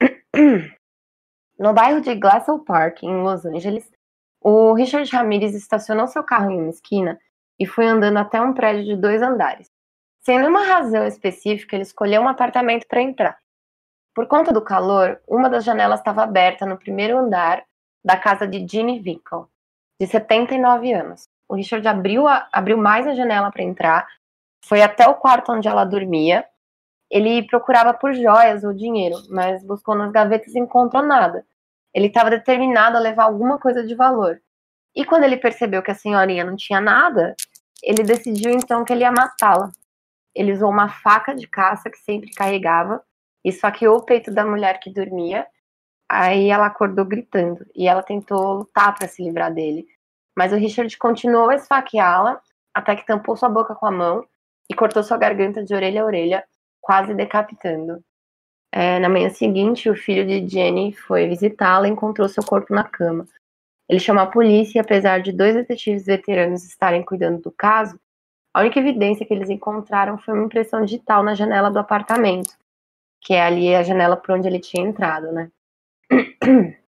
No 1.58 1.72
bairro 1.72 2.00
de 2.00 2.14
Glassell 2.14 2.58
Park, 2.60 3.02
em 3.02 3.22
Los 3.22 3.44
Angeles, 3.44 3.90
o 4.40 4.74
Richard 4.74 5.10
Ramirez 5.10 5.54
estacionou 5.54 6.06
seu 6.06 6.22
carro 6.22 6.50
em 6.50 6.60
uma 6.60 6.70
esquina 6.70 7.18
e 7.58 7.66
foi 7.66 7.86
andando 7.86 8.18
até 8.18 8.40
um 8.40 8.52
prédio 8.52 8.84
de 8.84 8.96
dois 8.96 9.22
andares. 9.22 9.70
Sem 10.20 10.38
nenhuma 10.38 10.64
razão 10.64 11.06
específica, 11.06 11.76
ele 11.76 11.82
escolheu 11.82 12.22
um 12.22 12.28
apartamento 12.28 12.86
para 12.88 13.02
entrar. 13.02 13.38
Por 14.14 14.26
conta 14.26 14.52
do 14.52 14.62
calor, 14.62 15.20
uma 15.28 15.48
das 15.50 15.64
janelas 15.64 16.00
estava 16.00 16.22
aberta 16.22 16.64
no 16.64 16.78
primeiro 16.78 17.18
andar 17.18 17.64
da 18.04 18.16
casa 18.16 18.46
de 18.46 18.66
Ginny 18.66 19.00
Vickle, 19.00 19.46
de 20.00 20.06
79 20.06 20.92
anos. 20.92 21.28
O 21.48 21.54
Richard 21.54 21.86
abriu, 21.86 22.26
a, 22.26 22.48
abriu 22.52 22.76
mais 22.78 23.06
a 23.06 23.14
janela 23.14 23.50
para 23.50 23.62
entrar, 23.62 24.06
foi 24.64 24.82
até 24.82 25.06
o 25.06 25.14
quarto 25.14 25.52
onde 25.52 25.68
ela 25.68 25.84
dormia. 25.84 26.44
Ele 27.14 27.46
procurava 27.46 27.94
por 27.94 28.12
joias 28.12 28.64
ou 28.64 28.74
dinheiro, 28.74 29.16
mas 29.30 29.64
buscou 29.64 29.94
nas 29.94 30.10
gavetas 30.10 30.52
e 30.54 30.58
encontrou 30.58 31.02
nada. 31.02 31.46
Ele 31.94 32.08
estava 32.08 32.28
determinado 32.28 32.96
a 32.96 33.00
levar 33.00 33.24
alguma 33.24 33.58
coisa 33.58 33.86
de 33.86 33.94
valor. 33.94 34.40
E 34.96 35.04
quando 35.04 35.22
ele 35.22 35.36
percebeu 35.36 35.80
que 35.80 35.92
a 35.92 35.94
senhorinha 35.94 36.44
não 36.44 36.56
tinha 36.56 36.80
nada, 36.80 37.36
ele 37.82 38.02
decidiu 38.02 38.50
então 38.50 38.84
que 38.84 38.92
ele 38.92 39.02
ia 39.02 39.12
matá-la. 39.12 39.70
Ele 40.34 40.52
usou 40.52 40.68
uma 40.68 40.88
faca 40.88 41.34
de 41.34 41.46
caça 41.46 41.88
que 41.88 41.98
sempre 41.98 42.32
carregava 42.32 43.00
esfaqueou 43.44 43.98
o 43.98 44.02
peito 44.02 44.32
da 44.32 44.44
mulher 44.44 44.80
que 44.80 44.90
dormia. 44.90 45.46
Aí 46.08 46.48
ela 46.48 46.66
acordou 46.66 47.04
gritando 47.04 47.64
e 47.74 47.86
ela 47.86 48.02
tentou 48.02 48.54
lutar 48.54 48.94
para 48.96 49.06
se 49.06 49.22
livrar 49.22 49.52
dele. 49.52 49.86
Mas 50.36 50.52
o 50.52 50.56
Richard 50.56 50.96
continuou 50.96 51.50
a 51.50 51.54
esfaqueá-la 51.54 52.40
até 52.72 52.96
que 52.96 53.06
tampou 53.06 53.36
sua 53.36 53.48
boca 53.48 53.74
com 53.74 53.86
a 53.86 53.90
mão 53.90 54.26
e 54.70 54.74
cortou 54.74 55.02
sua 55.02 55.18
garganta 55.18 55.62
de 55.62 55.74
orelha 55.74 56.02
a 56.02 56.06
orelha, 56.06 56.44
quase 56.84 57.14
decapitando. 57.14 58.04
É, 58.70 58.98
na 58.98 59.08
manhã 59.08 59.30
seguinte, 59.30 59.88
o 59.88 59.96
filho 59.96 60.26
de 60.26 60.46
Jenny 60.46 60.92
foi 60.92 61.26
visitá-la 61.26 61.88
e 61.88 61.90
encontrou 61.90 62.28
seu 62.28 62.44
corpo 62.44 62.74
na 62.74 62.84
cama. 62.84 63.26
Ele 63.88 63.98
chamou 63.98 64.22
a 64.22 64.30
polícia 64.30 64.78
e, 64.78 64.80
apesar 64.80 65.22
de 65.22 65.32
dois 65.32 65.54
detetives 65.54 66.04
veteranos 66.04 66.62
estarem 66.64 67.02
cuidando 67.02 67.40
do 67.40 67.50
caso, 67.50 67.98
a 68.52 68.60
única 68.60 68.78
evidência 68.78 69.24
que 69.24 69.32
eles 69.32 69.48
encontraram 69.48 70.18
foi 70.18 70.34
uma 70.34 70.44
impressão 70.44 70.84
digital 70.84 71.22
na 71.22 71.34
janela 71.34 71.70
do 71.70 71.78
apartamento, 71.78 72.54
que 73.20 73.32
é 73.32 73.42
ali 73.42 73.74
a 73.74 73.82
janela 73.82 74.16
por 74.16 74.34
onde 74.34 74.46
ele 74.46 74.60
tinha 74.60 74.86
entrado, 74.86 75.32
né? 75.32 75.50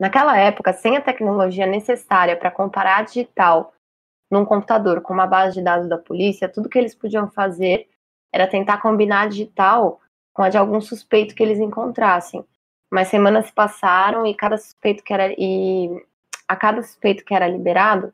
Naquela 0.00 0.38
época, 0.38 0.72
sem 0.72 0.96
a 0.96 1.00
tecnologia 1.00 1.66
necessária 1.66 2.36
para 2.36 2.52
comparar 2.52 2.98
a 2.98 3.02
digital 3.02 3.74
num 4.30 4.44
computador 4.44 5.00
com 5.00 5.12
uma 5.12 5.26
base 5.26 5.54
de 5.54 5.64
dados 5.64 5.88
da 5.88 5.98
polícia, 5.98 6.48
tudo 6.48 6.68
que 6.68 6.78
eles 6.78 6.94
podiam 6.94 7.28
fazer 7.28 7.88
era 8.32 8.46
tentar 8.46 8.78
combinar 8.78 9.22
a 9.22 9.26
digital 9.26 10.00
com 10.32 10.42
a 10.42 10.48
de 10.48 10.56
algum 10.56 10.80
suspeito 10.80 11.34
que 11.34 11.42
eles 11.42 11.58
encontrassem. 11.58 12.44
Mas 12.90 13.08
semanas 13.08 13.46
se 13.46 13.52
passaram 13.52 14.26
e 14.26 14.34
cada 14.34 14.56
suspeito 14.56 15.02
que 15.02 15.12
era 15.12 15.34
e 15.36 16.04
a 16.46 16.56
cada 16.56 16.82
suspeito 16.82 17.24
que 17.24 17.34
era 17.34 17.46
liberado, 17.46 18.12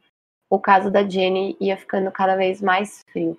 o 0.51 0.59
caso 0.59 0.91
da 0.91 1.09
Jenny 1.09 1.57
ia 1.61 1.77
ficando 1.77 2.11
cada 2.11 2.35
vez 2.37 2.61
mais 2.61 3.05
frio. 3.12 3.39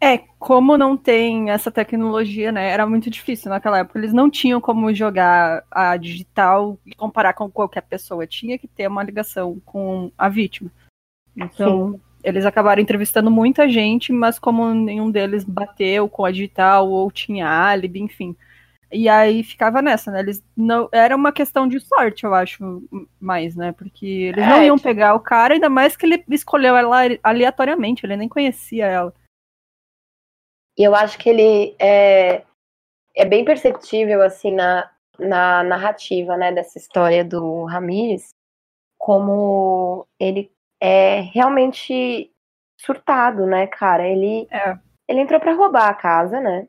É, 0.00 0.18
como 0.36 0.76
não 0.76 0.96
tem 0.96 1.50
essa 1.50 1.70
tecnologia, 1.70 2.50
né? 2.50 2.70
Era 2.70 2.84
muito 2.84 3.08
difícil 3.08 3.50
naquela 3.50 3.78
época. 3.78 4.00
Eles 4.00 4.12
não 4.12 4.28
tinham 4.28 4.60
como 4.60 4.92
jogar 4.92 5.64
a 5.70 5.96
digital 5.96 6.76
e 6.84 6.92
comparar 6.92 7.34
com 7.34 7.48
qualquer 7.48 7.82
pessoa. 7.82 8.26
Tinha 8.26 8.58
que 8.58 8.66
ter 8.66 8.88
uma 8.88 9.04
ligação 9.04 9.60
com 9.64 10.10
a 10.18 10.28
vítima. 10.28 10.72
Então, 11.36 11.92
Sim. 11.92 12.00
Eles 12.22 12.46
acabaram 12.46 12.80
entrevistando 12.80 13.30
muita 13.30 13.68
gente, 13.68 14.12
mas 14.12 14.38
como 14.38 14.72
nenhum 14.72 15.10
deles 15.10 15.44
bateu 15.44 16.08
com 16.08 16.24
a 16.24 16.30
digital 16.30 16.88
ou 16.88 17.10
tinha 17.10 17.48
álibi, 17.48 18.00
enfim. 18.00 18.36
E 18.92 19.08
aí 19.08 19.42
ficava 19.42 19.80
nessa, 19.80 20.10
né? 20.10 20.20
Eles 20.20 20.44
não 20.54 20.88
era 20.92 21.16
uma 21.16 21.32
questão 21.32 21.66
de 21.66 21.80
sorte, 21.80 22.24
eu 22.24 22.34
acho, 22.34 22.82
mais, 23.18 23.56
né? 23.56 23.72
Porque 23.72 24.06
eles 24.06 24.44
é, 24.44 24.48
não 24.48 24.62
iam 24.62 24.78
pegar 24.78 25.14
o 25.14 25.20
cara, 25.20 25.54
ainda 25.54 25.70
mais 25.70 25.96
que 25.96 26.04
ele 26.04 26.24
escolheu 26.28 26.76
ela 26.76 26.98
aleatoriamente, 27.22 28.04
ele 28.04 28.16
nem 28.16 28.28
conhecia 28.28 28.86
ela. 28.86 29.14
E 30.78 30.82
eu 30.84 30.94
acho 30.94 31.18
que 31.18 31.28
ele 31.28 31.74
é, 31.78 32.44
é 33.16 33.24
bem 33.24 33.44
perceptível 33.44 34.22
assim 34.22 34.52
na, 34.52 34.90
na 35.18 35.62
narrativa, 35.62 36.36
né, 36.36 36.52
dessa 36.52 36.78
história 36.78 37.24
do 37.24 37.64
Ramires, 37.64 38.28
como 38.98 40.06
ele 40.20 40.52
é 40.84 41.20
realmente 41.32 42.28
surtado, 42.76 43.46
né, 43.46 43.68
cara? 43.68 44.04
Ele 44.08 44.48
é. 44.50 44.76
ele 45.06 45.20
entrou 45.20 45.38
para 45.38 45.54
roubar 45.54 45.88
a 45.88 45.94
casa, 45.94 46.40
né? 46.40 46.66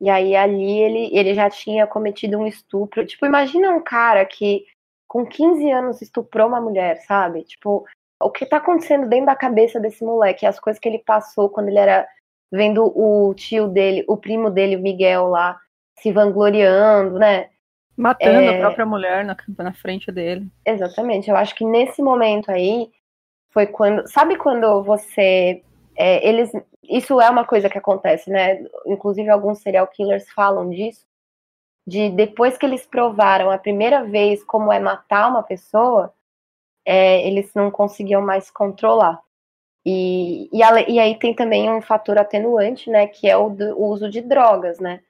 E 0.00 0.08
aí 0.08 0.36
ali 0.36 0.78
ele, 0.80 1.10
ele 1.12 1.34
já 1.34 1.50
tinha 1.50 1.88
cometido 1.88 2.38
um 2.38 2.46
estupro. 2.46 3.04
Tipo, 3.04 3.26
imagina 3.26 3.70
um 3.70 3.82
cara 3.82 4.24
que 4.24 4.64
com 5.08 5.26
15 5.26 5.68
anos 5.72 6.02
estuprou 6.02 6.46
uma 6.46 6.60
mulher, 6.60 6.98
sabe? 7.02 7.42
Tipo, 7.42 7.84
o 8.22 8.30
que 8.30 8.46
tá 8.46 8.58
acontecendo 8.58 9.08
dentro 9.08 9.26
da 9.26 9.34
cabeça 9.34 9.80
desse 9.80 10.04
moleque, 10.04 10.46
as 10.46 10.60
coisas 10.60 10.78
que 10.78 10.88
ele 10.88 11.00
passou 11.00 11.48
quando 11.50 11.68
ele 11.68 11.78
era 11.78 12.06
vendo 12.52 12.84
o 12.96 13.34
tio 13.34 13.66
dele, 13.66 14.04
o 14.08 14.16
primo 14.16 14.50
dele, 14.50 14.76
o 14.76 14.80
Miguel 14.80 15.26
lá, 15.26 15.58
se 15.98 16.12
vangloriando, 16.12 17.18
né? 17.18 17.50
Matando 17.96 18.40
é... 18.40 18.56
a 18.56 18.60
própria 18.60 18.86
mulher 18.86 19.24
na, 19.24 19.36
na 19.58 19.72
frente 19.72 20.10
dele. 20.10 20.48
Exatamente. 20.66 21.30
Eu 21.30 21.36
acho 21.36 21.54
que 21.54 21.64
nesse 21.64 22.02
momento 22.02 22.50
aí 22.50 22.90
foi 23.50 23.66
quando. 23.66 24.08
Sabe 24.08 24.36
quando 24.36 24.82
você. 24.82 25.62
É, 25.96 26.26
eles. 26.28 26.50
Isso 26.82 27.20
é 27.20 27.30
uma 27.30 27.44
coisa 27.44 27.70
que 27.70 27.78
acontece, 27.78 28.30
né? 28.30 28.64
Inclusive, 28.86 29.30
alguns 29.30 29.60
serial 29.60 29.86
killers 29.86 30.28
falam 30.30 30.68
disso. 30.68 31.06
De 31.86 32.10
depois 32.10 32.58
que 32.58 32.66
eles 32.66 32.86
provaram 32.86 33.50
a 33.50 33.58
primeira 33.58 34.04
vez 34.04 34.42
como 34.42 34.72
é 34.72 34.78
matar 34.80 35.28
uma 35.28 35.42
pessoa, 35.42 36.12
é, 36.84 37.26
eles 37.26 37.52
não 37.54 37.70
conseguiam 37.70 38.20
mais 38.20 38.50
controlar. 38.50 39.20
E, 39.86 40.48
e, 40.52 40.60
e, 40.88 40.98
aí 40.98 41.18
tem 41.18 41.34
também 41.34 41.70
um 41.70 41.82
fator 41.82 42.18
atenuante, 42.18 42.88
né, 42.88 43.06
que 43.06 43.28
é 43.28 43.36
o, 43.36 43.50
do, 43.50 43.78
o 43.78 43.88
uso 43.90 44.08
de 44.08 44.22
drogas, 44.22 44.80
né? 44.80 45.02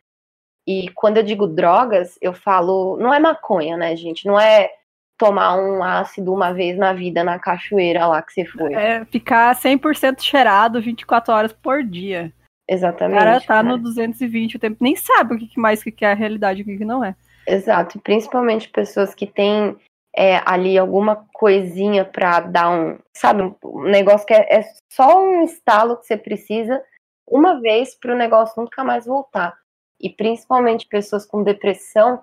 E 0.67 0.89
quando 0.95 1.19
eu 1.19 1.23
digo 1.23 1.47
drogas, 1.47 2.19
eu 2.21 2.33
falo, 2.33 2.97
não 2.97 3.12
é 3.12 3.19
maconha, 3.19 3.77
né, 3.77 3.95
gente? 3.97 4.27
Não 4.27 4.41
é 4.41 4.71
tomar 5.19 5.57
um 5.57 5.83
ácido 5.83 6.33
uma 6.33 6.53
vez 6.53 6.77
na 6.77 6.93
vida 6.93 7.23
na 7.23 7.39
cachoeira 7.39 8.07
lá 8.07 8.23
que 8.23 8.33
você 8.33 8.45
foi. 8.45 8.75
É 8.75 9.05
ficar 9.05 9.55
100% 9.55 10.21
cheirado 10.21 10.81
24 10.81 11.33
horas 11.33 11.53
por 11.53 11.83
dia. 11.83 12.33
Exatamente. 12.69 13.17
O 13.17 13.25
cara 13.25 13.41
tá 13.41 13.62
no 13.62 13.79
220 13.79 14.57
o 14.57 14.59
tempo, 14.59 14.79
nem 14.81 14.97
sabe 14.97 15.35
o 15.35 15.39
que 15.39 15.61
mais 15.61 15.83
que 15.83 16.05
é 16.05 16.11
a 16.11 16.15
realidade 16.15 16.61
e 16.61 16.62
o 16.62 16.79
que 16.79 16.85
não 16.85 17.05
é. 17.05 17.15
Exato, 17.47 18.01
principalmente 18.01 18.71
pessoas 18.71 19.15
que 19.15 19.27
têm 19.27 19.77
é, 20.17 20.41
ali 20.47 20.79
alguma 20.79 21.27
coisinha 21.35 22.05
para 22.05 22.41
dar 22.41 22.71
um, 22.71 22.99
sabe, 23.15 23.43
um 23.62 23.83
negócio 23.83 24.27
que 24.27 24.33
é, 24.33 24.61
é, 24.61 24.65
só 24.91 25.23
um 25.23 25.43
estalo 25.43 25.99
que 25.99 26.07
você 26.07 26.17
precisa 26.17 26.83
uma 27.29 27.61
vez 27.61 27.95
para 27.95 28.15
o 28.15 28.19
negócio 28.19 28.62
nunca 28.62 28.83
mais 28.83 29.05
voltar. 29.05 29.55
E 30.01 30.11
principalmente 30.11 30.87
pessoas 30.87 31.25
com 31.25 31.43
depressão, 31.43 32.23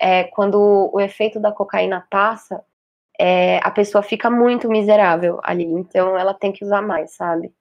é, 0.00 0.24
quando 0.24 0.90
o 0.92 1.00
efeito 1.00 1.38
da 1.38 1.52
cocaína 1.52 2.06
passa, 2.10 2.64
é, 3.18 3.58
a 3.62 3.70
pessoa 3.70 4.02
fica 4.02 4.30
muito 4.30 4.68
miserável 4.68 5.40
ali. 5.42 5.64
Então 5.64 6.18
ela 6.18 6.34
tem 6.34 6.52
que 6.52 6.64
usar 6.64 6.82
mais, 6.82 7.14
sabe? 7.14 7.52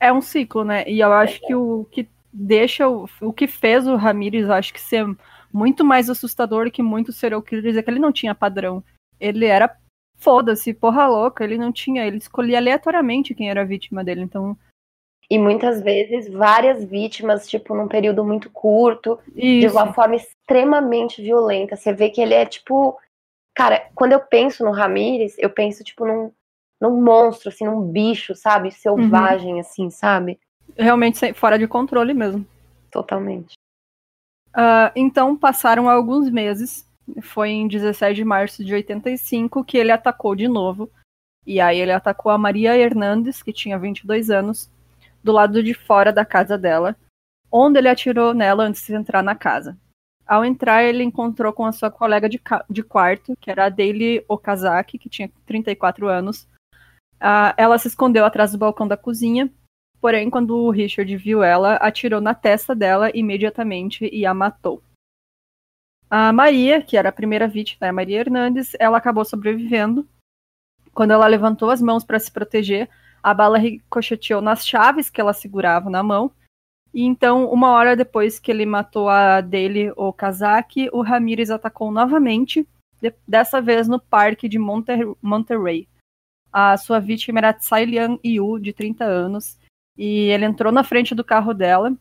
É 0.00 0.12
um 0.12 0.20
ciclo, 0.20 0.64
né? 0.64 0.84
E 0.88 1.00
eu 1.00 1.12
acho 1.12 1.40
que 1.40 1.54
o 1.54 1.84
que 1.90 2.08
deixa 2.32 2.88
o, 2.88 3.08
o 3.20 3.32
que 3.32 3.46
fez 3.46 3.86
o 3.86 3.94
Ramires, 3.94 4.50
acho 4.50 4.72
que 4.72 4.80
ser 4.80 5.06
muito 5.52 5.84
mais 5.84 6.10
assustador 6.10 6.70
que 6.70 6.82
muitos 6.82 7.16
serial 7.16 7.40
killers 7.40 7.76
é 7.76 7.82
que 7.82 7.88
ele 7.88 8.00
não 8.00 8.10
tinha 8.10 8.34
padrão. 8.34 8.82
Ele 9.20 9.46
era 9.46 9.74
foda-se, 10.16 10.74
porra 10.74 11.06
louca, 11.06 11.44
ele 11.44 11.56
não 11.56 11.70
tinha, 11.70 12.04
ele 12.04 12.16
escolhia 12.16 12.58
aleatoriamente 12.58 13.34
quem 13.34 13.48
era 13.48 13.62
a 13.62 13.64
vítima 13.64 14.02
dele, 14.02 14.22
então. 14.22 14.56
E 15.30 15.38
muitas 15.38 15.80
vezes 15.82 16.32
várias 16.32 16.84
vítimas, 16.84 17.48
tipo, 17.48 17.74
num 17.74 17.88
período 17.88 18.24
muito 18.24 18.50
curto, 18.50 19.18
Isso. 19.34 19.68
de 19.68 19.72
uma 19.72 19.92
forma 19.92 20.16
extremamente 20.16 21.22
violenta. 21.22 21.76
Você 21.76 21.92
vê 21.92 22.10
que 22.10 22.20
ele 22.20 22.34
é 22.34 22.44
tipo. 22.44 22.98
Cara, 23.54 23.88
quando 23.94 24.12
eu 24.12 24.20
penso 24.20 24.64
no 24.64 24.72
Ramires, 24.72 25.36
eu 25.38 25.48
penso, 25.48 25.84
tipo, 25.84 26.04
num, 26.04 26.32
num 26.80 27.00
monstro, 27.00 27.48
assim, 27.48 27.64
num 27.64 27.80
bicho, 27.80 28.34
sabe? 28.34 28.70
Selvagem, 28.70 29.54
uhum. 29.54 29.60
assim, 29.60 29.90
sabe? 29.90 30.40
Realmente 30.76 31.32
fora 31.34 31.58
de 31.58 31.68
controle 31.68 32.12
mesmo. 32.12 32.44
Totalmente. 32.90 33.54
Uh, 34.50 34.90
então 34.94 35.36
passaram 35.36 35.88
alguns 35.88 36.30
meses. 36.30 36.88
Foi 37.22 37.50
em 37.50 37.68
17 37.68 38.14
de 38.14 38.24
março 38.24 38.64
de 38.64 38.72
85 38.72 39.64
que 39.64 39.76
ele 39.76 39.92
atacou 39.92 40.34
de 40.34 40.48
novo. 40.48 40.90
E 41.46 41.60
aí 41.60 41.78
ele 41.78 41.92
atacou 41.92 42.32
a 42.32 42.38
Maria 42.38 42.76
Hernandes, 42.76 43.42
que 43.42 43.52
tinha 43.52 43.78
22 43.78 44.30
anos, 44.30 44.70
do 45.24 45.32
lado 45.32 45.62
de 45.62 45.74
fora 45.74 46.12
da 46.12 46.24
casa 46.24 46.56
dela, 46.56 46.94
onde 47.50 47.78
ele 47.78 47.88
atirou 47.88 48.32
nela 48.32 48.64
antes 48.64 48.86
de 48.86 48.94
entrar 48.94 49.22
na 49.22 49.34
casa. 49.34 49.76
Ao 50.24 50.44
entrar, 50.44 50.84
ele 50.84 51.02
encontrou 51.02 51.52
com 51.52 51.64
a 51.64 51.72
sua 51.72 51.90
colega 51.90 52.28
de, 52.28 52.40
de 52.70 52.82
quarto, 52.82 53.36
que 53.40 53.50
era 53.50 53.66
a 53.66 53.68
Daily 53.68 54.24
Okazaki, 54.28 54.98
que 54.98 55.08
tinha 55.08 55.30
34 55.44 56.06
anos. 56.08 56.46
Uh, 57.16 57.52
ela 57.56 57.78
se 57.78 57.88
escondeu 57.88 58.24
atrás 58.24 58.52
do 58.52 58.58
balcão 58.58 58.86
da 58.86 58.96
cozinha 58.96 59.50
Porém, 60.04 60.28
quando 60.28 60.54
o 60.54 60.70
Richard 60.70 61.16
viu 61.16 61.42
ela, 61.42 61.76
atirou 61.76 62.20
na 62.20 62.34
testa 62.34 62.74
dela 62.74 63.10
imediatamente 63.14 64.06
e 64.12 64.26
a 64.26 64.34
matou. 64.34 64.82
A 66.10 66.30
Maria, 66.30 66.82
que 66.82 66.98
era 66.98 67.08
a 67.08 67.12
primeira 67.12 67.48
vítima, 67.48 67.88
a 67.88 67.92
Maria 67.92 68.20
Hernandes, 68.20 68.76
ela 68.78 68.98
acabou 68.98 69.24
sobrevivendo. 69.24 70.06
Quando 70.92 71.12
ela 71.12 71.26
levantou 71.26 71.70
as 71.70 71.80
mãos 71.80 72.04
para 72.04 72.20
se 72.20 72.30
proteger, 72.30 72.90
a 73.24 73.32
bala 73.32 73.56
ricocheteou 73.56 74.42
nas 74.42 74.66
chaves 74.66 75.08
que 75.08 75.18
ela 75.18 75.32
segurava 75.32 75.88
na 75.88 76.02
mão. 76.02 76.30
E 76.92 77.02
então, 77.02 77.50
uma 77.50 77.70
hora 77.70 77.96
depois 77.96 78.38
que 78.38 78.50
ele 78.50 78.66
matou 78.66 79.08
a 79.08 79.40
dele, 79.40 79.90
o 79.96 80.12
Kazaki, 80.12 80.90
o 80.92 81.00
Ramirez 81.00 81.50
atacou 81.50 81.90
novamente, 81.90 82.68
dessa 83.26 83.62
vez 83.62 83.88
no 83.88 83.98
parque 83.98 84.46
de 84.46 84.58
Monter 84.58 85.10
Monterrey. 85.22 85.88
A 86.52 86.76
sua 86.76 87.00
vítima 87.00 87.40
era 87.40 87.54
Tsai 87.54 87.86
Liang 87.86 88.20
Yu, 88.22 88.58
de 88.58 88.74
30 88.74 89.04
anos, 89.04 89.58
e 89.96 90.28
ele 90.28 90.44
entrou 90.44 90.70
na 90.70 90.84
frente 90.84 91.14
do 91.14 91.24
carro 91.24 91.54
dela, 91.54 91.96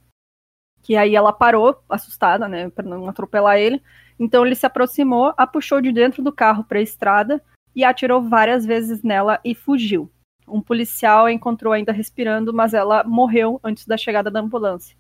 que 0.82 0.97
aí 0.97 1.15
ela 1.15 1.32
parou, 1.32 1.82
assustada, 1.88 2.49
né, 2.49 2.69
para 2.69 2.86
não 2.86 3.07
atropelar 3.07 3.57
ele. 3.57 3.82
Então 4.19 4.45
ele 4.45 4.55
se 4.55 4.65
aproximou, 4.65 5.34
a 5.38 5.47
puxou 5.47 5.80
de 5.80 5.93
dentro 5.93 6.21
do 6.21 6.34
carro 6.34 6.65
para 6.65 6.80
a 6.80 6.84
estrada 6.84 7.41
e 7.74 7.84
atirou 7.86 8.21
várias 8.21 8.65
vezes 8.65 9.01
nela 9.01 9.39
e 9.43 9.55
fugiu. 9.55 10.11
Um 10.47 10.61
policial 10.61 11.25
a 11.25 11.31
encontrou 11.31 11.73
ainda 11.73 11.91
respirando, 11.91 12.53
mas 12.53 12.73
ela 12.73 13.03
morreu 13.03 13.59
antes 13.63 13.85
da 13.85 13.97
chegada 13.97 14.29
da 14.29 14.39
ambulância. 14.39 14.95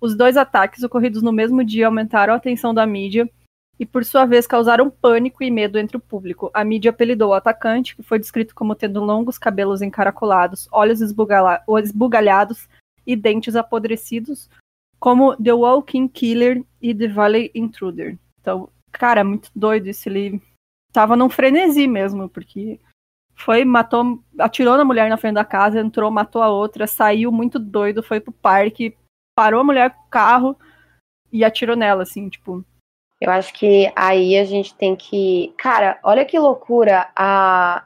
Os 0.00 0.14
dois 0.14 0.36
ataques 0.36 0.82
ocorridos 0.82 1.22
no 1.22 1.32
mesmo 1.32 1.64
dia 1.64 1.86
aumentaram 1.86 2.32
a 2.32 2.36
atenção 2.36 2.72
da 2.72 2.86
mídia 2.86 3.28
e, 3.78 3.86
por 3.86 4.04
sua 4.04 4.24
vez, 4.24 4.46
causaram 4.46 4.90
pânico 4.90 5.42
e 5.42 5.50
medo 5.50 5.78
entre 5.78 5.96
o 5.96 6.00
público. 6.00 6.50
A 6.52 6.64
mídia 6.64 6.90
apelidou 6.90 7.30
o 7.30 7.34
atacante, 7.34 7.94
que 7.96 8.02
foi 8.02 8.18
descrito 8.18 8.54
como 8.54 8.74
tendo 8.74 9.04
longos 9.04 9.38
cabelos 9.38 9.82
encaracolados, 9.82 10.68
olhos 10.72 11.00
esbugalhados 11.00 12.68
e 13.06 13.16
dentes 13.16 13.56
apodrecidos, 13.56 14.48
como 15.00 15.36
The 15.36 15.52
Walking 15.52 16.08
Killer 16.08 16.64
e 16.82 16.94
The 16.94 17.08
Valley 17.08 17.50
Intruder. 17.54 18.18
Então, 18.40 18.68
cara, 18.92 19.22
muito 19.22 19.50
doido 19.54 19.88
isso. 19.88 20.08
Ele 20.08 20.42
tava 20.92 21.16
num 21.16 21.28
frenesi 21.28 21.86
mesmo, 21.86 22.28
porque 22.28 22.80
foi, 23.38 23.64
matou, 23.64 24.22
atirou 24.38 24.76
na 24.76 24.84
mulher 24.84 25.08
na 25.08 25.16
frente 25.16 25.34
da 25.34 25.44
casa, 25.44 25.80
entrou, 25.80 26.10
matou 26.10 26.42
a 26.42 26.48
outra, 26.48 26.86
saiu 26.86 27.30
muito 27.30 27.58
doido, 27.58 28.02
foi 28.02 28.20
pro 28.20 28.32
parque, 28.32 28.96
parou 29.34 29.60
a 29.60 29.64
mulher 29.64 29.90
com 29.90 30.02
o 30.02 30.10
carro 30.10 30.56
e 31.32 31.44
atirou 31.44 31.76
nela, 31.76 32.02
assim, 32.02 32.28
tipo 32.28 32.64
eu 33.20 33.30
acho 33.32 33.52
que 33.52 33.92
aí 33.96 34.38
a 34.38 34.44
gente 34.44 34.74
tem 34.74 34.94
que. 34.94 35.52
Cara, 35.58 35.98
olha 36.02 36.24
que 36.24 36.38
loucura. 36.38 37.10
A, 37.16 37.84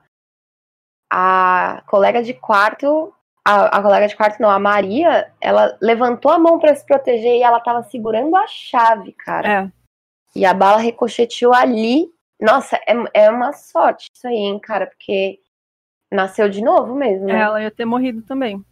a 1.10 1.82
colega 1.86 2.22
de 2.22 2.34
quarto. 2.34 3.14
A, 3.44 3.78
a 3.78 3.82
colega 3.82 4.06
de 4.06 4.14
quarto, 4.14 4.40
não, 4.40 4.50
a 4.50 4.58
Maria, 4.58 5.32
ela 5.40 5.76
levantou 5.80 6.30
a 6.30 6.38
mão 6.38 6.60
para 6.60 6.74
se 6.76 6.86
proteger 6.86 7.38
e 7.38 7.42
ela 7.42 7.58
tava 7.58 7.82
segurando 7.82 8.36
a 8.36 8.46
chave, 8.46 9.12
cara. 9.12 9.64
É. 9.64 9.72
E 10.36 10.44
a 10.44 10.54
bala 10.54 10.78
ricocheteou 10.78 11.52
ali. 11.52 12.12
Nossa, 12.42 12.76
é, 12.88 12.94
é 13.14 13.30
uma 13.30 13.52
sorte 13.52 14.10
isso 14.12 14.26
aí, 14.26 14.34
hein, 14.34 14.58
cara, 14.58 14.86
porque 14.86 15.38
nasceu 16.12 16.48
de 16.48 16.60
novo 16.62 16.94
mesmo. 16.94 17.26
Né? 17.26 17.40
Ela 17.40 17.62
ia 17.62 17.70
ter 17.70 17.84
morrido 17.84 18.22
também. 18.22 18.64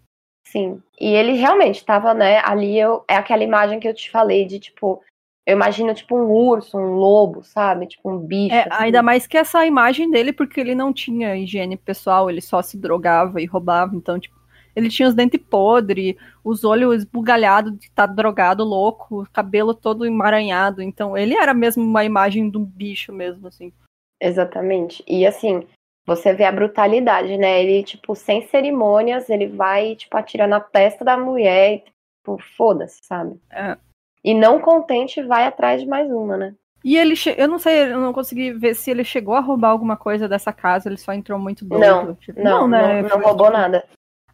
Sim. 0.45 0.83
E 1.01 1.07
ele 1.07 1.33
realmente 1.33 1.85
tava, 1.85 2.13
né, 2.13 2.41
ali 2.45 2.79
eu, 2.79 3.05
é 3.09 3.15
aquela 3.15 3.45
imagem 3.45 3.79
que 3.79 3.87
eu 3.87 3.95
te 3.95 4.11
falei 4.11 4.45
de 4.45 4.59
tipo 4.59 5.03
eu 5.47 5.57
imagino 5.57 5.93
tipo 5.95 6.17
um 6.17 6.31
urso, 6.31 6.79
um 6.79 6.95
lobo, 6.95 7.43
sabe? 7.43 7.87
Tipo 7.87 8.11
um 8.11 8.19
bicho. 8.19 8.55
É, 8.55 8.61
assim. 8.61 8.85
Ainda 8.85 9.03
mais 9.03 9.27
que 9.27 9.37
essa 9.37 9.67
imagem 9.67 10.11
dele, 10.11 10.33
porque 10.33 10.61
ele 10.61 10.75
não 10.75 10.93
tinha 10.93 11.37
higiene 11.37 11.77
pessoal, 11.77 12.31
ele 12.31 12.41
só 12.41 12.63
se 12.63 12.79
drogava 12.79 13.41
e 13.41 13.47
roubava. 13.47 13.97
Então, 13.97 14.21
tipo, 14.21 14.37
Ele 14.75 14.89
tinha 14.89 15.09
os 15.09 15.15
dentes 15.15 15.41
podres, 15.41 16.17
os 16.45 16.65
olhos 16.65 16.97
esbugalhados 16.97 17.73
de 17.79 17.87
estar 17.87 18.07
tá 18.07 18.13
drogado, 18.13 18.65
louco, 18.65 19.27
cabelo 19.33 19.75
todo 19.75 20.07
emaranhado. 20.07 20.83
Então, 20.83 21.17
ele 21.17 21.35
era 21.35 21.53
mesmo 21.55 21.83
uma 21.83 22.05
imagem 22.05 22.51
de 22.51 22.59
um 22.59 22.65
bicho 22.65 23.13
mesmo, 23.13 23.49
assim. 23.49 23.73
Exatamente. 24.21 25.03
E 25.07 25.27
assim, 25.27 25.67
você 26.07 26.33
vê 26.33 26.45
a 26.45 26.53
brutalidade, 26.53 27.37
né? 27.37 27.63
Ele, 27.63 27.83
tipo, 27.83 28.15
sem 28.15 28.43
cerimônias, 28.49 29.31
ele 29.31 29.47
vai, 29.47 29.97
tipo, 29.97 30.17
atirar 30.17 30.49
na 30.49 30.61
testa 30.61 31.05
da 31.05 31.17
mulher 31.17 31.75
e, 31.75 31.79
tipo, 31.79 32.39
foda-se, 32.57 32.99
sabe? 33.03 33.41
É. 33.51 33.77
E 34.23 34.35
não 34.35 34.61
contente, 34.61 35.23
vai 35.23 35.45
atrás 35.45 35.81
de 35.81 35.89
mais 35.89 36.11
uma, 36.11 36.37
né? 36.37 36.55
E 36.85 36.97
ele, 36.97 37.15
che... 37.15 37.35
eu 37.37 37.47
não 37.47 37.59
sei, 37.59 37.93
eu 37.93 38.01
não 38.01 38.13
consegui 38.13 38.53
ver 38.53 38.75
se 38.75 38.91
ele 38.91 39.05
chegou 39.05 39.35
a 39.35 39.41
roubar 39.41 39.71
alguma 39.71 39.97
coisa 39.97 40.29
dessa 40.29 40.53
casa, 40.53 40.89
ele 40.89 40.97
só 40.97 41.13
entrou 41.13 41.39
muito 41.39 41.65
doido. 41.65 41.81
Não, 41.81 42.15
tipo, 42.15 42.43
não, 42.43 42.61
não, 42.61 42.69
né? 42.69 43.03
não, 43.03 43.09
não 43.11 43.21
roubou 43.21 43.47
tipo... 43.47 43.59
nada. 43.59 43.85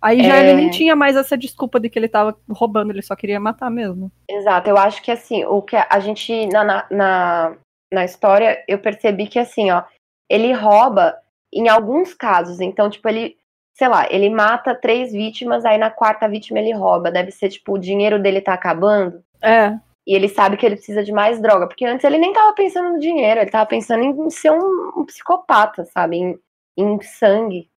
Aí 0.01 0.22
já 0.22 0.36
é... 0.36 0.40
ele 0.40 0.55
nem 0.55 0.70
tinha 0.70 0.94
mais 0.94 1.16
essa 1.16 1.36
desculpa 1.36 1.80
de 1.80 1.88
que 1.88 1.99
ele 1.99 2.09
tava 2.09 2.36
roubando, 2.51 2.90
ele 2.90 3.03
só 3.03 3.16
queria 3.16 3.40
matar 3.40 3.70
mesmo. 3.70 4.11
Exato, 4.28 4.68
eu 4.68 4.76
acho 4.76 5.03
que 5.03 5.11
assim, 5.11 5.44
o 5.44 5.62
que 5.62 5.76
a 5.76 5.99
gente, 6.01 6.47
na, 6.47 6.86
na, 6.90 7.57
na 7.92 8.05
história, 8.05 8.62
eu 8.68 8.78
percebi 8.78 9.26
que 9.26 9.38
assim, 9.38 9.70
ó, 9.70 9.82
ele 10.30 10.53
rouba 10.53 11.16
em 11.53 11.68
alguns 11.68 12.12
casos, 12.12 12.61
então, 12.61 12.90
tipo, 12.90 13.09
ele, 13.09 13.36
sei 13.74 13.88
lá, 13.88 14.07
ele 14.11 14.28
mata 14.28 14.74
três 14.74 15.12
vítimas, 15.12 15.64
aí 15.64 15.78
na 15.78 15.90
quarta 15.90 16.28
vítima 16.28 16.59
ele 16.59 16.72
rouba, 16.72 17.11
deve 17.11 17.30
ser, 17.30 17.49
tipo, 17.49 17.74
o 17.74 17.78
dinheiro 17.78 18.20
dele 18.20 18.40
tá 18.40 18.53
acabando. 18.53 19.22
É. 19.42 19.78
E 20.07 20.14
ele 20.14 20.28
sabe 20.28 20.57
que 20.57 20.64
ele 20.64 20.76
precisa 20.76 21.03
de 21.03 21.12
mais 21.12 21.40
droga. 21.40 21.66
Porque 21.66 21.84
antes 21.84 22.05
ele 22.05 22.18
nem 22.18 22.32
tava 22.32 22.55
pensando 22.55 22.90
no 22.90 23.01
dinheiro, 23.01 23.40
ele 23.40 23.51
tava 23.51 23.66
pensando 23.66 24.05
em 24.05 24.30
ser 24.30 24.53
um, 24.53 24.92
um 24.97 25.05
psicopata, 25.05 25.84
sabe? 25.86 26.16
Em, 26.16 26.38
em 26.76 27.01
sangue. 27.03 27.68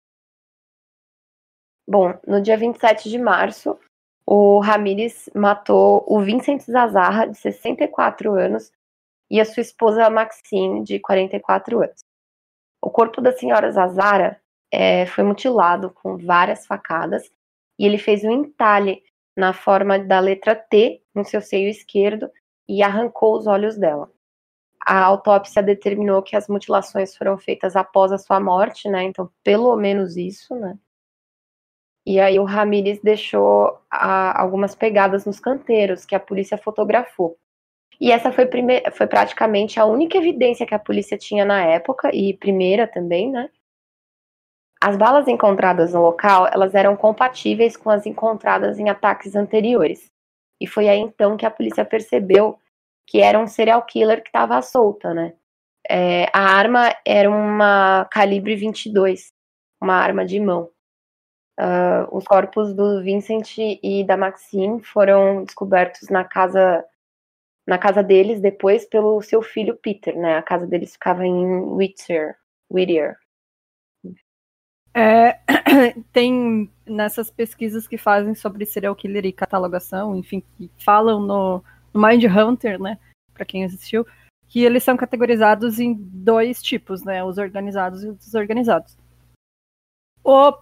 Bom, 1.90 2.12
no 2.26 2.42
dia 2.42 2.54
27 2.54 3.08
de 3.08 3.16
março, 3.16 3.78
o 4.26 4.60
Ramírez 4.60 5.30
matou 5.34 6.04
o 6.06 6.20
Vincent 6.20 6.60
Zazarra, 6.60 7.26
de 7.26 7.38
64 7.38 8.34
anos, 8.34 8.70
e 9.30 9.40
a 9.40 9.44
sua 9.46 9.62
esposa 9.62 10.10
Maxine, 10.10 10.84
de 10.84 11.00
44 11.00 11.82
anos. 11.82 12.04
O 12.82 12.90
corpo 12.90 13.22
da 13.22 13.32
senhora 13.32 13.72
Zazara 13.72 14.38
é, 14.70 15.06
foi 15.06 15.24
mutilado 15.24 15.88
com 15.88 16.18
várias 16.18 16.66
facadas 16.66 17.32
e 17.78 17.86
ele 17.86 17.96
fez 17.96 18.22
um 18.22 18.32
entalhe 18.32 19.02
na 19.34 19.54
forma 19.54 19.98
da 19.98 20.20
letra 20.20 20.54
T 20.54 21.02
no 21.14 21.24
seu 21.24 21.40
seio 21.40 21.70
esquerdo 21.70 22.30
e 22.68 22.82
arrancou 22.82 23.34
os 23.34 23.46
olhos 23.46 23.78
dela. 23.78 24.10
A 24.86 25.04
autópsia 25.04 25.62
determinou 25.62 26.22
que 26.22 26.36
as 26.36 26.48
mutilações 26.48 27.16
foram 27.16 27.38
feitas 27.38 27.76
após 27.76 28.12
a 28.12 28.18
sua 28.18 28.38
morte, 28.38 28.90
né? 28.90 29.04
Então, 29.04 29.30
pelo 29.42 29.74
menos 29.74 30.18
isso, 30.18 30.54
né? 30.54 30.78
E 32.08 32.18
aí 32.18 32.38
o 32.38 32.44
Ramírez 32.44 32.98
deixou 33.02 33.78
a, 33.90 34.40
algumas 34.40 34.74
pegadas 34.74 35.26
nos 35.26 35.38
canteiros 35.38 36.06
que 36.06 36.14
a 36.14 36.20
polícia 36.20 36.56
fotografou. 36.56 37.36
E 38.00 38.10
essa 38.10 38.32
foi, 38.32 38.48
foi 38.94 39.06
praticamente 39.06 39.78
a 39.78 39.84
única 39.84 40.16
evidência 40.16 40.64
que 40.64 40.74
a 40.74 40.78
polícia 40.78 41.18
tinha 41.18 41.44
na 41.44 41.62
época, 41.62 42.10
e 42.14 42.32
primeira 42.32 42.86
também, 42.86 43.30
né? 43.30 43.50
As 44.80 44.96
balas 44.96 45.28
encontradas 45.28 45.92
no 45.92 46.00
local, 46.00 46.46
elas 46.50 46.74
eram 46.74 46.96
compatíveis 46.96 47.76
com 47.76 47.90
as 47.90 48.06
encontradas 48.06 48.78
em 48.78 48.88
ataques 48.88 49.36
anteriores. 49.36 50.10
E 50.58 50.66
foi 50.66 50.88
aí 50.88 51.00
então 51.00 51.36
que 51.36 51.44
a 51.44 51.50
polícia 51.50 51.84
percebeu 51.84 52.58
que 53.06 53.20
era 53.20 53.38
um 53.38 53.46
serial 53.46 53.82
killer 53.82 54.22
que 54.22 54.30
estava 54.30 54.62
solta, 54.62 55.12
né? 55.12 55.34
É, 55.86 56.24
a 56.32 56.40
arma 56.40 56.90
era 57.04 57.28
uma 57.30 58.06
calibre 58.10 58.56
22, 58.56 59.30
uma 59.78 59.94
arma 59.94 60.24
de 60.24 60.40
mão. 60.40 60.70
Uh, 61.58 62.16
os 62.16 62.24
corpos 62.24 62.72
do 62.72 63.02
Vincent 63.02 63.58
e 63.58 64.04
da 64.04 64.16
Maxine 64.16 64.80
foram 64.80 65.42
descobertos 65.42 66.08
na 66.08 66.22
casa 66.22 66.84
na 67.66 67.76
casa 67.76 68.02
deles 68.02 68.40
depois 68.40 68.86
pelo 68.86 69.20
seu 69.20 69.42
filho 69.42 69.76
Peter, 69.76 70.16
né? 70.16 70.38
A 70.38 70.42
casa 70.42 70.66
deles 70.66 70.92
ficava 70.92 71.26
em 71.26 71.44
Whittier, 71.44 72.36
Whittier. 72.70 73.18
É, 74.94 75.38
tem 76.12 76.70
nessas 76.86 77.30
pesquisas 77.30 77.86
que 77.86 77.98
fazem 77.98 78.34
sobre 78.34 78.64
serial 78.64 78.96
killer 78.96 79.26
e 79.26 79.32
catalogação, 79.32 80.16
enfim, 80.16 80.42
que 80.56 80.70
falam 80.78 81.20
no, 81.20 81.62
no 81.92 82.06
Mind 82.06 82.24
Hunter, 82.24 82.80
né, 82.80 82.98
para 83.34 83.44
quem 83.44 83.64
assistiu, 83.64 84.06
que 84.48 84.64
eles 84.64 84.82
são 84.82 84.96
categorizados 84.96 85.78
em 85.78 85.92
dois 85.94 86.62
tipos, 86.62 87.04
né, 87.04 87.22
os 87.22 87.36
organizados 87.36 88.02
e 88.02 88.08
os 88.08 88.16
desorganizados. 88.16 88.96
O 90.24 90.52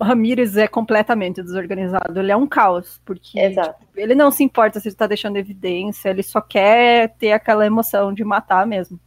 Ramirez 0.00 0.56
é 0.56 0.66
completamente 0.66 1.42
desorganizado, 1.42 2.18
ele 2.18 2.32
é 2.32 2.36
um 2.36 2.46
caos, 2.46 3.00
porque 3.04 3.50
tipo, 3.50 3.76
ele 3.96 4.14
não 4.14 4.30
se 4.30 4.42
importa 4.42 4.80
se 4.80 4.88
ele 4.88 4.94
está 4.94 5.06
deixando 5.06 5.36
evidência, 5.36 6.08
ele 6.08 6.22
só 6.22 6.40
quer 6.40 7.14
ter 7.16 7.32
aquela 7.32 7.66
emoção 7.66 8.12
de 8.12 8.24
matar 8.24 8.66
mesmo. 8.66 8.98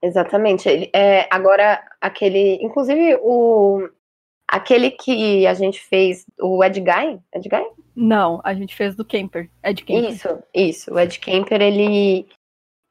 Exatamente. 0.00 0.68
Ele, 0.68 0.90
é, 0.94 1.26
agora, 1.28 1.82
aquele. 2.00 2.62
Inclusive, 2.62 3.18
o, 3.20 3.88
Aquele 4.48 4.90
que 4.90 5.46
a 5.46 5.52
gente 5.52 5.78
fez, 5.78 6.24
o 6.40 6.64
Ed 6.64 6.80
Guy? 6.80 7.20
Ed 7.34 7.46
Guy? 7.46 7.66
Não, 7.94 8.40
a 8.42 8.54
gente 8.54 8.74
fez 8.74 8.96
do 8.96 9.04
Kemper. 9.04 9.50
Ed 9.62 9.84
Kemper. 9.84 10.10
Isso, 10.10 10.42
isso. 10.54 10.94
O 10.94 10.98
Ed 10.98 11.18
Kemper, 11.18 11.60
ele, 11.60 12.26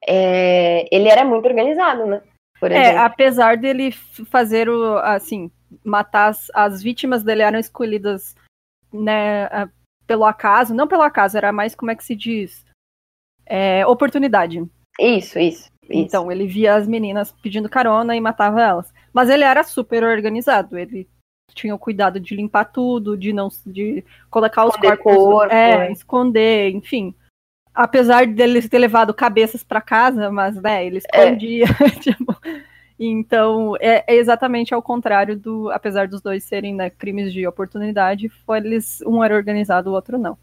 é, 0.07 0.87
ele 0.95 1.09
era 1.09 1.25
muito 1.25 1.47
organizado, 1.47 2.05
né? 2.05 2.21
Por 2.59 2.71
é, 2.71 2.95
apesar 2.97 3.57
dele 3.57 3.91
fazer 3.91 4.69
o, 4.69 4.99
assim, 4.99 5.49
matar 5.84 6.30
as, 6.30 6.49
as 6.53 6.82
vítimas 6.82 7.24
dele 7.24 7.41
eram 7.41 7.59
escolhidas, 7.59 8.36
né, 8.91 9.47
pelo 10.05 10.26
acaso, 10.26 10.74
não 10.74 10.88
pelo 10.88 11.03
acaso, 11.03 11.38
era 11.38 11.51
mais 11.51 11.76
como 11.76 11.91
é 11.91 11.95
que 11.95 12.03
se 12.03 12.15
diz, 12.15 12.65
é, 13.45 13.86
oportunidade. 13.86 14.65
Isso, 14.99 15.38
isso. 15.38 15.70
Então, 15.89 16.32
ele 16.32 16.47
via 16.47 16.76
as 16.76 16.88
meninas 16.88 17.32
pedindo 17.32 17.70
carona 17.70 18.15
e 18.15 18.22
matava 18.22 18.61
elas. 18.61 18.93
Mas 19.13 19.30
ele 19.30 19.43
era 19.43 19.63
super 19.63 20.03
organizado. 20.03 20.78
Ele 20.78 21.07
tinha 21.53 21.74
o 21.74 21.80
cuidado 21.80 22.20
de 22.20 22.36
limpar 22.36 22.65
tudo, 22.65 23.18
de 23.18 23.32
não 23.32 23.49
de 23.65 24.03
colocar 24.30 24.65
os 24.65 24.76
esconder 24.76 24.97
corpos, 24.97 25.24
corpo, 25.24 25.53
é, 25.53 25.88
é, 25.88 25.91
esconder, 25.91 26.72
enfim. 26.72 27.15
Apesar 27.74 28.28
dele 28.28 28.68
ter 28.68 28.80
levado 28.80 29.13
cabeças 29.13 29.63
para 29.63 29.80
casa, 29.80 30.30
mas 30.32 30.55
né, 30.61 30.86
ele 30.86 30.97
escondia. 30.97 31.65
É. 31.65 31.89
tipo, 32.01 32.36
então, 32.99 33.75
é, 33.77 34.03
é, 34.07 34.15
exatamente 34.15 34.73
ao 34.73 34.81
contrário 34.81 35.37
do, 35.37 35.69
apesar 35.71 36.07
dos 36.07 36.21
dois 36.21 36.43
serem 36.43 36.73
né, 36.73 36.89
crimes 36.89 37.31
de 37.31 37.45
oportunidade, 37.45 38.29
foi 38.29 38.57
eles 38.57 39.01
um 39.01 39.23
era 39.23 39.35
organizado, 39.35 39.89
o 39.89 39.93
outro 39.93 40.17
não. 40.17 40.37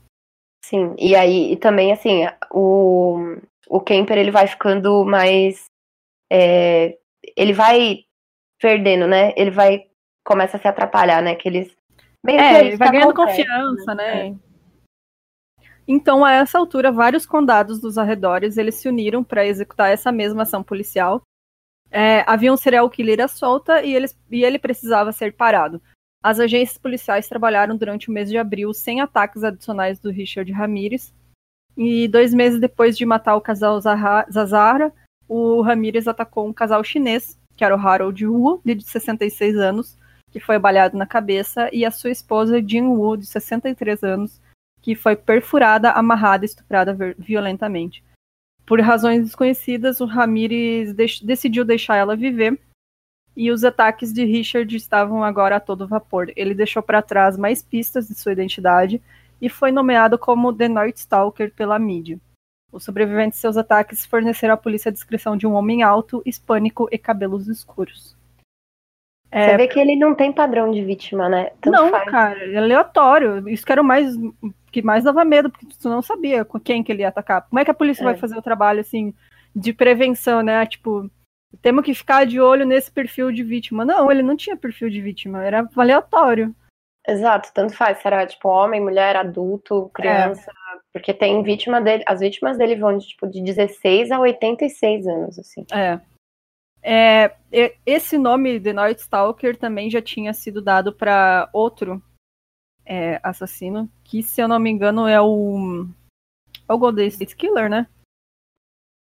Sim, 0.64 0.94
e 0.98 1.14
aí 1.14 1.52
e 1.52 1.57
também 1.57 1.92
assim, 1.92 2.26
o, 2.50 3.36
o 3.68 3.80
Kemper 3.80 4.16
ele 4.16 4.30
vai 4.30 4.46
ficando 4.46 5.05
mais 5.05 5.66
é, 6.32 6.96
ele 7.36 7.52
vai 7.52 8.05
perdendo, 8.61 9.07
né? 9.07 9.32
Ele 9.36 9.50
vai 9.50 9.86
começa 10.24 10.57
a 10.57 10.61
se 10.61 10.66
atrapalhar, 10.66 11.22
né? 11.22 11.34
Que 11.34 11.48
eles. 11.48 11.76
Bem 12.24 12.40
é, 12.40 12.66
ele 12.66 12.76
vai 12.76 12.90
ganhando 12.90 13.11
acontece, 13.11 13.44
confiança, 13.44 13.94
né? 13.94 14.30
né? 14.30 14.38
Então, 15.86 16.24
a 16.24 16.32
essa 16.32 16.59
altura, 16.59 16.90
vários 16.90 17.26
condados 17.26 17.78
dos 17.78 17.98
arredores 17.98 18.57
eles 18.57 18.76
se 18.76 18.88
uniram 18.88 19.22
para 19.22 19.46
executar 19.46 19.90
essa 19.90 20.11
mesma 20.11 20.42
ação 20.42 20.62
policial. 20.62 21.20
É, 21.97 22.24
havia 22.26 22.53
um 22.53 22.57
serial 22.57 22.90
killer 22.90 23.20
à 23.20 23.28
solta 23.28 23.80
e, 23.84 23.95
e 24.28 24.45
ele 24.45 24.59
precisava 24.59 25.12
ser 25.12 25.32
parado. 25.32 25.80
As 26.20 26.40
agências 26.40 26.76
policiais 26.76 27.28
trabalharam 27.28 27.76
durante 27.76 28.09
o 28.09 28.12
mês 28.12 28.28
de 28.28 28.36
abril 28.36 28.74
sem 28.74 29.01
ataques 29.01 29.45
adicionais 29.45 30.01
do 30.01 30.11
Richard 30.11 30.51
Ramirez. 30.51 31.14
E 31.76 32.09
dois 32.09 32.34
meses 32.34 32.59
depois 32.59 32.99
de 32.99 33.07
matar 33.07 33.36
o 33.36 33.40
casal 33.40 33.80
Zazara, 33.80 34.92
o 35.28 35.62
Ramirez 35.62 36.09
atacou 36.09 36.49
um 36.49 36.53
casal 36.53 36.82
chinês, 36.82 37.38
que 37.57 37.64
era 37.64 37.76
o 37.76 37.78
Harold 37.78 38.26
Wu, 38.26 38.61
de 38.64 38.82
66 38.82 39.57
anos, 39.57 39.97
que 40.32 40.40
foi 40.40 40.59
baleado 40.59 40.97
na 40.97 41.07
cabeça, 41.07 41.70
e 41.72 41.84
a 41.84 41.92
sua 41.92 42.11
esposa, 42.11 42.61
Jean 42.61 42.88
Wu, 42.88 43.16
de 43.18 43.26
63 43.26 44.03
anos, 44.03 44.40
que 44.82 44.97
foi 44.97 45.14
perfurada, 45.14 45.92
amarrada 45.92 46.45
e 46.45 46.47
estuprada 46.47 46.97
violentamente. 47.16 48.03
Por 48.66 48.80
razões 48.80 49.22
desconhecidas, 49.22 50.00
o 50.00 50.06
Ramirez 50.06 50.94
decidiu 51.22 51.64
deixar 51.64 51.96
ela 51.96 52.16
viver, 52.16 52.58
e 53.36 53.50
os 53.50 53.64
ataques 53.64 54.12
de 54.12 54.24
Richard 54.24 54.74
estavam 54.74 55.24
agora 55.24 55.56
a 55.56 55.60
todo 55.60 55.88
vapor. 55.88 56.32
Ele 56.36 56.54
deixou 56.54 56.82
para 56.82 57.02
trás 57.02 57.36
mais 57.36 57.62
pistas 57.62 58.06
de 58.06 58.14
sua 58.14 58.32
identidade 58.32 59.02
e 59.40 59.48
foi 59.48 59.72
nomeado 59.72 60.16
como 60.16 60.52
The 60.52 60.68
Night 60.68 60.98
Stalker 61.00 61.52
pela 61.52 61.78
mídia. 61.78 62.18
Os 62.72 62.84
sobreviventes 62.84 63.38
de 63.38 63.40
seus 63.40 63.56
ataques 63.56 64.06
forneceram 64.06 64.54
à 64.54 64.56
polícia 64.56 64.88
a 64.88 64.92
descrição 64.92 65.36
de 65.36 65.46
um 65.46 65.54
homem 65.54 65.82
alto, 65.82 66.22
hispânico 66.24 66.88
e 66.90 66.98
cabelos 66.98 67.48
escuros. 67.48 68.16
É... 69.30 69.50
Você 69.50 69.56
vê 69.56 69.68
que 69.68 69.80
ele 69.80 69.96
não 69.96 70.14
tem 70.14 70.32
padrão 70.32 70.70
de 70.70 70.84
vítima, 70.84 71.28
né? 71.28 71.50
Tanto 71.60 71.72
não, 71.72 71.90
faz. 71.90 72.10
cara, 72.10 72.52
é 72.52 72.56
aleatório. 72.56 73.48
Isso 73.48 73.66
que 73.66 73.72
era 73.72 73.82
o 73.82 73.84
mais 73.84 74.16
que 74.75 74.83
mais 74.83 75.05
dava 75.05 75.25
medo, 75.25 75.49
porque 75.49 75.66
tu 75.81 75.89
não 75.89 76.03
sabia 76.03 76.45
com 76.45 76.59
quem 76.59 76.83
que 76.83 76.91
ele 76.91 77.03
ia 77.03 77.09
atacar. 77.09 77.43
Como 77.49 77.61
é 77.61 77.64
que 77.64 77.70
a 77.70 77.75
polícia 77.75 78.03
é. 78.03 78.07
vai 78.07 78.16
fazer 78.16 78.37
o 78.37 78.43
trabalho 78.43 78.81
assim 78.81 79.14
de 79.55 79.72
prevenção, 79.72 80.43
né? 80.43 80.66
Tipo, 80.66 81.09
temos 81.62 81.85
que 81.85 81.95
ficar 81.95 82.27
de 82.27 82.41
olho 82.41 82.66
nesse 82.66 82.91
perfil 82.91 83.31
de 83.31 83.45
vítima. 83.45 83.85
Não, 83.85 84.11
ele 84.11 84.22
não 84.22 84.37
tinha 84.37 84.57
perfil 84.57 84.91
de 84.91 85.01
vítima, 85.01 85.45
era 85.45 85.68
aleatório. 85.77 86.53
Exato, 87.07 87.51
tanto 87.55 87.75
faz, 87.75 87.99
será 87.99 88.27
tipo 88.27 88.49
homem, 88.49 88.81
mulher, 88.81 89.14
adulto, 89.14 89.91
criança, 89.95 90.51
é. 90.51 90.79
porque 90.93 91.12
tem 91.12 91.43
vítima 91.43 91.81
dele, 91.81 92.03
as 92.09 92.20
vítimas 92.20 92.57
dele 92.57 92.77
vão 92.77 92.97
de 92.97 93.07
tipo 93.07 93.29
de 93.29 93.43
16 93.43 94.11
a 94.11 94.18
86 94.18 95.07
anos, 95.07 95.39
assim. 95.39 95.66
É. 95.70 96.01
é 96.83 97.75
esse 97.85 98.16
nome 98.16 98.59
The 98.59 98.72
Night 98.72 99.03
Stalker 99.03 99.57
também 99.57 99.91
já 99.91 100.01
tinha 100.01 100.33
sido 100.33 100.62
dado 100.62 100.95
para 100.95 101.49
outro 101.53 102.03
é, 102.85 103.20
assassino, 103.22 103.89
que 104.03 104.22
se 104.22 104.41
eu 104.41 104.49
não 104.49 104.59
me 104.59 104.70
engano 104.70 105.07
é 105.07 105.20
o 105.20 105.87
é 106.68 106.72
o 106.72 106.78
Golden 106.78 107.09
State 107.09 107.37
Killer, 107.37 107.68
né? 107.68 107.87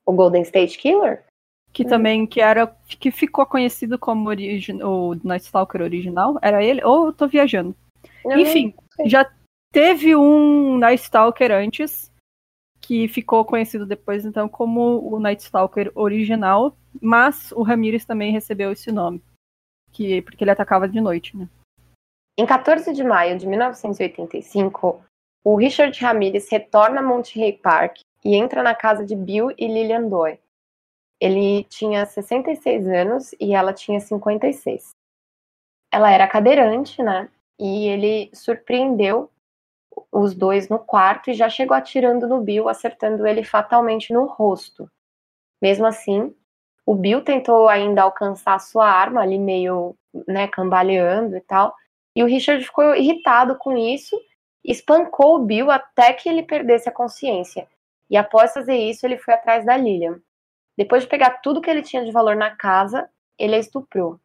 O 0.07 0.13
Golden 0.13 0.43
State 0.43 0.79
Killer? 0.79 1.25
Que 1.73 1.85
hum. 1.85 1.89
também 1.89 2.27
que 2.27 2.41
era 2.41 2.67
que 2.89 3.11
ficou 3.11 3.45
conhecido 3.47 3.99
como 3.99 4.29
origi 4.29 4.73
o 4.83 5.15
Night 5.23 5.45
Stalker 5.45 5.83
original, 5.83 6.39
era 6.41 6.63
ele? 6.63 6.83
Ou 6.85 7.07
eu 7.07 7.13
tô 7.13 7.27
viajando? 7.29 7.75
Enfim, 8.25 8.75
já 9.07 9.31
teve 9.73 10.15
um 10.17 10.79
Night 10.79 11.03
Stalker 11.03 11.53
antes, 11.53 12.13
que 12.81 13.09
ficou 13.09 13.45
conhecido 13.45 13.87
depois, 13.87 14.25
então, 14.25 14.49
como 14.49 15.01
o 15.13 15.21
Night 15.21 15.43
Stalker 15.43 15.93
original, 15.95 16.77
mas 17.01 17.53
o 17.53 17.63
Ramirez 17.63 18.05
também 18.05 18.33
recebeu 18.33 18.73
esse 18.73 18.91
nome, 18.91 19.23
que 19.93 20.23
porque 20.23 20.45
ele 20.45 20.51
atacava 20.51 20.89
de 20.89 21.01
noite, 21.01 21.37
né? 21.37 21.49
Em 22.39 22.47
14 22.47 22.93
de 22.93 23.03
maio 23.03 23.37
de 23.37 23.47
1985, 23.47 25.05
o 25.45 25.57
Richard 25.57 25.99
Ramirez 26.01 26.49
retorna 26.51 27.01
a 27.01 27.03
Monterey 27.03 27.53
Park 27.53 27.99
e 28.25 28.37
entra 28.37 28.63
na 28.63 28.75
casa 28.75 29.05
de 29.05 29.17
Bill 29.17 29.51
e 29.59 29.67
Lillian 29.67 30.09
Doyle. 30.09 30.41
Ele 31.21 31.65
tinha 31.65 32.07
66 32.07 32.87
anos 32.87 33.35
e 33.41 33.55
ela 33.55 33.73
tinha 33.73 33.99
56. 33.99 34.95
Ela 35.93 36.13
era 36.13 36.29
cadeirante, 36.29 37.03
né? 37.03 37.29
e 37.59 37.89
ele 37.89 38.31
surpreendeu 38.33 39.31
os 40.13 40.35
dois 40.35 40.69
no 40.69 40.79
quarto 40.79 41.31
e 41.31 41.35
já 41.35 41.49
chegou 41.49 41.77
atirando 41.77 42.29
no 42.29 42.41
Bill, 42.41 42.69
acertando 42.69 43.27
ele 43.27 43.43
fatalmente 43.43 44.13
no 44.13 44.27
rosto. 44.27 44.89
Mesmo 45.61 45.87
assim, 45.87 46.33
o 46.87 46.95
Bill 46.95 47.23
tentou 47.23 47.69
ainda 47.69 48.03
alcançar 48.03 48.61
sua 48.61 48.89
arma 48.89 49.23
ali 49.23 49.39
meio, 49.39 49.97
né, 50.27 50.47
cambaleando 50.47 51.37
e 51.37 51.41
tal, 51.41 51.75
e 52.15 52.23
o 52.23 52.27
Richard 52.27 52.65
ficou 52.65 52.95
irritado 52.95 53.57
com 53.57 53.77
isso, 53.77 54.19
espancou 54.65 55.37
o 55.37 55.45
Bill 55.45 55.71
até 55.71 56.13
que 56.13 56.29
ele 56.29 56.43
perdesse 56.43 56.89
a 56.89 56.93
consciência. 56.93 57.69
E 58.11 58.17
após 58.17 58.53
fazer 58.53 58.77
isso, 58.77 59.07
ele 59.07 59.19
foi 59.19 59.35
atrás 59.35 59.65
da 59.65 59.77
Lilian. 59.77 60.21
Depois 60.77 61.03
de 61.03 61.09
pegar 61.09 61.41
tudo 61.43 61.61
que 61.61 61.71
ele 61.71 61.83
tinha 61.83 62.05
de 62.05 62.13
valor 62.13 62.37
na 62.37 62.51
casa, 62.55 63.09
ele 63.39 63.55
a 63.55 63.59
estuprou 63.59 64.21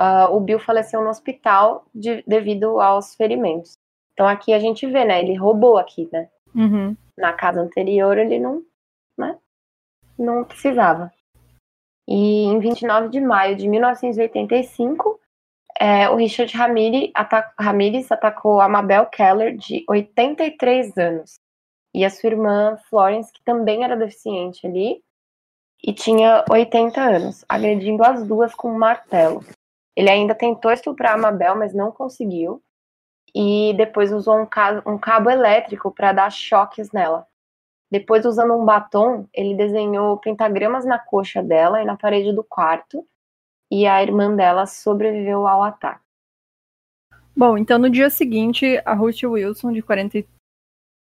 uh, 0.00 0.34
o 0.34 0.40
Bill 0.40 0.58
faleceu 0.58 1.00
no 1.02 1.10
hospital 1.10 1.86
de, 1.94 2.22
devido 2.26 2.80
aos 2.80 3.14
ferimentos. 3.14 3.78
Então 4.12 4.26
aqui 4.26 4.52
a 4.52 4.58
gente 4.58 4.86
vê, 4.86 5.04
né? 5.04 5.20
Ele 5.20 5.34
roubou 5.34 5.76
aqui, 5.76 6.08
né? 6.12 6.28
Uhum. 6.54 6.96
Na 7.16 7.32
casa 7.32 7.60
anterior 7.60 8.16
ele 8.18 8.38
não, 8.38 8.62
né? 9.16 9.38
Não 10.18 10.44
precisava. 10.44 11.12
E 12.06 12.44
em 12.44 12.58
29 12.58 13.08
de 13.08 13.20
maio 13.20 13.56
de 13.56 13.68
1985, 13.68 15.18
é, 15.78 16.08
o 16.08 16.16
Richard 16.16 16.56
Ramirez, 16.56 17.10
Ramirez 17.58 18.10
atacou 18.10 18.60
a 18.60 18.68
Mabel 18.68 19.06
Keller, 19.06 19.56
de 19.56 19.84
83 19.88 20.96
anos, 20.96 21.40
e 21.92 22.04
a 22.04 22.10
sua 22.10 22.30
irmã 22.30 22.76
Florence, 22.88 23.32
que 23.32 23.42
também 23.44 23.84
era 23.84 23.96
deficiente 23.96 24.66
ali, 24.66 25.02
e 25.82 25.92
tinha 25.92 26.44
80 26.50 27.00
anos, 27.00 27.44
agredindo 27.48 28.02
as 28.02 28.26
duas 28.26 28.54
com 28.54 28.70
um 28.70 28.78
martelo. 28.78 29.44
Ele 29.94 30.10
ainda 30.10 30.34
tentou 30.34 30.72
estuprar 30.72 31.14
a 31.14 31.18
Mabel, 31.18 31.56
mas 31.56 31.74
não 31.74 31.92
conseguiu. 31.92 32.62
E 33.34 33.74
depois 33.76 34.12
usou 34.12 34.40
um 34.40 34.46
cabo, 34.46 34.82
um 34.90 34.96
cabo 34.96 35.28
elétrico 35.28 35.90
para 35.92 36.12
dar 36.12 36.30
choques 36.30 36.90
nela. 36.92 37.26
Depois, 37.90 38.24
usando 38.24 38.54
um 38.54 38.64
batom, 38.64 39.28
ele 39.32 39.54
desenhou 39.54 40.16
pentagramas 40.18 40.84
na 40.84 40.98
coxa 40.98 41.42
dela 41.42 41.82
e 41.82 41.84
na 41.84 41.96
parede 41.96 42.32
do 42.32 42.42
quarto. 42.42 43.06
E 43.74 43.86
a 43.86 44.02
irmã 44.02 44.34
dela 44.36 44.66
sobreviveu 44.66 45.46
ao 45.46 45.62
ataque. 45.62 46.00
Bom, 47.36 47.58
então 47.58 47.78
no 47.78 47.90
dia 47.90 48.08
seguinte, 48.08 48.80
a 48.84 48.94
Ruth 48.94 49.24
Wilson, 49.24 49.72
de 49.72 49.82
40, 49.82 50.24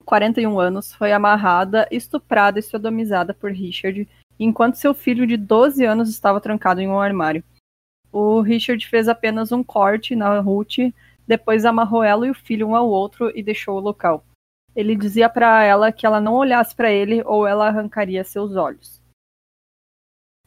41 0.05 0.61
anos, 0.61 0.95
foi 0.95 1.13
amarrada, 1.13 1.89
estuprada 1.91 2.61
e 2.61 2.63
sodomizada 2.63 3.35
por 3.35 3.51
Richard, 3.51 4.09
enquanto 4.39 4.77
seu 4.77 4.95
filho 4.95 5.27
de 5.27 5.37
12 5.37 5.85
anos 5.85 6.09
estava 6.09 6.41
trancado 6.41 6.81
em 6.81 6.89
um 6.89 7.01
armário 7.01 7.43
o 8.13 8.43
Richard 8.43 8.87
fez 8.87 9.09
apenas 9.09 9.51
um 9.51 9.65
corte 9.65 10.15
na 10.15 10.39
Ruth, 10.39 10.93
depois 11.27 11.65
amarrou 11.65 12.05
ela 12.05 12.27
e 12.27 12.31
o 12.31 12.35
filho 12.35 12.69
um 12.69 12.77
ao 12.77 12.87
outro 12.87 13.33
e 13.35 13.43
deixou 13.43 13.79
o 13.79 13.81
local. 13.81 14.23
Ele 14.77 14.95
dizia 14.95 15.31
para 15.31 15.65
ela 15.65 15.91
que 15.91 16.05
ela 16.05 16.21
não 16.21 16.35
olhasse 16.35 16.77
para 16.77 16.93
ele 16.93 17.23
ou 17.25 17.47
ela 17.47 17.67
arrancaria 17.67 18.23
seus 18.23 18.55
olhos. 18.55 19.01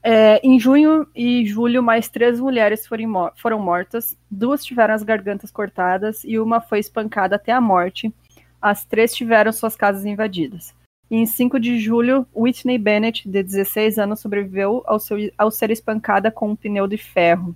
É, 0.08 0.39
em 0.43 0.60
junho 0.60 1.08
e 1.16 1.43
julho, 1.47 1.82
mais 1.82 2.08
três 2.08 2.39
mulheres 2.39 2.86
foram, 2.86 3.32
foram 3.36 3.58
mortas, 3.58 4.16
duas 4.30 4.64
tiveram 4.64 4.93
as 4.93 5.01
gargantas 5.01 5.49
cortadas 5.49 6.24
e 6.24 6.38
uma 6.38 6.62
foi 6.62 6.78
espancada 6.78 7.38
até 7.38 7.51
a 7.51 7.60
morte. 7.60 8.14
As 8.62 8.86
três 8.86 9.16
tiveram 9.16 9.51
suas 9.51 9.76
casas 9.76 10.06
invadidas. 10.06 10.76
E 11.10 11.16
em 11.16 11.26
5 11.26 11.60
de 11.60 11.80
julho, 11.80 12.28
Whitney 12.36 12.78
Bennett, 12.78 13.28
de 13.28 13.41
16 13.41 13.97
anos, 13.97 14.20
sobreviveu 14.20 14.84
ao, 14.86 14.99
seu, 14.99 15.18
ao 15.36 15.49
ser 15.49 15.72
espancada 15.72 16.30
com 16.30 16.49
um 16.49 16.56
pneu 16.56 16.86
de 16.86 16.99
ferro. 16.99 17.56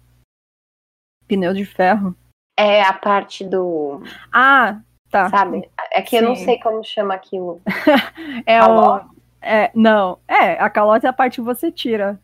Pneu 1.28 1.54
de 1.54 1.66
ferro? 1.66 2.16
É 2.58 2.82
a 2.82 2.94
parte 2.94 3.44
do. 3.44 4.02
Ah, 4.32 4.82
tá. 5.12 5.30
Sabe? 5.30 5.70
É 5.92 6.02
que 6.02 6.12
Sim. 6.12 6.18
eu 6.18 6.24
não 6.24 6.36
sei 6.36 6.60
como 6.60 6.84
chama 6.84 7.14
aquilo. 7.14 7.62
é 8.44 8.64
o. 8.64 9.02
É, 9.40 9.70
não, 9.76 10.18
é, 10.28 10.54
a 10.54 10.70
calota 10.70 11.06
é 11.06 11.10
a 11.12 11.14
parte 11.14 11.36
que 11.36 11.42
você 11.42 11.72
tira. 11.72 12.20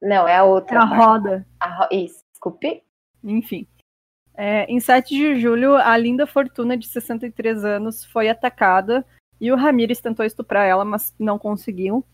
Não, 0.00 0.26
é 0.26 0.36
a 0.36 0.44
outra. 0.44 0.76
É 0.76 0.78
a 0.78 0.86
parte. 0.86 1.04
roda. 1.04 1.46
A 1.58 1.68
ro... 1.68 1.88
Isso, 1.90 2.24
desculpe. 2.30 2.82
Enfim. 3.22 3.66
É, 4.34 4.64
em 4.64 4.80
7 4.80 5.14
de 5.14 5.40
julho, 5.40 5.76
a 5.76 5.96
Linda 5.96 6.26
Fortuna, 6.26 6.76
de 6.76 6.86
63 6.86 7.64
anos, 7.64 8.04
foi 8.04 8.28
atacada 8.28 9.04
e 9.40 9.52
o 9.52 9.56
Ramirez 9.56 10.00
tentou 10.00 10.24
estuprar 10.24 10.66
ela, 10.66 10.84
mas 10.84 11.14
não 11.18 11.38
conseguiu. 11.38 12.04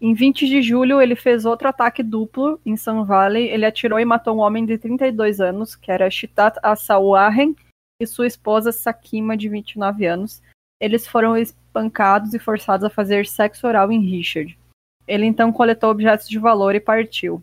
Em 0.00 0.14
20 0.14 0.46
de 0.46 0.62
julho, 0.62 1.00
ele 1.00 1.16
fez 1.16 1.44
outro 1.44 1.68
ataque 1.68 2.02
duplo 2.02 2.60
em 2.64 2.76
Sun 2.76 3.04
Valley. 3.04 3.48
Ele 3.48 3.66
atirou 3.66 3.98
e 3.98 4.04
matou 4.04 4.36
um 4.36 4.40
homem 4.40 4.64
de 4.64 4.78
32 4.78 5.40
anos, 5.40 5.74
que 5.74 5.90
era 5.90 6.08
Shitat 6.08 6.58
Asawahen, 6.62 7.56
e 8.00 8.06
sua 8.06 8.26
esposa 8.26 8.70
Sakima, 8.70 9.36
de 9.36 9.48
29 9.48 10.06
anos. 10.06 10.40
Eles 10.80 11.06
foram 11.06 11.36
espancados 11.36 12.32
e 12.32 12.38
forçados 12.38 12.84
a 12.84 12.90
fazer 12.90 13.26
sexo 13.26 13.66
oral 13.66 13.90
em 13.90 14.00
Richard. 14.00 14.56
Ele 15.08 15.26
então 15.26 15.50
coletou 15.50 15.90
objetos 15.90 16.28
de 16.28 16.38
valor 16.38 16.74
e 16.74 16.80
partiu. 16.80 17.42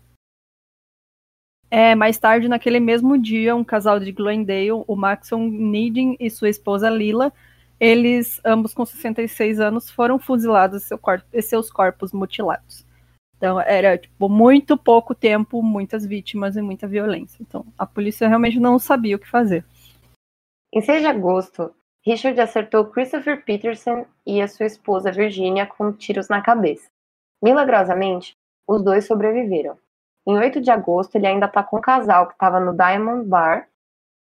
É, 1.69 1.95
mais 1.95 2.17
tarde, 2.17 2.47
naquele 2.47 2.79
mesmo 2.79 3.17
dia, 3.17 3.55
um 3.55 3.63
casal 3.63 3.99
de 3.99 4.11
Glendale, 4.11 4.71
o 4.71 4.95
Maxon 4.95 5.49
Needing 5.49 6.15
e 6.19 6.29
sua 6.29 6.47
esposa 6.47 6.89
Lila, 6.89 7.33
eles, 7.79 8.39
ambos 8.45 8.73
com 8.73 8.85
66 8.85 9.59
anos, 9.59 9.89
foram 9.89 10.17
fuzilados 10.17 10.83
seu 10.83 10.97
corpo, 10.97 11.25
e 11.33 11.41
seus 11.41 11.69
corpos 11.69 12.13
mutilados. 12.13 12.85
Então, 13.37 13.59
era, 13.59 13.97
tipo, 13.97 14.29
muito 14.29 14.77
pouco 14.77 15.13
tempo, 15.13 15.61
muitas 15.61 16.05
vítimas 16.05 16.55
e 16.55 16.61
muita 16.61 16.87
violência. 16.87 17.37
Então, 17.41 17.65
a 17.77 17.85
polícia 17.85 18.27
realmente 18.27 18.59
não 18.59 18.79
sabia 18.79 19.15
o 19.15 19.19
que 19.19 19.29
fazer. 19.29 19.65
Em 20.73 20.81
6 20.81 21.01
de 21.01 21.07
agosto, 21.07 21.75
Richard 22.05 22.39
acertou 22.39 22.85
Christopher 22.85 23.43
Peterson 23.43 24.05
e 24.25 24.41
a 24.41 24.47
sua 24.47 24.67
esposa 24.67 25.11
Virginia 25.11 25.65
com 25.65 25.91
tiros 25.91 26.29
na 26.29 26.41
cabeça. 26.41 26.87
Milagrosamente, 27.43 28.35
os 28.67 28.83
dois 28.83 29.05
sobreviveram. 29.05 29.77
Em 30.27 30.37
8 30.37 30.59
de 30.59 30.71
agosto, 30.71 31.15
ele 31.15 31.27
ainda 31.27 31.45
atacou 31.45 31.79
tá 31.79 31.95
um 31.95 31.97
casal 31.97 32.27
que 32.27 32.33
estava 32.33 32.59
no 32.59 32.73
Diamond 32.73 33.27
Bar 33.27 33.67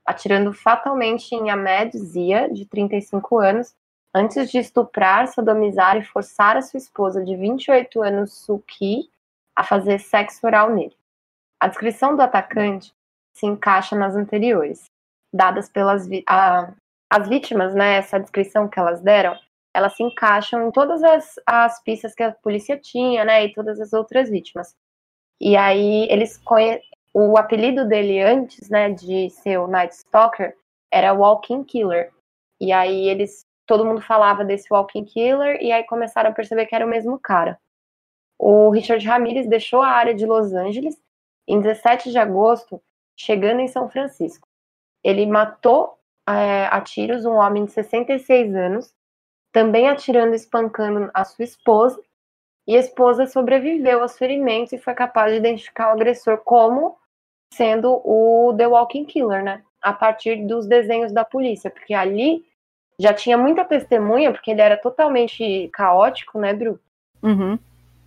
atirando 0.06 0.54
fatalmente 0.54 1.34
em 1.34 1.50
Ahmed 1.50 1.98
Zia, 1.98 2.50
de 2.52 2.66
35 2.66 3.40
anos, 3.40 3.74
antes 4.14 4.52
de 4.52 4.60
estuprar, 4.60 5.28
sodomizar 5.28 5.98
e 5.98 6.04
forçar 6.04 6.58
a 6.58 6.62
sua 6.62 6.78
esposa 6.78 7.24
de 7.24 7.36
28 7.36 8.02
anos, 8.02 8.34
Suki, 8.34 9.10
a 9.56 9.64
fazer 9.64 10.00
sexo 10.00 10.46
oral 10.46 10.70
nele. 10.70 10.96
A 11.60 11.68
descrição 11.68 12.16
do 12.16 12.22
atacante 12.22 12.94
se 13.34 13.46
encaixa 13.46 13.96
nas 13.96 14.16
anteriores, 14.16 14.92
dadas 15.34 15.70
pelas 15.70 16.08
a, 16.28 16.74
as 17.10 17.28
vítimas, 17.28 17.74
né, 17.74 17.96
essa 17.96 18.20
descrição 18.20 18.68
que 18.68 18.78
elas 18.78 19.02
deram, 19.02 19.38
elas 19.74 19.96
se 19.96 20.04
encaixam 20.04 20.68
em 20.68 20.72
todas 20.72 21.04
as, 21.04 21.36
as 21.46 21.82
pistas 21.84 22.14
que 22.14 22.24
a 22.24 22.32
polícia 22.32 22.78
tinha, 22.78 23.26
né, 23.26 23.46
e 23.46 23.54
todas 23.54 23.80
as 23.80 23.94
outras 23.94 24.30
vítimas. 24.30 24.76
E 25.42 25.58
aí 25.58 26.08
eles 26.10 26.40
o 27.14 27.38
apelido 27.38 27.88
dele 27.88 28.22
antes, 28.22 28.70
né, 28.70 28.90
de 28.90 29.30
ser 29.30 29.60
o 29.60 29.68
Night 29.68 29.94
Stalker, 29.94 30.56
era 30.92 31.14
Walking 31.14 31.64
Killer. 31.64 32.12
E 32.60 32.72
aí 32.72 33.08
eles, 33.08 33.46
todo 33.68 33.86
mundo 33.86 34.02
falava 34.02 34.44
desse 34.44 34.72
Walking 34.72 35.06
Killer 35.06 35.62
e 35.62 35.72
aí 35.72 35.84
começaram 35.84 36.30
a 36.30 36.34
perceber 36.34 36.66
que 36.66 36.76
era 36.76 36.86
o 36.86 36.90
mesmo 36.90 37.20
cara. 37.20 37.60
O 38.40 38.70
Richard 38.70 39.06
Ramirez 39.06 39.48
deixou 39.48 39.82
a 39.82 39.90
área 39.90 40.14
de 40.14 40.26
Los 40.26 40.54
Angeles 40.54 41.02
em 41.48 41.62
17 41.62 42.12
de 42.12 42.18
agosto, 42.18 42.82
chegando 43.18 43.60
em 43.60 43.68
São 43.68 43.90
Francisco. 43.90 44.48
Ele 45.04 45.26
matou 45.26 45.98
é, 46.28 46.66
a 46.66 46.82
tiros 46.82 47.26
um 47.26 47.34
homem 47.34 47.66
de 47.66 47.72
66 47.72 48.56
anos, 48.56 48.94
também 49.54 49.88
atirando 49.88 50.34
e 50.34 50.36
espancando 50.36 51.10
a 51.14 51.24
sua 51.24 51.46
esposa, 51.46 52.02
e 52.68 52.76
a 52.76 52.80
esposa 52.80 53.28
sobreviveu 53.28 54.02
aos 54.02 54.18
ferimentos 54.18 54.74
e 54.74 54.78
foi 54.78 54.94
capaz 54.94 55.32
de 55.32 55.38
identificar 55.38 55.90
o 55.90 55.92
agressor 55.92 56.40
como 56.40 56.98
sendo 57.54 58.02
o 58.04 58.54
The 58.58 58.68
Walking 58.68 59.06
Killer, 59.06 59.44
né? 59.44 59.64
A 59.82 59.94
partir 59.94 60.48
dos 60.48 60.66
desenhos 60.66 61.12
da 61.12 61.24
polícia, 61.24 61.70
porque 61.70 61.94
ali 61.94 62.44
já 63.00 63.14
tinha 63.14 63.38
muita 63.38 63.64
testemunha, 63.64 64.32
porque 64.32 64.52
ele 64.52 64.62
era 64.62 64.78
totalmente 64.78 65.70
caótico, 65.74 66.40
né, 66.40 66.54
Bru? 66.54 66.80
Uhum. 67.22 67.60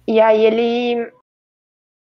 E 0.06 0.20
aí 0.20 0.44
ele 0.44 1.12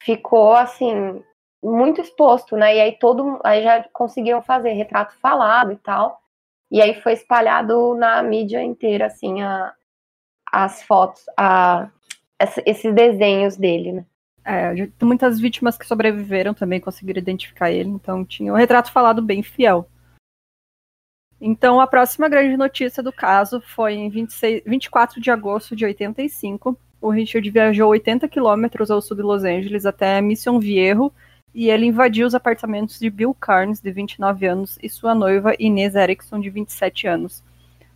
ficou 0.02 0.52
assim 0.52 1.22
muito 1.62 2.00
exposto, 2.00 2.56
né? 2.56 2.76
E 2.76 2.80
aí 2.80 2.92
todo 2.92 3.40
aí 3.42 3.62
já 3.62 3.82
conseguiram 3.92 4.42
fazer 4.42 4.72
retrato 4.72 5.14
falado 5.18 5.72
e 5.72 5.76
tal. 5.76 6.21
E 6.72 6.80
aí 6.80 6.98
foi 7.02 7.12
espalhado 7.12 7.94
na 7.96 8.22
mídia 8.22 8.62
inteira 8.62 9.04
assim 9.04 9.42
a, 9.42 9.74
as 10.50 10.82
fotos, 10.82 11.22
a, 11.36 11.90
esses 12.64 12.94
desenhos 12.94 13.58
dele, 13.58 13.92
né? 13.92 14.06
É, 14.42 14.88
muitas 15.04 15.38
vítimas 15.38 15.76
que 15.76 15.86
sobreviveram 15.86 16.54
também 16.54 16.80
conseguiram 16.80 17.18
identificar 17.18 17.70
ele, 17.70 17.90
então 17.90 18.24
tinha 18.24 18.50
um 18.50 18.56
retrato 18.56 18.90
falado 18.90 19.20
bem 19.20 19.42
fiel. 19.42 19.86
Então, 21.38 21.78
a 21.78 21.86
próxima 21.86 22.28
grande 22.28 22.56
notícia 22.56 23.02
do 23.02 23.12
caso 23.12 23.60
foi 23.60 23.92
em 23.92 24.08
26, 24.08 24.62
24 24.64 25.20
de 25.20 25.30
agosto 25.30 25.76
de 25.76 25.84
85. 25.84 26.78
O 27.00 27.10
Richard 27.10 27.48
viajou 27.50 27.90
80 27.90 28.26
quilômetros 28.28 28.90
ao 28.90 29.02
sul 29.02 29.16
de 29.16 29.22
Los 29.22 29.44
Angeles 29.44 29.84
até 29.84 30.20
Mission 30.22 30.58
Viejo 30.58 31.12
e 31.54 31.68
ele 31.68 31.86
invadiu 31.86 32.26
os 32.26 32.34
apartamentos 32.34 32.98
de 32.98 33.10
Bill 33.10 33.34
Carnes, 33.34 33.80
de 33.80 33.90
29 33.92 34.46
anos, 34.46 34.78
e 34.82 34.88
sua 34.88 35.14
noiva 35.14 35.54
Inês 35.58 35.94
Erickson, 35.94 36.40
de 36.40 36.48
27 36.48 37.06
anos, 37.06 37.42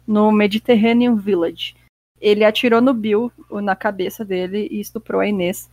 no 0.06 0.30
Mediterranean 0.30 1.16
Village. 1.16 1.74
Ele 2.20 2.44
atirou 2.44 2.80
no 2.80 2.92
Bill, 2.92 3.32
na 3.50 3.74
cabeça 3.74 4.24
dele, 4.24 4.68
e 4.70 4.80
estuprou 4.80 5.20
a 5.20 5.26
Inês. 5.26 5.70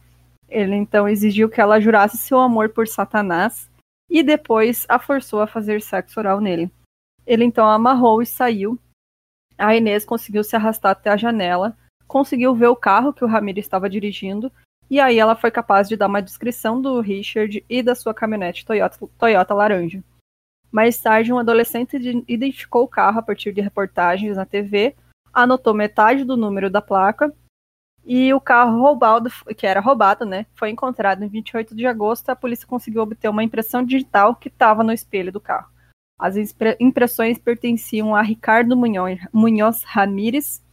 Ele 0.48 0.76
então 0.76 1.08
exigiu 1.08 1.50
que 1.50 1.60
ela 1.60 1.80
jurasse 1.80 2.18
seu 2.18 2.40
amor 2.40 2.70
por 2.70 2.88
Satanás 2.88 3.70
e 4.10 4.22
depois 4.22 4.86
a 4.88 5.00
forçou 5.00 5.42
a 5.42 5.48
fazer 5.48 5.82
sexo 5.82 6.20
oral 6.20 6.40
nele. 6.40 6.72
Ele 7.26 7.44
então 7.44 7.68
amarrou 7.68 8.22
e 8.22 8.26
saiu. 8.26 8.78
A 9.58 9.76
Inês 9.76 10.06
conseguiu 10.06 10.44
se 10.44 10.56
arrastar 10.56 10.92
até 10.92 11.10
a 11.10 11.18
janela, 11.18 11.78
conseguiu 12.08 12.54
ver 12.54 12.68
o 12.68 12.76
carro 12.76 13.14
que 13.14 13.24
o 13.24 13.28
Ramiro 13.28 13.60
estava 13.60 13.90
dirigindo, 13.90 14.52
e 14.94 15.00
aí 15.00 15.18
ela 15.18 15.36
foi 15.36 15.50
capaz 15.50 15.90
de 15.90 15.98
dar 15.98 16.06
uma 16.06 16.22
descrição 16.22 16.80
do 16.80 17.02
Richard 17.02 17.66
e 17.68 17.82
da 17.82 17.96
sua 17.96 18.14
caminhonete 18.14 18.64
Toyota, 18.64 19.00
Toyota 19.18 19.52
laranja. 19.52 20.04
Mais 20.72 21.00
tarde, 21.00 21.34
um 21.34 21.40
adolescente 21.40 21.98
identificou 22.28 22.84
o 22.84 22.88
carro 22.88 23.18
a 23.18 23.24
partir 23.24 23.52
de 23.54 23.60
reportagens 23.60 24.38
na 24.38 24.46
TV, 24.46 24.96
anotou 25.34 25.74
metade 25.74 26.24
do 26.24 26.38
número 26.38 26.70
da 26.70 26.80
placa 26.80 27.34
e 28.06 28.32
o 28.36 28.40
carro 28.40 28.80
roubado, 28.80 29.32
que 29.58 29.66
era 29.66 29.80
roubado, 29.80 30.28
né, 30.28 30.46
foi 30.54 30.70
encontrado 30.70 31.24
em 31.24 31.28
28 31.28 31.76
de 31.76 31.88
agosto. 31.88 32.30
A 32.30 32.36
polícia 32.36 32.68
conseguiu 32.68 33.02
obter 33.02 33.30
uma 33.30 33.44
impressão 33.44 33.84
digital 33.84 34.36
que 34.36 34.48
estava 34.48 34.84
no 34.84 34.94
espelho 34.94 35.32
do 35.32 35.42
carro. 35.42 35.74
As 36.20 36.36
impressões 36.80 37.40
pertenciam 37.40 38.16
a 38.16 38.22
Ricardo 38.22 38.78
Munhoz, 38.78 39.20
Munhoz 39.34 39.84
Ramírez, 39.86 40.64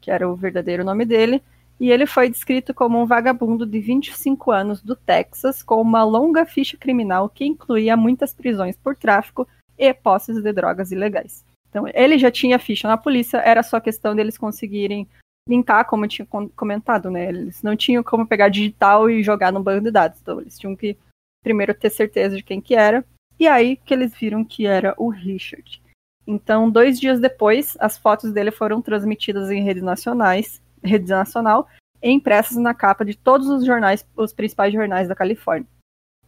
que 0.00 0.10
era 0.10 0.28
o 0.28 0.34
verdadeiro 0.34 0.84
nome 0.84 1.04
dele, 1.04 1.40
e 1.80 1.90
ele 1.90 2.04
foi 2.06 2.28
descrito 2.28 2.74
como 2.74 3.00
um 3.00 3.06
vagabundo 3.06 3.64
de 3.64 3.80
25 3.80 4.50
anos 4.50 4.82
do 4.82 4.94
Texas, 4.94 5.62
com 5.62 5.80
uma 5.80 6.04
longa 6.04 6.44
ficha 6.44 6.76
criminal 6.76 7.26
que 7.30 7.46
incluía 7.46 7.96
muitas 7.96 8.34
prisões 8.34 8.76
por 8.76 8.94
tráfico 8.94 9.48
e 9.78 9.94
posses 9.94 10.42
de 10.42 10.52
drogas 10.52 10.92
ilegais. 10.92 11.42
Então, 11.70 11.86
ele 11.94 12.18
já 12.18 12.30
tinha 12.30 12.58
ficha 12.58 12.86
na 12.86 12.98
polícia, 12.98 13.38
era 13.38 13.62
só 13.62 13.80
questão 13.80 14.14
deles 14.14 14.36
conseguirem 14.36 15.08
linkar, 15.48 15.86
como 15.86 16.04
eu 16.04 16.08
tinha 16.08 16.28
comentado, 16.54 17.10
né? 17.10 17.28
Eles 17.28 17.62
não 17.62 17.74
tinham 17.74 18.02
como 18.02 18.26
pegar 18.26 18.50
digital 18.50 19.08
e 19.08 19.22
jogar 19.22 19.50
no 19.50 19.62
banco 19.62 19.84
de 19.84 19.90
dados, 19.90 20.20
então 20.20 20.38
eles 20.38 20.58
tinham 20.58 20.76
que 20.76 20.98
primeiro 21.42 21.72
ter 21.72 21.88
certeza 21.88 22.36
de 22.36 22.42
quem 22.42 22.60
que 22.60 22.74
era, 22.74 23.02
e 23.38 23.48
aí 23.48 23.76
que 23.76 23.94
eles 23.94 24.12
viram 24.14 24.44
que 24.44 24.66
era 24.66 24.94
o 24.98 25.08
Richard. 25.08 25.80
Então, 26.26 26.70
dois 26.70 27.00
dias 27.00 27.18
depois, 27.18 27.74
as 27.80 27.96
fotos 27.96 28.32
dele 28.32 28.50
foram 28.50 28.82
transmitidas 28.82 29.50
em 29.50 29.62
redes 29.62 29.82
nacionais, 29.82 30.60
rede 30.82 31.08
nacional, 31.08 31.68
impressas 32.02 32.56
na 32.56 32.74
capa 32.74 33.04
de 33.04 33.16
todos 33.16 33.48
os 33.48 33.64
jornais, 33.64 34.06
os 34.16 34.32
principais 34.32 34.72
jornais 34.72 35.08
da 35.08 35.14
Califórnia. 35.14 35.68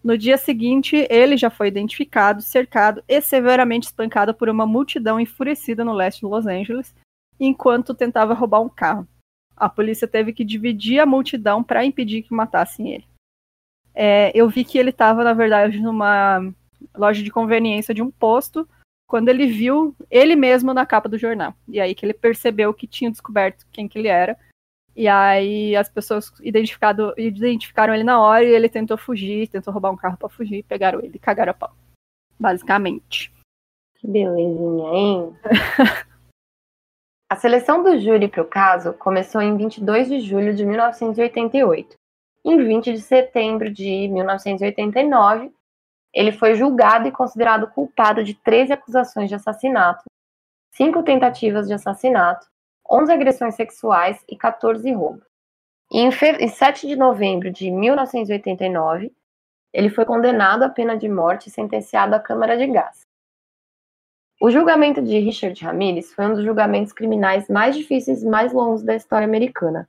No 0.03 0.18
dia 0.18 0.36
seguinte, 0.36 1.07
ele 1.09 1.36
já 1.36 1.48
foi 1.48 1.68
identificado, 1.68 2.42
cercado 2.42 3.03
e 3.07 3.20
severamente 3.20 3.86
espancado 3.86 4.34
por 4.34 4.48
uma 4.48 4.66
multidão 4.66 5.20
enfurecida 5.20 5.84
no 5.84 5.92
leste 5.92 6.20
de 6.20 6.26
Los 6.26 6.46
Angeles, 6.46 6.94
enquanto 7.38 7.94
tentava 7.94 8.34
roubar 8.34 8.61
um 8.61 8.68
carro. 8.68 9.07
A 9.57 9.68
polícia 9.68 10.09
teve 10.09 10.32
que 10.32 10.44
dividir 10.44 10.98
a 10.98 11.07
multidão 11.07 11.62
para 11.62 11.84
impedir 11.84 12.22
que 12.22 12.34
matassem 12.34 12.94
ele. 12.94 13.07
É, 13.94 14.32
eu 14.34 14.48
vi 14.48 14.64
que 14.64 14.76
ele 14.76 14.90
estava, 14.90 15.22
na 15.22 15.34
verdade, 15.34 15.78
numa 15.78 16.53
loja 16.96 17.22
de 17.22 17.30
conveniência 17.30 17.94
de 17.94 18.03
um 18.03 18.11
posto, 18.11 18.68
quando 19.12 19.28
ele 19.28 19.46
viu 19.46 19.94
ele 20.10 20.34
mesmo 20.34 20.72
na 20.72 20.86
capa 20.86 21.06
do 21.06 21.18
jornal. 21.18 21.52
E 21.68 21.78
aí 21.78 21.94
que 21.94 22.06
ele 22.06 22.14
percebeu 22.14 22.72
que 22.72 22.86
tinha 22.86 23.10
descoberto 23.10 23.66
quem 23.70 23.86
que 23.86 23.98
ele 23.98 24.08
era. 24.08 24.38
E 24.96 25.06
aí 25.06 25.76
as 25.76 25.86
pessoas 25.86 26.32
identificado, 26.40 27.12
identificaram 27.18 27.94
ele 27.94 28.04
na 28.04 28.18
hora 28.18 28.42
e 28.42 28.54
ele 28.54 28.70
tentou 28.70 28.96
fugir, 28.96 29.48
tentou 29.48 29.70
roubar 29.70 29.90
um 29.90 29.98
carro 29.98 30.16
para 30.16 30.30
fugir, 30.30 30.62
pegaram 30.62 30.98
ele 31.00 31.18
cagaram 31.18 31.50
a 31.50 31.54
pau. 31.54 31.76
Basicamente. 32.40 33.30
Que 33.96 34.08
belezinha, 34.08 34.94
hein? 34.94 35.36
a 37.28 37.36
seleção 37.36 37.82
do 37.82 38.00
júri 38.00 38.28
para 38.28 38.40
o 38.40 38.46
caso 38.46 38.94
começou 38.94 39.42
em 39.42 39.54
22 39.58 40.08
de 40.08 40.20
julho 40.20 40.54
de 40.54 40.64
1988. 40.64 41.96
Em 42.46 42.64
20 42.64 42.94
de 42.94 43.00
setembro 43.02 43.70
de 43.70 44.08
1989, 44.08 45.52
ele 46.12 46.32
foi 46.32 46.54
julgado 46.54 47.08
e 47.08 47.12
considerado 47.12 47.68
culpado 47.68 48.22
de 48.22 48.34
13 48.34 48.74
acusações 48.74 49.28
de 49.28 49.34
assassinato, 49.34 50.04
5 50.72 51.02
tentativas 51.02 51.66
de 51.66 51.74
assassinato, 51.74 52.46
11 52.90 53.12
agressões 53.12 53.54
sexuais 53.54 54.22
e 54.28 54.36
14 54.36 54.92
roubos. 54.92 55.24
E 55.90 56.00
em, 56.00 56.10
em 56.40 56.48
7 56.48 56.86
de 56.86 56.96
novembro 56.96 57.50
de 57.50 57.70
1989, 57.70 59.12
ele 59.72 59.88
foi 59.88 60.04
condenado 60.04 60.62
à 60.64 60.68
pena 60.68 60.96
de 60.96 61.08
morte 61.08 61.48
e 61.48 61.50
sentenciado 61.50 62.14
à 62.14 62.20
câmara 62.20 62.56
de 62.58 62.66
gás. 62.66 63.00
O 64.40 64.50
julgamento 64.50 65.00
de 65.00 65.18
Richard 65.18 65.64
Ramirez 65.64 66.12
foi 66.12 66.26
um 66.26 66.34
dos 66.34 66.44
julgamentos 66.44 66.92
criminais 66.92 67.48
mais 67.48 67.76
difíceis 67.76 68.22
e 68.22 68.26
mais 68.26 68.52
longos 68.52 68.82
da 68.82 68.94
história 68.94 69.26
americana. 69.26 69.88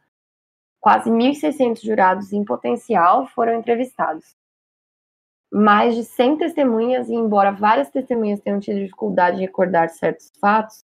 Quase 0.79 1.09
1.600 1.09 1.83
jurados 1.83 2.31
em 2.31 2.45
potencial 2.45 3.25
foram 3.27 3.55
entrevistados 3.55 4.35
mais 5.53 5.95
de 5.95 6.03
100 6.03 6.37
testemunhas, 6.37 7.09
e 7.09 7.13
embora 7.13 7.51
várias 7.51 7.91
testemunhas 7.91 8.39
tenham 8.39 8.59
tido 8.59 8.79
dificuldade 8.79 9.37
de 9.37 9.43
recordar 9.43 9.87
certos 9.89 10.31
fatos, 10.41 10.83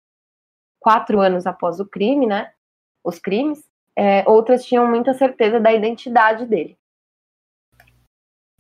quatro 0.79 1.21
anos 1.21 1.47
após 1.47 1.81
o 1.81 1.87
crime, 1.87 2.27
né, 2.27 2.53
os 3.03 3.19
crimes, 3.19 3.65
é, 3.97 4.29
outras 4.29 4.67
tinham 4.67 4.87
muita 4.87 5.15
certeza 5.15 5.59
da 5.59 5.73
identidade 5.73 6.45
dele. 6.45 6.77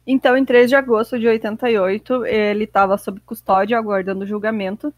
Então, 0.07 0.35
em 0.35 0.45
3 0.47 0.71
de 0.71 0.77
agosto 0.77 1.19
de 1.19 1.29
88, 1.29 2.25
ele 2.25 2.65
estava 2.65 2.97
sob 2.97 3.21
custódia, 3.21 3.77
aguardando 3.77 4.25
julgamento, 4.25 4.93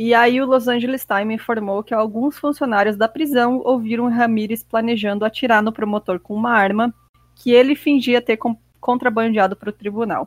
e 0.00 0.14
aí 0.14 0.40
o 0.40 0.46
Los 0.46 0.66
Angeles 0.66 1.04
Times 1.04 1.34
informou 1.34 1.82
que 1.82 1.92
alguns 1.92 2.38
funcionários 2.38 2.96
da 2.96 3.06
prisão 3.06 3.60
ouviram 3.62 4.08
Ramírez 4.08 4.62
planejando 4.62 5.26
atirar 5.26 5.62
no 5.62 5.72
promotor 5.72 6.18
com 6.18 6.34
uma 6.34 6.52
arma 6.52 6.94
que 7.34 7.52
ele 7.52 7.74
fingia 7.74 8.22
ter 8.22 8.38
contrabandeado 8.80 9.54
para 9.54 9.68
o 9.68 9.72
tribunal. 9.72 10.26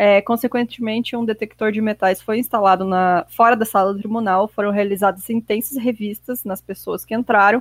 É, 0.00 0.22
consequentemente, 0.22 1.16
um 1.16 1.24
detector 1.24 1.72
de 1.72 1.80
metais 1.80 2.22
foi 2.22 2.38
instalado 2.38 2.84
na, 2.84 3.26
fora 3.30 3.56
da 3.56 3.64
sala 3.64 3.92
do 3.92 3.98
tribunal, 3.98 4.46
foram 4.46 4.70
realizadas 4.70 5.28
intensas 5.28 5.76
revistas 5.76 6.44
nas 6.44 6.60
pessoas 6.60 7.04
que 7.04 7.16
entraram, 7.16 7.60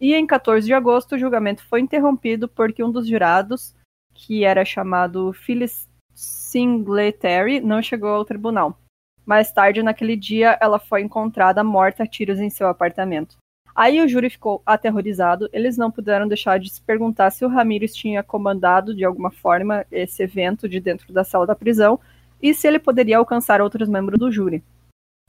e 0.00 0.14
em 0.14 0.26
14 0.26 0.66
de 0.66 0.72
agosto 0.72 1.14
o 1.14 1.18
julgamento 1.18 1.62
foi 1.66 1.80
interrompido 1.80 2.48
porque 2.48 2.82
um 2.82 2.90
dos 2.90 3.06
jurados, 3.06 3.74
que 4.14 4.42
era 4.42 4.64
chamado 4.64 5.34
Phyllis 5.34 5.86
Singletary, 6.14 7.60
não 7.60 7.82
chegou 7.82 8.08
ao 8.08 8.24
tribunal. 8.24 8.78
Mais 9.26 9.52
tarde, 9.52 9.82
naquele 9.82 10.16
dia, 10.16 10.56
ela 10.62 10.78
foi 10.78 11.02
encontrada 11.02 11.62
morta 11.62 12.04
a 12.04 12.06
tiros 12.06 12.40
em 12.40 12.48
seu 12.48 12.68
apartamento. 12.68 13.36
Aí 13.80 13.98
o 13.98 14.06
júri 14.06 14.28
ficou 14.28 14.60
aterrorizado, 14.66 15.48
eles 15.54 15.78
não 15.78 15.90
puderam 15.90 16.28
deixar 16.28 16.60
de 16.60 16.68
se 16.68 16.82
perguntar 16.82 17.30
se 17.30 17.46
o 17.46 17.48
Ramírez 17.48 17.94
tinha 17.94 18.22
comandado 18.22 18.94
de 18.94 19.06
alguma 19.06 19.30
forma 19.30 19.86
esse 19.90 20.22
evento 20.22 20.68
de 20.68 20.78
dentro 20.78 21.10
da 21.14 21.24
sala 21.24 21.46
da 21.46 21.54
prisão 21.54 21.98
e 22.42 22.52
se 22.52 22.68
ele 22.68 22.78
poderia 22.78 23.16
alcançar 23.16 23.62
outros 23.62 23.88
membros 23.88 24.18
do 24.18 24.30
júri. 24.30 24.62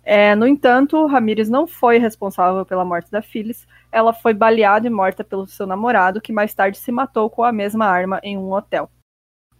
É, 0.03 0.35
no 0.35 0.45
entanto, 0.45 1.05
Ramírez 1.05 1.49
não 1.49 1.65
foi 1.65 1.97
responsável 1.97 2.65
pela 2.65 2.83
morte 2.83 3.09
da 3.09 3.21
Phyllis, 3.21 3.65
ela 3.89 4.11
foi 4.11 4.33
baleada 4.33 4.85
e 4.85 4.89
morta 4.89 5.23
pelo 5.23 5.47
seu 5.47 5.65
namorado, 5.65 6.19
que 6.19 6.33
mais 6.33 6.53
tarde 6.53 6.77
se 6.77 6.91
matou 6.91 7.29
com 7.29 7.45
a 7.45 7.53
mesma 7.53 7.85
arma 7.85 8.19
em 8.21 8.37
um 8.37 8.51
hotel. 8.51 8.91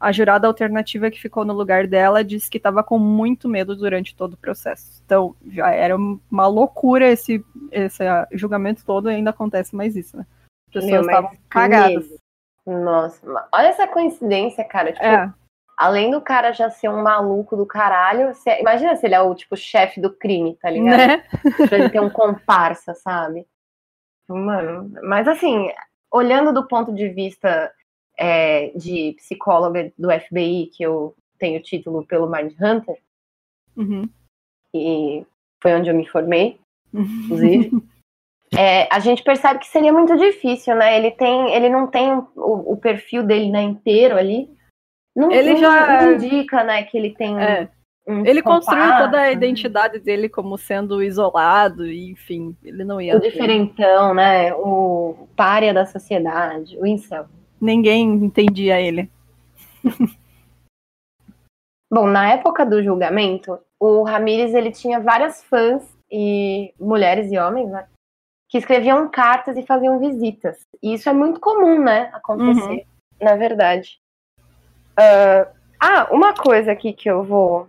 A 0.02 0.12
jurada 0.12 0.48
alternativa 0.48 1.12
que 1.12 1.22
ficou 1.22 1.46
no 1.46 1.54
lugar 1.54 1.86
dela 1.86 2.24
disse 2.24 2.50
que 2.50 2.58
estava 2.58 2.84
com 2.84 2.98
muito 2.98 3.48
medo 3.48 3.76
durante 3.76 4.16
todo 4.16 4.34
o 4.34 4.38
processo. 4.38 5.00
Então, 5.06 5.36
já 5.48 5.70
era 5.70 5.96
uma 5.96 6.48
loucura 6.48 7.08
esse, 7.08 7.46
esse 7.72 8.04
julgamento 8.32 8.84
todo 8.84 9.12
e 9.12 9.14
ainda 9.14 9.30
acontece 9.30 9.76
mais 9.76 9.96
isso, 9.96 10.18
né? 10.18 10.26
As 10.68 10.74
pessoas 10.74 11.06
estavam 11.06 11.32
cagadas. 11.48 12.10
Medo. 12.10 12.20
Nossa, 12.66 13.48
olha 13.54 13.68
essa 13.68 13.88
coincidência, 13.88 14.64
cara. 14.64 14.92
Tipo, 14.92 15.06
é. 15.06 15.32
além 15.78 16.10
do 16.10 16.20
cara 16.20 16.52
já 16.52 16.70
ser 16.72 16.90
um 16.90 17.04
maluco 17.04 17.56
do 17.56 17.66
caralho, 17.66 18.34
você, 18.34 18.60
imagina 18.60 18.96
se 18.96 19.06
ele 19.06 19.14
é 19.16 19.22
o 19.22 19.36
tipo 19.36 19.56
chefe 19.56 20.02
do 20.02 20.12
crime, 20.12 20.58
tá 20.60 20.70
ligado? 20.70 20.98
Né? 20.98 21.24
Pra 21.68 21.78
ele 21.78 21.90
ter 21.90 22.00
um 22.00 22.10
comparsa, 22.10 22.96
sabe? 22.96 23.46
Mano, 24.28 24.92
mas 25.04 25.28
assim, 25.28 25.70
olhando 26.12 26.54
do 26.54 26.68
ponto 26.68 26.94
de 26.94 27.10
vista 27.10 27.72
é, 28.22 28.72
de 28.76 29.16
psicóloga 29.18 29.92
do 29.98 30.12
FBI, 30.12 30.70
que 30.72 30.84
eu 30.84 31.16
tenho 31.40 31.60
o 31.60 31.64
título 31.64 32.06
pelo 32.06 32.30
Mindhunter, 32.30 33.00
uhum. 33.76 34.08
e 34.76 35.26
foi 35.60 35.74
onde 35.74 35.90
eu 35.90 35.96
me 35.96 36.08
formei, 36.08 36.60
inclusive. 36.94 37.72
é, 38.56 38.88
a 38.94 39.00
gente 39.00 39.24
percebe 39.24 39.60
que 39.60 39.68
seria 39.68 39.92
muito 39.92 40.16
difícil, 40.16 40.76
né? 40.76 41.00
Ele 41.00 41.10
tem, 41.10 41.52
ele 41.52 41.68
não 41.68 41.88
tem 41.88 42.14
o, 42.14 42.74
o 42.74 42.78
perfil 42.78 43.24
dele 43.24 43.50
né, 43.50 43.64
inteiro 43.64 44.16
ali. 44.16 44.48
Não, 45.16 45.32
ele 45.32 45.54
não, 45.54 45.60
já 45.60 46.04
não 46.04 46.14
indica, 46.14 46.64
né, 46.64 46.84
que 46.84 46.98
ele 46.98 47.10
tem 47.16 47.38
é. 47.42 47.68
um 48.08 48.24
ele 48.24 48.42
construiu 48.42 48.98
toda 48.98 49.20
a 49.20 49.32
identidade 49.32 50.00
dele 50.00 50.30
como 50.30 50.60
sendo 50.60 51.02
isolado, 51.02 51.88
e, 51.88 52.12
enfim, 52.12 52.56
ele 52.64 52.84
não 52.84 53.02
ia. 53.02 53.18
O 53.18 53.20
ter. 53.20 53.32
diferentão, 53.32 54.14
né? 54.14 54.54
O 54.54 55.28
párea 55.36 55.74
da 55.74 55.88
sociedade, 55.88 56.78
o 56.78 56.86
incel 56.86 57.26
ninguém 57.62 58.04
entendia 58.16 58.82
ele. 58.82 59.10
Bom, 61.92 62.08
na 62.08 62.32
época 62.32 62.66
do 62.66 62.82
julgamento, 62.82 63.60
o 63.80 64.04
Ramírez 64.04 64.54
ele 64.54 64.72
tinha 64.72 65.00
várias 65.00 65.44
fãs 65.44 65.84
e 66.10 66.74
mulheres 66.80 67.32
e 67.32 67.38
homens, 67.38 67.70
né, 67.70 67.86
que 68.50 68.58
escreviam 68.58 69.10
cartas 69.10 69.58
e 69.58 69.66
faziam 69.66 70.00
visitas. 70.00 70.58
E 70.82 70.94
isso 70.94 71.10
é 71.10 71.14
muito 71.14 71.40
comum, 71.40 71.84
né, 71.84 72.10
acontecer, 72.14 72.86
uhum. 73.20 73.26
na 73.26 73.36
verdade. 73.36 74.00
Uh, 74.92 75.46
ah, 75.80 76.08
uma 76.12 76.34
coisa 76.34 76.72
aqui 76.72 76.94
que 76.94 77.10
eu 77.10 77.24
vou 77.24 77.68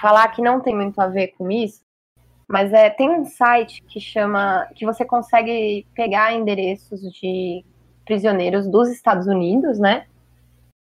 falar 0.00 0.28
que 0.28 0.42
não 0.42 0.60
tem 0.60 0.74
muito 0.74 1.00
a 1.00 1.06
ver 1.06 1.28
com 1.38 1.50
isso, 1.50 1.82
mas 2.48 2.72
é 2.72 2.88
tem 2.88 3.10
um 3.10 3.24
site 3.24 3.82
que 3.82 4.00
chama 4.00 4.66
que 4.74 4.86
você 4.86 5.04
consegue 5.04 5.86
pegar 5.94 6.32
endereços 6.32 7.00
de 7.12 7.64
prisioneiros 8.08 8.66
dos 8.66 8.88
Estados 8.88 9.26
Unidos, 9.26 9.78
né? 9.78 10.06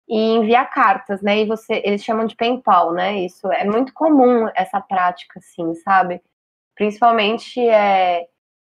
E 0.07 0.35
enviar 0.35 0.69
cartas, 0.69 1.21
né? 1.21 1.39
E 1.39 1.45
você, 1.45 1.81
eles 1.85 2.03
chamam 2.03 2.25
de 2.25 2.35
PayPal, 2.35 2.91
né? 2.91 3.21
Isso 3.21 3.49
é 3.51 3.63
muito 3.63 3.93
comum 3.93 4.49
essa 4.53 4.81
prática, 4.81 5.39
assim, 5.39 5.73
sabe? 5.75 6.21
Principalmente 6.75 7.65
é, 7.65 8.27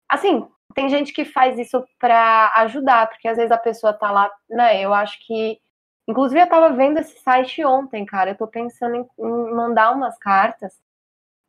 assim, 0.08 0.48
tem 0.76 0.88
gente 0.88 1.12
que 1.12 1.26
faz 1.26 1.58
isso 1.58 1.84
para 2.00 2.54
ajudar, 2.58 3.10
porque 3.10 3.28
às 3.28 3.38
vezes 3.38 3.52
a 3.52 3.58
pessoa 3.58 3.92
tá 3.92 4.12
lá, 4.12 4.32
né? 4.48 4.80
Eu 4.80 4.94
acho 4.94 5.18
que, 5.26 5.60
inclusive 6.08 6.40
eu 6.40 6.48
tava 6.48 6.70
vendo 6.74 7.00
esse 7.00 7.20
site 7.20 7.66
ontem, 7.66 8.06
cara. 8.06 8.30
Eu 8.30 8.38
tô 8.38 8.48
pensando 8.48 8.96
em, 8.96 9.06
em 9.20 9.54
mandar 9.56 9.92
umas 9.94 10.16
cartas 10.20 10.80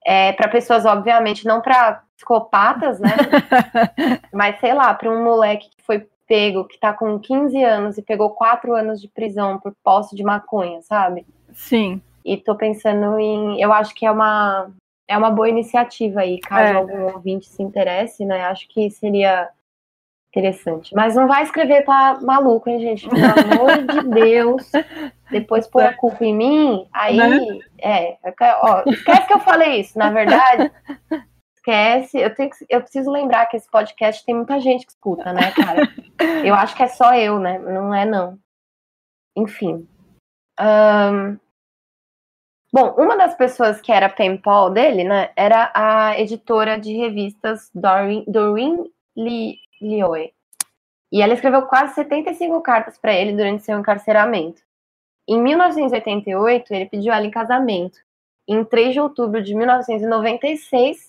é, 0.07 0.33
para 0.33 0.49
pessoas, 0.49 0.87
obviamente, 0.87 1.47
não 1.47 1.61
para 1.61 2.03
psicopatas, 2.17 2.99
né? 2.99 3.11
Mas 4.33 4.59
sei 4.59 4.73
lá, 4.73 4.95
para 4.95 5.11
um 5.11 5.23
moleque 5.23 5.69
que 5.77 5.85
foi 5.85 6.09
pego, 6.29 6.67
que 6.67 6.79
tá 6.79 6.93
com 6.93 7.19
15 7.19 7.65
anos 7.65 7.99
e 7.99 8.03
pegou 8.03 8.31
4 8.31 8.75
anos 8.75 9.01
de 9.01 9.09
prisão 9.09 9.59
por 9.59 9.75
posse 9.83 10.15
de 10.15 10.23
maconha, 10.23 10.81
sabe? 10.83 11.27
Sim. 11.55 12.01
E 12.25 12.37
tô 12.37 12.55
pensando 12.55 13.19
em. 13.19 13.61
Eu 13.61 13.73
acho 13.73 13.95
que 13.95 14.05
é 14.05 14.11
uma, 14.11 14.71
é 15.09 15.17
uma 15.17 15.31
boa 15.31 15.49
iniciativa 15.49 16.21
aí, 16.21 16.39
caso 16.39 16.73
é. 16.73 16.77
algum 16.77 17.13
ouvinte 17.15 17.49
se 17.49 17.63
interesse, 17.63 18.25
né? 18.25 18.43
Acho 18.43 18.69
que 18.69 18.91
seria 18.91 19.49
interessante. 20.29 20.95
Mas 20.95 21.15
não 21.15 21.27
vai 21.27 21.43
escrever 21.43 21.85
pra 21.85 22.21
maluco, 22.21 22.69
hein, 22.69 22.81
gente? 22.81 23.09
Pelo 23.09 23.23
amor 23.25 24.03
de 24.03 24.09
Deus. 24.11 24.71
Depois 25.31 25.67
põe 25.67 25.85
a 25.85 25.95
culpa 25.95 26.25
em 26.25 26.35
mim, 26.35 26.87
aí. 26.93 27.17
Né? 27.17 27.59
É, 27.81 28.19
ó, 28.63 28.83
esquece 28.87 29.27
que 29.27 29.33
eu 29.33 29.41
falei 29.41 29.81
isso, 29.81 29.99
na 29.99 30.11
verdade 30.11 30.71
esquece. 31.69 32.19
Eu, 32.19 32.35
tenho 32.35 32.51
que, 32.51 32.67
eu 32.69 32.81
preciso 32.81 33.11
lembrar 33.11 33.47
que 33.47 33.57
esse 33.57 33.71
podcast 33.71 34.25
tem 34.25 34.35
muita 34.35 34.59
gente 34.61 34.87
que 34.87 34.93
escuta, 34.93 35.33
né, 35.33 35.53
cara? 35.53 35.83
eu 36.45 36.55
acho 36.55 36.75
que 36.75 36.83
é 36.83 36.89
só 36.89 37.15
eu, 37.15 37.39
né? 37.39 37.59
Não 37.59 37.95
é, 37.95 38.05
não. 38.05 38.39
Enfim. 39.37 39.87
Um... 40.59 41.39
Bom, 42.73 42.95
uma 42.99 43.17
das 43.17 43.35
pessoas 43.35 43.81
que 43.81 43.91
era 43.91 44.11
pen 44.11 44.37
pal 44.37 44.71
dele, 44.71 45.03
né, 45.03 45.31
era 45.35 45.73
a 45.75 46.21
editora 46.21 46.79
de 46.79 46.95
revistas 46.95 47.71
Doreen, 47.75 48.25
Doreen 48.27 48.93
Lioe. 49.17 50.35
E 51.11 51.23
ela 51.23 51.33
escreveu 51.33 51.63
quase 51.63 51.95
75 51.95 52.61
cartas 52.61 52.99
para 52.99 53.15
ele 53.15 53.33
durante 53.33 53.63
seu 53.63 53.79
encarceramento. 53.79 54.61
Em 55.27 55.41
1988, 55.41 56.75
ele 56.75 56.87
pediu 56.87 57.11
ela 57.11 57.25
em 57.25 57.31
casamento. 57.31 57.99
Em 58.47 58.63
3 58.63 58.93
de 58.93 59.01
outubro 59.01 59.43
de 59.43 59.55
1996, 59.55 61.08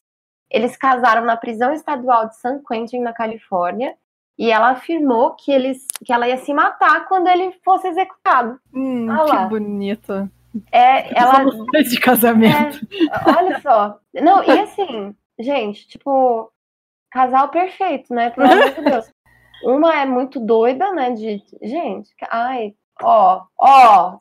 eles 0.50 0.76
casaram 0.76 1.24
na 1.24 1.38
prisão 1.38 1.72
estadual 1.72 2.28
de 2.28 2.38
San 2.38 2.60
Quentin, 2.68 3.00
na 3.00 3.14
Califórnia, 3.14 3.95
e 4.38 4.50
ela 4.52 4.70
afirmou 4.70 5.32
que, 5.32 5.52
eles, 5.52 5.86
que 6.04 6.14
ela 6.14 6.28
ia 6.28 6.38
se 6.38 6.54
matar 6.54 7.08
quando 7.08 7.28
ele 7.28 7.52
fosse 7.64 7.88
executado. 7.88 8.60
Hum, 8.74 9.08
que 9.08 9.50
bonito. 9.50 10.30
É, 10.72 11.20
ela. 11.20 11.43
de 11.84 12.00
casamento. 12.00 12.80
É, 12.93 13.38
olha 13.38 13.62
só. 13.62 14.00
Não, 14.14 14.43
e 14.43 14.60
assim, 14.60 15.16
gente, 15.38 15.88
tipo, 15.88 16.52
casal 17.12 17.50
perfeito, 17.50 18.14
né? 18.14 18.30
Pelo 18.30 18.52
amor 18.52 18.72
de 18.72 18.82
Deus. 18.82 19.12
Uma 19.64 19.93
é 19.93 20.06
muito 20.06 20.39
doida, 20.39 20.91
né? 20.93 21.12
De. 21.12 21.43
Gente, 21.62 22.10
ai, 22.32 22.74
ó, 23.02 23.43
ó. 23.60 24.18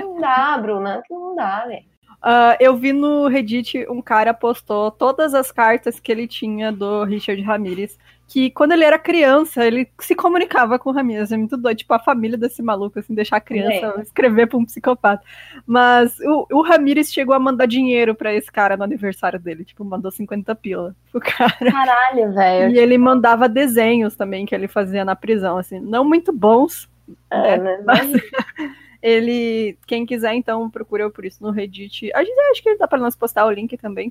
Não 0.00 0.20
dá, 0.20 0.56
Bruna, 0.58 1.02
não 1.10 1.34
dá, 1.34 1.66
velho. 1.66 1.93
Uh, 2.24 2.56
eu 2.58 2.74
vi 2.74 2.90
no 2.90 3.28
Reddit 3.28 3.86
um 3.90 4.00
cara 4.00 4.32
postou 4.32 4.90
todas 4.90 5.34
as 5.34 5.52
cartas 5.52 6.00
que 6.00 6.10
ele 6.10 6.26
tinha 6.26 6.72
do 6.72 7.04
Richard 7.04 7.40
Ramirez. 7.42 7.98
Que 8.26 8.50
quando 8.50 8.72
ele 8.72 8.82
era 8.82 8.98
criança, 8.98 9.66
ele 9.66 9.86
se 10.00 10.14
comunicava 10.14 10.78
com 10.78 10.88
o 10.88 10.92
Ramirez. 10.94 11.30
É 11.30 11.36
muito 11.36 11.58
doido, 11.58 11.76
tipo, 11.76 11.92
a 11.92 11.98
família 11.98 12.38
desse 12.38 12.62
maluco, 12.62 12.98
assim, 12.98 13.14
deixar 13.14 13.36
a 13.36 13.40
criança 13.40 13.94
é. 13.98 14.00
escrever 14.00 14.46
pra 14.46 14.56
um 14.56 14.64
psicopata. 14.64 15.22
Mas 15.66 16.18
o, 16.20 16.46
o 16.50 16.62
Ramirez 16.62 17.12
chegou 17.12 17.34
a 17.34 17.38
mandar 17.38 17.66
dinheiro 17.66 18.14
para 18.14 18.32
esse 18.32 18.50
cara 18.50 18.78
no 18.78 18.84
aniversário 18.84 19.38
dele. 19.38 19.62
Tipo, 19.62 19.84
mandou 19.84 20.10
50 20.10 20.54
pila 20.54 20.96
pro 21.12 21.20
cara. 21.20 21.54
Caralho, 21.58 22.32
velho. 22.32 22.74
E 22.74 22.78
ele 22.78 22.96
mandava 22.96 23.46
desenhos 23.50 24.16
também 24.16 24.46
que 24.46 24.54
ele 24.54 24.66
fazia 24.66 25.04
na 25.04 25.14
prisão, 25.14 25.58
assim. 25.58 25.78
Não 25.78 26.02
muito 26.02 26.32
bons. 26.32 26.88
É, 27.30 27.58
né? 27.58 27.82
Mas... 27.84 28.10
Ele, 29.04 29.76
quem 29.86 30.06
quiser, 30.06 30.34
então, 30.34 30.70
procura 30.70 31.10
por 31.10 31.26
isso 31.26 31.42
no 31.42 31.50
Reddit. 31.50 32.10
A 32.14 32.24
gente 32.24 32.40
acho 32.50 32.62
que 32.62 32.74
dá 32.76 32.88
para 32.88 32.98
nós 32.98 33.14
postar 33.14 33.44
o 33.44 33.50
link 33.50 33.76
também 33.76 34.10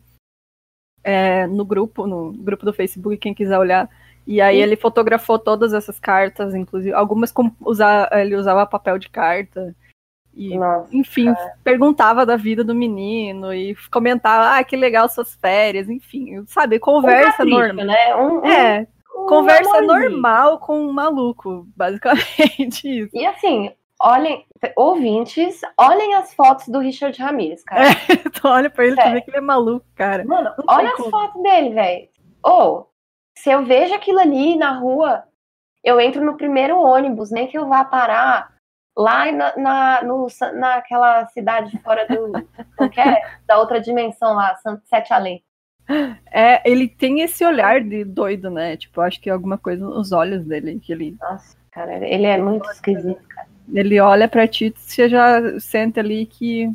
é, 1.03 1.47
no 1.47 1.65
grupo, 1.65 2.05
no 2.05 2.31
grupo 2.31 2.63
do 2.63 2.71
Facebook, 2.71 3.17
quem 3.17 3.33
quiser 3.33 3.57
olhar. 3.57 3.89
E 4.27 4.39
aí 4.39 4.61
ele 4.61 4.75
fotografou 4.75 5.39
todas 5.39 5.73
essas 5.73 5.99
cartas, 5.99 6.53
inclusive 6.53 6.93
algumas 6.93 7.31
com 7.31 7.51
usar, 7.59 8.07
ele 8.13 8.35
usava 8.35 8.67
papel 8.67 8.99
de 8.99 9.09
carta. 9.09 9.75
E, 10.31 10.55
Nossa, 10.55 10.95
enfim, 10.95 11.33
cara. 11.33 11.57
perguntava 11.63 12.23
da 12.23 12.35
vida 12.35 12.63
do 12.63 12.75
menino 12.75 13.51
e 13.51 13.75
comentava, 13.91 14.57
ah, 14.59 14.63
que 14.63 14.75
legal 14.75 15.09
suas 15.09 15.33
férias, 15.33 15.89
enfim, 15.89 16.43
sabe, 16.45 16.77
conversa 16.77 17.43
um 17.43 17.49
normal. 17.49 17.85
Né? 17.85 18.15
Um, 18.15 18.45
é, 18.45 18.87
um, 19.15 19.25
conversa 19.25 19.81
normal 19.81 20.59
com 20.59 20.85
um 20.85 20.93
maluco, 20.93 21.67
basicamente 21.75 22.85
isso. 22.85 23.09
E 23.11 23.25
assim, 23.25 23.71
olhem, 24.03 24.45
ouvintes, 24.75 25.61
olhem 25.77 26.13
as 26.15 26.33
fotos 26.33 26.67
do 26.67 26.79
Richard 26.79 27.19
Ramirez, 27.19 27.63
cara. 27.63 27.85
É, 27.85 27.91
então 28.27 28.51
olha 28.51 28.69
pra 28.69 28.85
ele 28.85 28.95
também 28.95 29.21
que 29.21 29.29
ele 29.29 29.37
é 29.37 29.41
maluco, 29.41 29.85
cara. 29.95 30.25
Mano, 30.25 30.51
Não 30.57 30.75
olha 30.75 30.89
as 30.89 30.95
como. 30.95 31.09
fotos 31.09 31.41
dele, 31.41 31.69
velho. 31.69 32.09
Ou, 32.43 32.89
se 33.37 33.49
eu 33.49 33.65
vejo 33.65 33.93
aquilo 33.93 34.19
ali 34.19 34.55
na 34.57 34.77
rua, 34.77 35.23
eu 35.83 35.99
entro 35.99 36.23
no 36.23 36.37
primeiro 36.37 36.79
ônibus, 36.79 37.31
nem 37.31 37.47
que 37.47 37.57
eu 37.57 37.67
vá 37.67 37.85
parar 37.85 38.53
lá 38.95 39.31
na, 39.31 39.57
na, 39.57 40.03
no, 40.03 40.27
naquela 40.53 41.25
cidade 41.27 41.77
fora 41.79 42.05
do. 42.05 42.31
que 42.91 42.99
é? 42.99 43.21
Da 43.47 43.57
outra 43.57 43.79
dimensão 43.79 44.35
lá, 44.35 44.55
Sete 44.85 45.13
Além. 45.13 45.43
É, 46.31 46.61
ele 46.69 46.87
tem 46.87 47.21
esse 47.21 47.45
olhar 47.45 47.81
de 47.81 48.05
doido, 48.05 48.49
né? 48.49 48.77
Tipo, 48.77 49.01
acho 49.01 49.19
que 49.19 49.29
alguma 49.29 49.57
coisa 49.57 49.85
nos 49.85 50.11
olhos 50.11 50.45
dele 50.45 50.79
que 50.79 50.93
ele. 50.93 51.17
Nossa, 51.19 51.57
cara, 51.71 51.95
ele 52.07 52.25
é 52.25 52.37
muito 52.37 52.69
esquisito, 52.69 53.21
cara. 53.27 53.52
Ele 53.71 53.99
olha 53.99 54.27
para 54.27 54.47
ti, 54.47 54.73
você 54.75 55.07
já 55.07 55.59
sente 55.59 55.99
ali 55.99 56.25
que. 56.25 56.69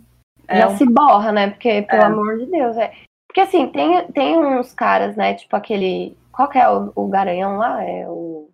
É 0.47 0.61
já 0.61 0.69
um... 0.69 0.77
se 0.77 0.87
borra, 0.87 1.33
né? 1.33 1.51
Porque, 1.51 1.83
pelo 1.83 2.03
é. 2.03 2.07
amor 2.07 2.39
de 2.39 2.47
Deus, 2.47 2.77
é. 2.77 2.93
Porque 3.27 3.41
assim, 3.41 3.69
tem, 3.69 4.07
tem 4.13 4.39
uns 4.39 4.73
caras, 4.73 5.17
né? 5.17 5.35
Tipo 5.35 5.57
aquele. 5.57 6.17
Qual 6.33 6.49
que 6.49 6.59
é 6.59 6.69
o, 6.69 6.93
o 6.95 7.09
garanhão 7.09 7.59
lá? 7.59 7.85
É 7.85 8.07
o. 8.09 8.49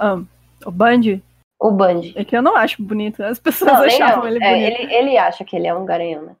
Um, 0.00 0.26
o 0.64 0.70
Band? 0.70 1.20
O 1.60 1.72
Bundy. 1.72 2.12
É 2.16 2.24
que 2.24 2.36
eu 2.36 2.42
não 2.42 2.56
acho 2.56 2.82
bonito, 2.82 3.20
as 3.22 3.38
pessoas 3.38 3.72
Não, 3.72 3.82
achavam 3.82 4.28
ele 4.28 4.42
É, 4.42 4.50
bonito. 4.52 4.80
ele, 4.80 4.94
ele 4.94 5.18
acha 5.18 5.44
que 5.44 5.56
ele 5.56 5.66
é 5.66 5.74
um 5.74 5.84
garanhão, 5.84 6.22
né? 6.22 6.36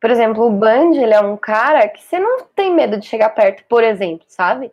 Por 0.00 0.10
exemplo, 0.10 0.46
o 0.46 0.50
Bundy, 0.50 0.98
ele 0.98 1.12
é 1.12 1.20
um 1.20 1.36
cara 1.36 1.86
que 1.88 2.00
você 2.02 2.18
não 2.18 2.44
tem 2.54 2.72
medo 2.72 2.98
de 2.98 3.04
chegar 3.04 3.30
perto, 3.30 3.64
por 3.68 3.84
exemplo, 3.84 4.24
sabe? 4.28 4.72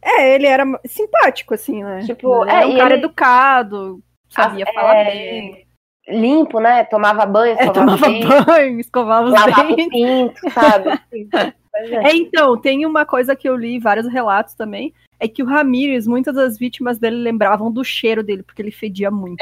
É, 0.00 0.34
ele 0.34 0.46
era 0.46 0.64
simpático, 0.86 1.54
assim, 1.54 1.82
né? 1.82 2.02
Tipo, 2.04 2.44
ele 2.44 2.50
era 2.52 2.62
é, 2.62 2.66
um 2.66 2.76
cara 2.76 2.94
ele- 2.94 3.04
educado, 3.04 4.00
sabia 4.28 4.64
Ah, 4.68 4.72
falar 4.72 4.96
é, 4.96 5.04
bem. 5.04 5.66
Limpo, 6.08 6.58
né? 6.58 6.84
Tomava 6.84 7.26
banho, 7.26 7.56
É, 7.58 7.64
escovava 7.64 7.96
tomava 7.98 8.06
dente, 8.08 8.44
banho, 8.46 8.80
escovava 8.80 9.26
os 9.28 9.32
o 9.32 9.44
dentes. 9.66 9.88
pinto, 9.88 10.50
sabe? 10.52 11.00
É. 11.80 12.08
É, 12.10 12.16
então, 12.16 12.60
tem 12.60 12.84
uma 12.84 13.06
coisa 13.06 13.36
que 13.36 13.48
eu 13.48 13.54
li, 13.54 13.78
vários 13.78 14.08
relatos 14.08 14.52
também, 14.54 14.92
é 15.20 15.28
que 15.28 15.44
o 15.44 15.46
Ramírez, 15.46 16.08
muitas 16.08 16.34
das 16.34 16.58
vítimas 16.58 16.98
dele 16.98 17.16
lembravam 17.18 17.70
do 17.70 17.84
cheiro 17.84 18.20
dele, 18.24 18.42
porque 18.42 18.60
ele 18.60 18.72
fedia 18.72 19.12
muito. 19.12 19.40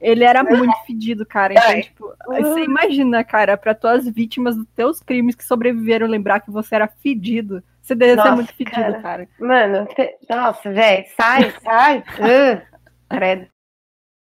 Ele 0.00 0.22
era 0.22 0.44
muito 0.44 0.76
fedido, 0.86 1.26
cara. 1.26 1.54
Então, 1.54 1.64
Ai. 1.68 1.80
tipo, 1.82 2.12
você 2.28 2.60
imagina, 2.62 3.24
cara, 3.24 3.56
pra 3.56 3.74
tuas 3.74 4.08
vítimas 4.08 4.54
dos 4.56 4.66
teus 4.76 5.00
crimes 5.00 5.34
que 5.34 5.42
sobreviveram 5.42 6.06
lembrar 6.06 6.38
que 6.38 6.52
você 6.52 6.76
era 6.76 6.86
fedido. 6.86 7.60
Você 7.82 7.96
deve 7.96 8.12
ser 8.12 8.16
Nossa, 8.18 8.32
muito 8.36 8.54
fedido, 8.54 8.76
cara. 8.76 9.00
cara. 9.00 9.28
Mano, 9.40 9.86
te- 9.86 10.16
nossa, 10.28 10.70
velho, 10.70 11.04
sai, 11.16 11.52
sai. 11.64 12.04
Uh, 12.20 12.60
credo. 13.08 13.46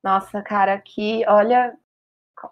Nossa, 0.04 0.41
cara, 0.41 0.80
que 0.80 1.24
olha, 1.28 1.78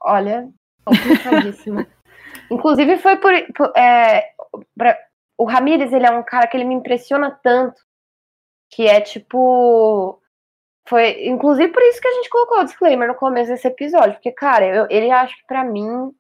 olha, 0.02 0.50
complicadíssimo. 0.86 1.86
Inclusive 2.52 2.98
foi 2.98 3.18
por, 3.18 3.34
por- 3.54 3.74
é, 3.78 4.34
pra- 4.78 4.98
o 5.38 5.46
Ramírez, 5.46 5.92
ele 5.94 6.06
é 6.06 6.12
um 6.12 6.24
cara 6.24 6.48
que 6.48 6.58
ele 6.58 6.66
me 6.66 6.76
impressiona 6.76 7.32
tanto, 7.44 7.82
que 8.72 8.88
é 8.88 9.02
tipo, 9.02 10.22
foi, 10.88 11.28
inclusive 11.28 11.72
por 11.72 11.82
isso 11.84 12.00
que 12.02 12.08
a 12.08 12.14
gente 12.14 12.30
colocou 12.30 12.60
o 12.60 12.64
disclaimer 12.66 13.08
no 13.08 13.16
começo 13.16 13.50
desse 13.52 13.68
episódio, 13.68 14.14
porque 14.14 14.32
cara, 14.32 14.66
eu- 14.66 14.88
ele 14.90 15.10
acho 15.10 15.36
que 15.38 15.46
pra 15.48 15.64
mim, 15.64 16.14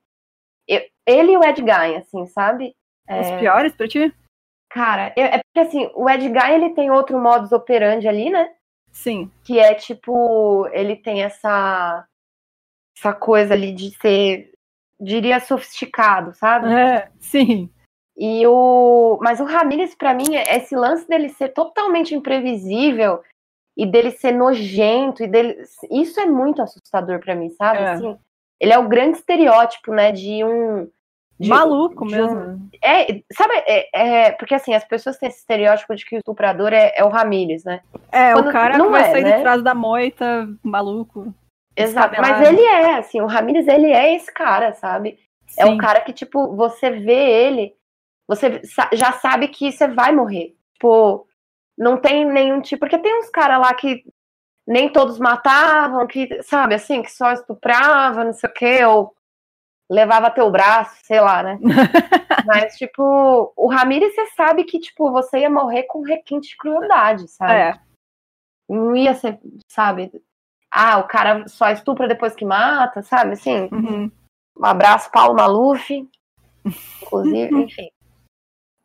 eu- 0.67 0.81
ele 1.05 1.33
e 1.33 1.37
o 1.37 1.43
Ed 1.43 1.59
Gein, 1.61 1.97
assim, 1.97 2.25
sabe? 2.27 2.75
Os 3.09 3.27
É, 3.27 3.37
piores 3.39 3.75
pra 3.75 3.87
ti? 3.87 4.13
Cara, 4.71 5.13
eu- 5.17 5.25
é 5.25 5.41
porque 5.43 5.67
assim, 5.67 5.91
o 5.95 6.09
Ed 6.09 6.23
Gein, 6.23 6.53
ele 6.55 6.73
tem 6.75 6.91
outro 6.91 7.19
modus 7.19 7.51
operandi 7.51 8.07
ali, 8.07 8.29
né? 8.29 8.51
Sim. 8.99 9.31
Que 9.45 9.59
é 9.59 9.73
tipo, 9.73 10.67
ele 10.73 10.93
tem 10.93 11.23
essa 11.23 12.05
essa 12.97 13.13
coisa 13.13 13.53
ali 13.53 13.71
de 13.71 13.91
ser, 13.91 14.51
diria, 14.99 15.39
sofisticado, 15.39 16.33
sabe? 16.33 16.73
É, 16.73 17.09
sim. 17.17 17.69
E 18.17 18.45
o, 18.45 19.17
mas 19.21 19.39
o 19.39 19.45
Ramirez 19.45 19.95
pra 19.95 20.13
mim, 20.13 20.35
esse 20.35 20.75
lance 20.75 21.07
dele 21.07 21.29
ser 21.29 21.49
totalmente 21.53 22.13
imprevisível 22.13 23.23
e 23.77 23.85
dele 23.85 24.11
ser 24.11 24.33
nojento 24.33 25.23
e 25.23 25.27
dele, 25.27 25.63
isso 25.89 26.19
é 26.19 26.25
muito 26.25 26.61
assustador 26.61 27.21
pra 27.21 27.35
mim, 27.35 27.49
sabe? 27.51 27.79
É. 27.79 27.91
Assim, 27.91 28.17
ele 28.59 28.73
é 28.73 28.77
o 28.77 28.89
grande 28.89 29.17
estereótipo, 29.17 29.93
né, 29.93 30.11
de 30.11 30.43
um 30.43 30.91
de- 31.39 31.47
Maluco 31.49 32.05
de 32.05 32.15
um- 32.15 32.17
mesmo. 32.17 32.69
É, 32.83 33.05
sabe, 33.31 33.53
é, 33.65 33.89
é- 34.27 34.31
porque 34.33 34.53
assim, 34.53 34.73
as 34.73 34.83
pessoas 34.83 35.17
têm 35.17 35.29
esse 35.29 35.39
estereótipo 35.39 35.95
de 35.95 36.05
que 36.05 36.15
o 36.15 36.19
estuprador 36.19 36.73
é, 36.73 36.91
é 36.95 37.03
o 37.03 37.09
Ramírez, 37.09 37.63
né? 37.63 37.81
É, 38.11 38.33
Quando- 38.33 38.49
o 38.49 38.51
cara 38.51 38.77
não 38.77 38.87
que 38.87 38.91
vai 38.91 39.01
é, 39.07 39.11
sair 39.11 39.23
né? 39.23 39.35
de 39.37 39.41
trás 39.41 39.61
da 39.63 39.73
moita, 39.73 40.47
maluco. 40.63 41.33
Exato, 41.75 42.19
mas 42.21 42.45
ele 42.47 42.61
é, 42.61 42.95
assim, 42.97 43.21
o 43.21 43.25
Ramírez, 43.25 43.67
ele 43.67 43.89
é 43.91 44.13
esse 44.15 44.31
cara, 44.33 44.73
sabe? 44.73 45.17
É 45.57 45.65
um 45.65 45.71
Sim. 45.71 45.77
cara 45.77 46.01
que, 46.01 46.11
tipo, 46.11 46.55
você 46.55 46.91
vê 46.91 47.13
ele, 47.47 47.73
você 48.27 48.61
já 48.93 49.13
sabe 49.13 49.47
que 49.47 49.71
você 49.71 49.87
vai 49.87 50.11
morrer. 50.11 50.55
Tipo, 50.73 51.25
não 51.77 51.97
tem 51.97 52.25
nenhum 52.25 52.59
tipo. 52.61 52.81
Porque 52.81 52.97
tem 52.97 53.17
uns 53.17 53.29
caras 53.29 53.59
lá 53.59 53.73
que 53.73 54.03
nem 54.67 54.89
todos 54.89 55.17
matavam, 55.19 56.05
que, 56.05 56.43
sabe, 56.43 56.75
assim, 56.75 57.01
que 57.01 57.11
só 57.11 57.31
estuprava, 57.31 58.23
não 58.25 58.33
sei 58.33 58.49
o 58.49 58.53
quê, 58.53 58.85
ou 58.85 59.15
levava 59.89 60.29
teu 60.29 60.51
braço, 60.51 60.97
sei 61.03 61.19
lá, 61.19 61.41
né? 61.41 61.59
Mas, 62.45 62.77
tipo, 62.77 63.51
o 63.55 63.67
Ramírez, 63.67 64.13
você 64.13 64.27
sabe 64.27 64.63
que, 64.63 64.79
tipo, 64.79 65.11
você 65.11 65.39
ia 65.39 65.49
morrer 65.49 65.83
com 65.83 66.01
requinte 66.01 66.49
de 66.49 66.57
crueldade, 66.57 67.27
sabe? 67.27 67.53
É, 67.53 67.79
Não 68.69 68.95
ia 68.95 69.15
ser, 69.15 69.39
sabe? 69.67 70.11
Ah, 70.71 70.99
o 70.99 71.07
cara 71.07 71.47
só 71.47 71.69
estupra 71.71 72.07
depois 72.07 72.35
que 72.35 72.45
mata, 72.45 73.01
sabe? 73.01 73.33
Assim, 73.33 73.67
uhum. 73.71 74.11
um 74.57 74.65
abraço, 74.65 75.11
Paulo 75.11 75.35
Maluf. 75.35 75.89
Inclusive, 77.01 77.55
enfim. 77.55 77.89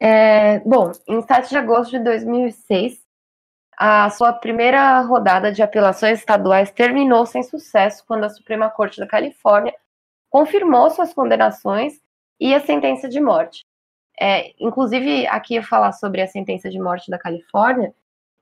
É, 0.00 0.60
bom, 0.60 0.90
em 1.06 1.22
7 1.22 1.50
de 1.50 1.58
agosto 1.58 1.90
de 1.90 1.98
2006, 1.98 3.04
a 3.76 4.08
sua 4.10 4.32
primeira 4.32 5.00
rodada 5.00 5.52
de 5.52 5.62
apelações 5.62 6.18
estaduais 6.18 6.70
terminou 6.70 7.26
sem 7.26 7.42
sucesso 7.42 8.04
quando 8.06 8.24
a 8.24 8.28
Suprema 8.28 8.70
Corte 8.70 9.00
da 9.00 9.06
Califórnia 9.06 9.74
confirmou 10.38 10.90
suas 10.90 11.14
condenações 11.14 12.00
e 12.40 12.52
a 12.52 12.60
sentença 12.60 13.08
de 13.08 13.20
morte. 13.20 13.60
É, 14.20 14.52
inclusive, 14.58 15.28
aqui 15.28 15.54
eu 15.54 15.62
falar 15.62 15.92
sobre 15.92 16.20
a 16.20 16.26
sentença 16.26 16.68
de 16.68 16.76
morte 16.80 17.08
da 17.08 17.16
Califórnia, 17.16 17.94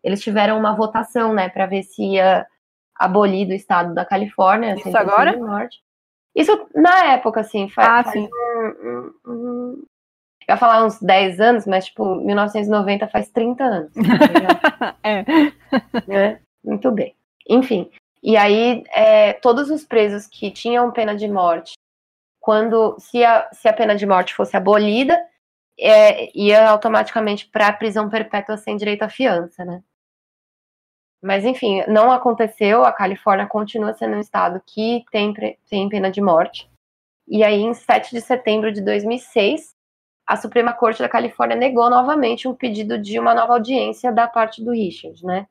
eles 0.03 0.23
tiveram 0.23 0.59
uma 0.59 0.75
votação, 0.75 1.35
né, 1.35 1.51
para 1.51 1.67
ver 1.67 1.83
se 1.83 2.03
ia 2.03 2.47
abolir 2.95 3.47
do 3.47 3.53
estado 3.53 3.93
da 3.93 4.07
Califórnia 4.07 4.71
a 4.71 4.75
Isso 4.77 4.85
sentença 4.85 5.01
agora? 5.01 5.33
de 5.33 5.43
morte. 5.43 5.83
Isso 6.35 6.67
na 6.75 7.13
época, 7.13 7.41
assim, 7.41 7.69
faz, 7.69 7.89
Ah, 7.89 8.05
faz 8.05 8.13
sim. 8.15 8.27
um, 8.33 8.89
um- 8.89 9.31
um- 9.33 9.85
Eu 10.49 10.55
ia 10.55 10.57
falar 10.57 10.85
uns 10.87 10.99
10 10.99 11.41
anos, 11.41 11.67
mas, 11.67 11.85
tipo, 11.85 12.15
1990 12.17 13.07
faz 13.07 13.29
30 13.29 13.65
anos. 13.65 13.93
É. 15.05 15.25
né? 16.09 16.41
Muito 16.65 16.91
bem. 16.91 17.15
Enfim, 17.49 17.91
e 18.23 18.35
aí 18.37 18.83
é, 18.91 19.35
todos 19.35 19.69
os 19.71 19.85
presos 19.85 20.27
que 20.27 20.51
tinham 20.51 20.91
pena 20.91 21.15
de 21.15 21.29
morte, 21.29 21.75
quando 22.43 22.97
se 22.99 23.25
a, 23.25 23.49
se 23.53 23.69
a 23.69 23.73
pena 23.73 23.95
de 23.95 24.05
morte 24.05 24.35
fosse 24.35 24.57
abolida, 24.57 25.17
é, 25.79 26.37
ia 26.37 26.69
automaticamente 26.69 27.49
para 27.49 27.69
a 27.69 27.73
prisão 27.73 28.11
perpétua 28.11 28.57
sem 28.57 28.77
direito 28.77 29.05
à 29.05 29.09
fiança, 29.09 29.65
né? 29.65 29.81
Mas 31.23 31.45
enfim, 31.45 31.85
não 31.87 32.11
aconteceu. 32.11 32.85
A 32.85 32.93
Califórnia 32.93 33.47
continua 33.47 33.95
sendo 33.95 34.17
um 34.17 34.21
estado 34.21 34.61
que 34.67 35.05
tem, 35.13 35.33
tem 35.71 35.89
pena 35.89 36.11
de 36.11 36.21
morte. 36.21 36.69
E 37.29 37.45
aí, 37.45 37.61
em 37.63 37.73
7 37.73 38.11
de 38.11 38.21
setembro 38.21 38.73
de 38.73 38.81
2006, 38.83 39.77
a 40.27 40.37
Suprema 40.37 40.73
Corte 40.73 41.01
da 41.01 41.09
Califórnia 41.09 41.57
negou 41.57 41.89
novamente 41.89 42.49
um 42.49 42.55
pedido 42.55 42.99
de 42.99 43.21
uma 43.21 43.35
nova 43.35 43.53
audiência 43.53 44.11
da 44.11 44.27
parte 44.27 44.65
do 44.65 44.73
Richard, 44.73 45.25
né? 45.25 45.47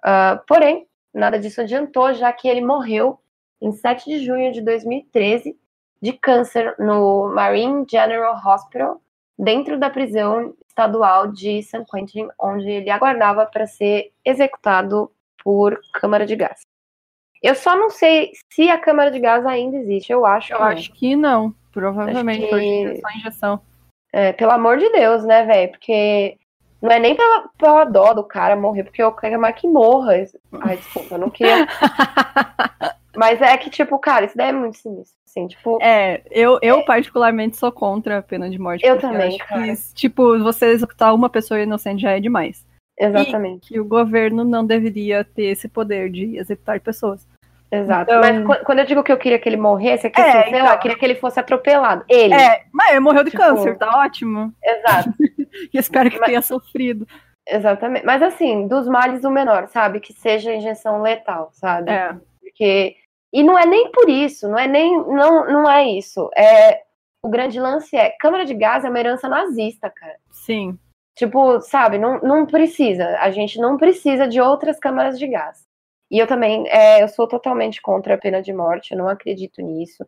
Ah, 0.00 0.40
porém, 0.46 0.86
nada 1.12 1.40
disso 1.40 1.60
adiantou, 1.60 2.14
já 2.14 2.32
que 2.32 2.46
ele 2.46 2.60
morreu 2.60 3.20
em 3.60 3.72
7 3.72 4.04
de 4.08 4.24
junho 4.24 4.52
de 4.52 4.60
2013 4.60 5.58
de 6.00 6.12
câncer 6.12 6.74
no 6.78 7.28
Marine 7.34 7.84
General 7.88 8.34
Hospital, 8.44 9.00
dentro 9.38 9.78
da 9.78 9.90
prisão 9.90 10.54
estadual 10.68 11.28
de 11.28 11.62
San 11.62 11.84
Quentin, 11.84 12.28
onde 12.40 12.68
ele 12.70 12.90
aguardava 12.90 13.46
para 13.46 13.66
ser 13.66 14.12
executado 14.24 15.10
por 15.42 15.80
câmara 15.92 16.26
de 16.26 16.36
gás. 16.36 16.60
Eu 17.42 17.54
só 17.54 17.76
não 17.76 17.88
sei 17.90 18.32
se 18.52 18.68
a 18.68 18.78
câmara 18.78 19.10
de 19.10 19.20
gás 19.20 19.46
ainda 19.46 19.76
existe, 19.76 20.12
eu 20.12 20.26
acho. 20.26 20.52
Eu 20.52 20.58
que 20.58 20.62
não. 20.64 20.70
acho 20.70 20.92
que 20.92 21.16
não. 21.16 21.54
Provavelmente 21.72 22.40
Acho 22.44 22.48
que- 22.48 22.54
hoje 22.54 22.84
é 22.84 23.00
só 23.00 23.08
injeção. 23.16 23.60
É, 24.12 24.32
pelo 24.32 24.52
amor 24.52 24.78
de 24.78 24.90
Deus, 24.90 25.22
né, 25.24 25.44
velho? 25.44 25.70
Porque 25.70 26.36
não 26.82 26.90
é 26.90 26.98
nem 26.98 27.14
pela, 27.14 27.48
pela 27.58 27.84
dó 27.84 28.14
do 28.14 28.24
cara 28.24 28.56
morrer, 28.56 28.84
porque 28.84 29.02
eu 29.02 29.12
quero 29.12 29.40
mais 29.40 29.54
que 29.54 29.68
morra. 29.68 30.14
Ai, 30.62 30.76
desculpa, 30.76 31.14
eu 31.14 31.18
não 31.18 31.30
queria. 31.30 31.66
Mas 33.16 33.40
é 33.42 33.56
que, 33.56 33.68
tipo, 33.70 33.98
cara, 33.98 34.24
isso 34.26 34.36
daí 34.36 34.48
é 34.48 34.52
muito 34.52 34.78
sinistro. 34.78 35.17
Assim, 35.28 35.46
tipo, 35.46 35.78
É, 35.82 36.22
eu, 36.30 36.58
eu 36.62 36.82
particularmente 36.86 37.58
sou 37.58 37.70
contra 37.70 38.16
a 38.18 38.22
pena 38.22 38.48
de 38.48 38.58
morte. 38.58 38.82
Eu 38.86 38.98
também, 38.98 39.28
acho 39.28 39.38
cara. 39.46 39.62
que, 39.62 39.94
tipo, 39.94 40.38
você 40.38 40.66
executar 40.70 41.14
uma 41.14 41.28
pessoa 41.28 41.60
inocente 41.60 42.00
já 42.00 42.12
é 42.12 42.20
demais. 42.20 42.66
exatamente. 42.98 43.68
Que 43.68 43.78
o 43.78 43.84
governo 43.84 44.42
não 44.42 44.64
deveria 44.66 45.22
ter 45.22 45.44
esse 45.44 45.68
poder 45.68 46.10
de 46.10 46.36
executar 46.38 46.80
pessoas. 46.80 47.28
Exato. 47.70 48.10
Então- 48.10 48.20
Mas 48.22 48.44
qu- 48.58 48.64
quando 48.64 48.78
eu 48.78 48.86
digo 48.86 49.04
que 49.04 49.12
eu 49.12 49.18
queria 49.18 49.38
que 49.38 49.46
ele 49.48 49.58
morresse, 49.58 50.06
é 50.06 50.10
que, 50.10 50.18
É, 50.20 50.40
assim, 50.40 50.48
então. 50.48 50.64
lá, 50.64 50.72
eu 50.74 50.78
queria 50.78 50.96
que 50.96 51.04
ele 51.04 51.14
fosse 51.14 51.38
atropelado. 51.38 52.02
Ele. 52.08 52.32
É, 52.34 52.64
mas 52.72 52.90
ele 52.92 53.00
morreu 53.00 53.22
de 53.22 53.30
Tipo- 53.30 53.42
câncer, 53.42 53.76
tá 53.76 54.00
ótimo. 54.00 54.52
Exato. 54.64 55.10
E 55.74 55.78
espero 55.78 56.10
que 56.10 56.18
Mas- 56.18 56.26
tenha 56.28 56.40
sofrido. 56.42 57.06
Exatamente. 57.46 58.04
Mas 58.06 58.22
assim, 58.22 58.66
dos 58.66 58.86
males 58.88 59.24
o 59.24 59.30
menor, 59.30 59.68
sabe? 59.68 60.00
Que 60.00 60.12
seja 60.12 60.54
injeção 60.54 61.02
letal, 61.02 61.50
sabe? 61.52 61.90
É. 61.90 62.14
Porque. 62.40 62.96
E 63.32 63.42
não 63.42 63.58
é 63.58 63.66
nem 63.66 63.90
por 63.92 64.08
isso, 64.08 64.48
não 64.48 64.58
é 64.58 64.66
nem. 64.66 64.96
Não, 64.96 65.46
não 65.46 65.70
é 65.70 65.86
isso. 65.88 66.30
É. 66.36 66.82
O 67.20 67.28
grande 67.28 67.58
lance 67.58 67.96
é, 67.96 68.10
câmara 68.10 68.44
de 68.44 68.54
gás 68.54 68.84
é 68.84 68.88
uma 68.88 68.98
herança 68.98 69.28
nazista, 69.28 69.90
cara. 69.90 70.16
Sim. 70.30 70.78
Tipo, 71.16 71.60
sabe, 71.60 71.98
não, 71.98 72.20
não 72.20 72.46
precisa. 72.46 73.18
A 73.18 73.30
gente 73.32 73.58
não 73.58 73.76
precisa 73.76 74.28
de 74.28 74.40
outras 74.40 74.78
câmaras 74.78 75.18
de 75.18 75.26
gás. 75.26 75.66
E 76.10 76.16
eu 76.18 76.28
também, 76.28 76.64
é, 76.68 77.02
eu 77.02 77.08
sou 77.08 77.26
totalmente 77.26 77.82
contra 77.82 78.14
a 78.14 78.18
pena 78.18 78.40
de 78.40 78.52
morte, 78.52 78.92
eu 78.92 78.98
não 78.98 79.08
acredito 79.08 79.60
nisso. 79.60 80.06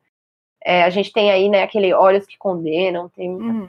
É, 0.64 0.84
a 0.84 0.90
gente 0.90 1.12
tem 1.12 1.32
aí, 1.32 1.48
né, 1.48 1.62
aquele 1.64 1.92
olhos 1.92 2.24
que 2.26 2.38
condenam, 2.38 3.08
tem 3.08 3.28
Uhum. 3.30 3.68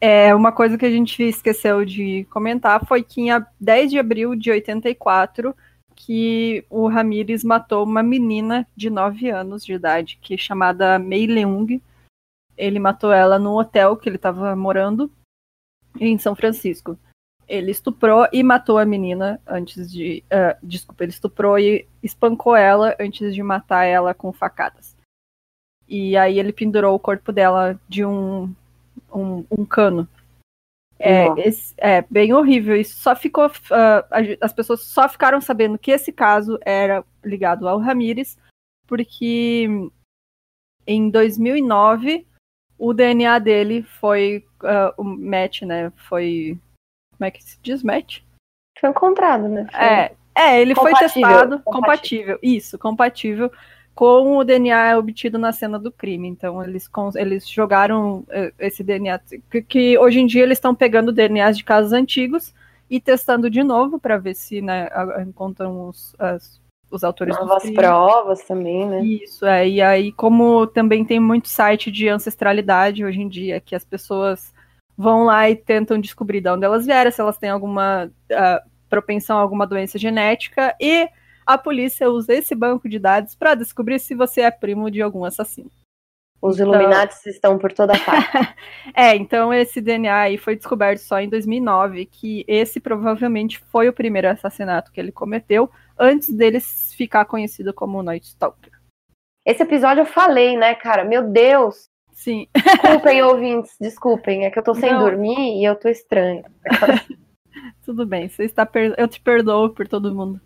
É, 0.00 0.34
uma 0.34 0.50
coisa 0.50 0.76
que 0.76 0.84
a 0.84 0.90
gente 0.90 1.22
esqueceu 1.22 1.84
de 1.84 2.24
comentar 2.24 2.84
foi 2.86 3.04
que 3.04 3.20
em 3.20 3.30
a- 3.30 3.46
10 3.60 3.88
de 3.92 4.00
abril 4.00 4.34
de 4.34 4.50
84, 4.50 5.54
que 5.94 6.64
o 6.68 6.88
Ramires 6.88 7.44
matou 7.44 7.84
uma 7.84 8.02
menina 8.02 8.66
de 8.76 8.90
9 8.90 9.30
anos 9.30 9.64
de 9.64 9.72
idade, 9.72 10.18
que 10.20 10.34
é 10.34 10.36
chamada 10.36 10.98
Mei 10.98 11.26
Leung. 11.26 11.80
Ele 12.56 12.78
matou 12.78 13.12
ela 13.12 13.38
no 13.38 13.58
hotel 13.58 13.96
que 13.96 14.08
ele 14.08 14.16
estava 14.16 14.54
morando 14.56 15.10
em 16.00 16.18
São 16.18 16.34
Francisco. 16.34 16.98
Ele 17.48 17.70
estuprou 17.70 18.26
e 18.32 18.42
matou 18.42 18.78
a 18.78 18.84
menina 18.84 19.40
antes 19.46 19.90
de. 19.90 20.24
Uh, 20.26 20.66
desculpa, 20.66 21.04
ele 21.04 21.12
estuprou 21.12 21.58
e 21.58 21.86
espancou 22.02 22.56
ela 22.56 22.96
antes 22.98 23.34
de 23.34 23.42
matar 23.42 23.84
ela 23.84 24.14
com 24.14 24.32
facadas. 24.32 24.96
E 25.88 26.16
aí 26.16 26.38
ele 26.38 26.52
pendurou 26.52 26.94
o 26.94 27.00
corpo 27.00 27.32
dela 27.32 27.78
de 27.88 28.04
um, 28.04 28.54
um, 29.12 29.44
um 29.50 29.64
cano. 29.64 30.08
É, 31.04 31.48
esse, 31.48 31.74
é, 31.78 32.04
bem 32.08 32.32
horrível. 32.32 32.76
Isso 32.76 32.96
só 33.00 33.16
ficou. 33.16 33.46
Uh, 33.46 34.36
as 34.40 34.52
pessoas 34.52 34.82
só 34.82 35.08
ficaram 35.08 35.40
sabendo 35.40 35.76
que 35.78 35.90
esse 35.90 36.12
caso 36.12 36.58
era 36.64 37.04
ligado 37.24 37.68
ao 37.68 37.80
Ramires, 37.80 38.38
porque 38.86 39.66
em 40.86 41.10
2009 41.10 42.26
o 42.78 42.94
DNA 42.94 43.38
dele 43.40 43.82
foi 43.82 44.46
uh, 44.62 44.94
o 44.96 45.02
match, 45.02 45.62
né? 45.62 45.92
Foi. 46.08 46.56
Como 47.16 47.26
é 47.26 47.30
que 47.30 47.42
se 47.42 47.58
diz 47.60 47.82
match? 47.82 48.20
Foi 48.78 48.90
encontrado, 48.90 49.48
né? 49.48 49.66
Foi... 49.70 49.80
É, 49.80 50.16
é, 50.34 50.60
ele 50.60 50.74
foi 50.74 50.94
testado 50.94 51.60
compatível. 51.60 51.72
compatível. 51.72 52.38
Isso, 52.42 52.78
compatível 52.78 53.52
com 53.94 54.36
o 54.36 54.44
DNA 54.44 54.96
obtido 54.98 55.38
na 55.38 55.52
cena 55.52 55.78
do 55.78 55.92
crime. 55.92 56.28
Então, 56.28 56.62
eles, 56.62 56.88
eles 57.14 57.48
jogaram 57.48 58.24
eh, 58.30 58.52
esse 58.58 58.82
DNA, 58.82 59.20
que, 59.50 59.62
que 59.62 59.98
hoje 59.98 60.20
em 60.20 60.26
dia 60.26 60.42
eles 60.42 60.58
estão 60.58 60.74
pegando 60.74 61.12
DNAs 61.12 61.56
de 61.56 61.64
casos 61.64 61.92
antigos 61.92 62.54
e 62.88 63.00
testando 63.00 63.50
de 63.50 63.62
novo 63.62 63.98
para 63.98 64.18
ver 64.18 64.34
se 64.34 64.60
né, 64.60 64.88
encontram 65.26 65.88
os, 65.88 66.14
as, 66.18 66.60
os 66.90 67.02
autores 67.02 67.36
Novas 67.38 67.70
provas 67.70 68.42
também, 68.44 68.86
né? 68.86 69.02
Isso, 69.02 69.46
é. 69.46 69.68
E 69.68 69.80
aí, 69.80 70.12
como 70.12 70.66
também 70.66 71.04
tem 71.04 71.18
muito 71.18 71.48
site 71.48 71.90
de 71.90 72.08
ancestralidade 72.08 73.04
hoje 73.04 73.20
em 73.20 73.28
dia, 73.28 73.60
que 73.60 73.74
as 73.74 73.84
pessoas 73.84 74.52
vão 74.96 75.24
lá 75.24 75.48
e 75.48 75.56
tentam 75.56 75.98
descobrir 75.98 76.40
de 76.40 76.50
onde 76.50 76.64
elas 76.64 76.84
vieram, 76.84 77.10
se 77.10 77.20
elas 77.20 77.38
têm 77.38 77.50
alguma 77.50 78.06
uh, 78.06 78.70
propensão 78.90 79.38
a 79.38 79.40
alguma 79.40 79.66
doença 79.66 79.98
genética, 79.98 80.74
e 80.78 81.08
a 81.46 81.58
polícia 81.58 82.10
usa 82.10 82.34
esse 82.34 82.54
banco 82.54 82.88
de 82.88 82.98
dados 82.98 83.34
para 83.34 83.54
descobrir 83.54 83.98
se 83.98 84.14
você 84.14 84.42
é 84.42 84.50
primo 84.50 84.90
de 84.90 85.02
algum 85.02 85.24
assassino. 85.24 85.70
Os 86.42 86.58
então... 86.58 87.08
Estão 87.26 87.56
por 87.56 87.72
toda 87.72 87.92
parte. 87.96 88.28
é, 88.96 89.14
então 89.14 89.54
esse 89.54 89.80
DNA 89.80 90.12
aí 90.12 90.36
foi 90.36 90.56
descoberto 90.56 90.98
só 90.98 91.20
em 91.20 91.28
2009, 91.28 92.06
que 92.06 92.44
esse 92.48 92.80
provavelmente 92.80 93.60
foi 93.70 93.88
o 93.88 93.92
primeiro 93.92 94.28
assassinato 94.28 94.90
que 94.90 94.98
ele 94.98 95.12
cometeu, 95.12 95.70
antes 95.96 96.34
dele 96.34 96.58
ficar 96.60 97.26
conhecido 97.26 97.72
como 97.72 98.02
Night 98.02 98.26
Stalker. 98.26 98.72
Esse 99.46 99.62
episódio 99.62 100.00
eu 100.00 100.06
falei, 100.06 100.56
né, 100.56 100.74
cara? 100.74 101.04
Meu 101.04 101.22
Deus! 101.22 101.88
Sim. 102.10 102.48
Desculpem, 102.54 103.22
ouvintes, 103.22 103.76
desculpem. 103.80 104.44
É 104.44 104.50
que 104.50 104.58
eu 104.58 104.64
tô 104.64 104.74
sem 104.74 104.92
Não. 104.92 104.98
dormir 104.98 105.60
e 105.60 105.64
eu 105.64 105.76
tô 105.76 105.88
estranho. 105.88 106.44
Tudo 107.84 108.04
bem, 108.04 108.28
você 108.28 108.44
está 108.44 108.66
per... 108.66 108.94
eu 108.96 109.06
te 109.06 109.20
perdoo 109.20 109.70
por 109.70 109.86
todo 109.86 110.14
mundo. 110.14 110.40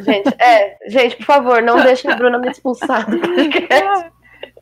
Gente, 0.00 0.28
é, 0.40 0.76
gente, 0.88 1.16
por 1.16 1.26
favor, 1.26 1.62
não 1.62 1.80
deixem 1.82 2.10
a 2.10 2.16
Bruna 2.16 2.38
me 2.38 2.50
expulsar 2.50 3.08
do 3.08 3.18
podcast. 3.18 4.10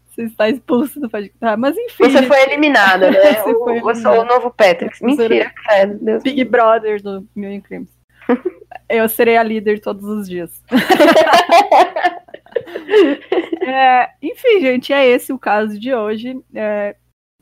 Você 0.08 0.22
está 0.22 0.48
expulso 0.48 1.00
do 1.00 1.08
podcast. 1.08 1.38
Ah, 1.40 1.56
mas 1.56 1.76
enfim. 1.76 2.04
Você 2.04 2.22
foi 2.24 2.42
eliminada, 2.42 3.10
né? 3.10 3.34
Você 3.42 3.50
o, 3.50 3.58
foi 3.64 3.72
eliminada. 3.74 3.90
Eu 3.90 3.94
sou 4.02 4.20
o 4.20 4.24
novo 4.24 4.50
Patrick. 4.50 5.02
Mentira, 5.04 5.52
cara. 5.64 5.86
Deus 5.86 6.22
Big 6.22 6.36
Deus. 6.36 6.50
Brother 6.50 7.02
do 7.02 7.26
Mil 7.34 7.62
Crimes. 7.62 7.90
Eu 8.88 9.08
serei 9.08 9.36
a 9.36 9.42
líder 9.42 9.80
todos 9.80 10.04
os 10.04 10.28
dias. 10.28 10.62
é, 13.62 14.10
enfim, 14.22 14.60
gente, 14.60 14.92
é 14.92 15.06
esse 15.06 15.32
o 15.32 15.38
caso 15.38 15.78
de 15.78 15.94
hoje. 15.94 16.38
É, 16.54 16.96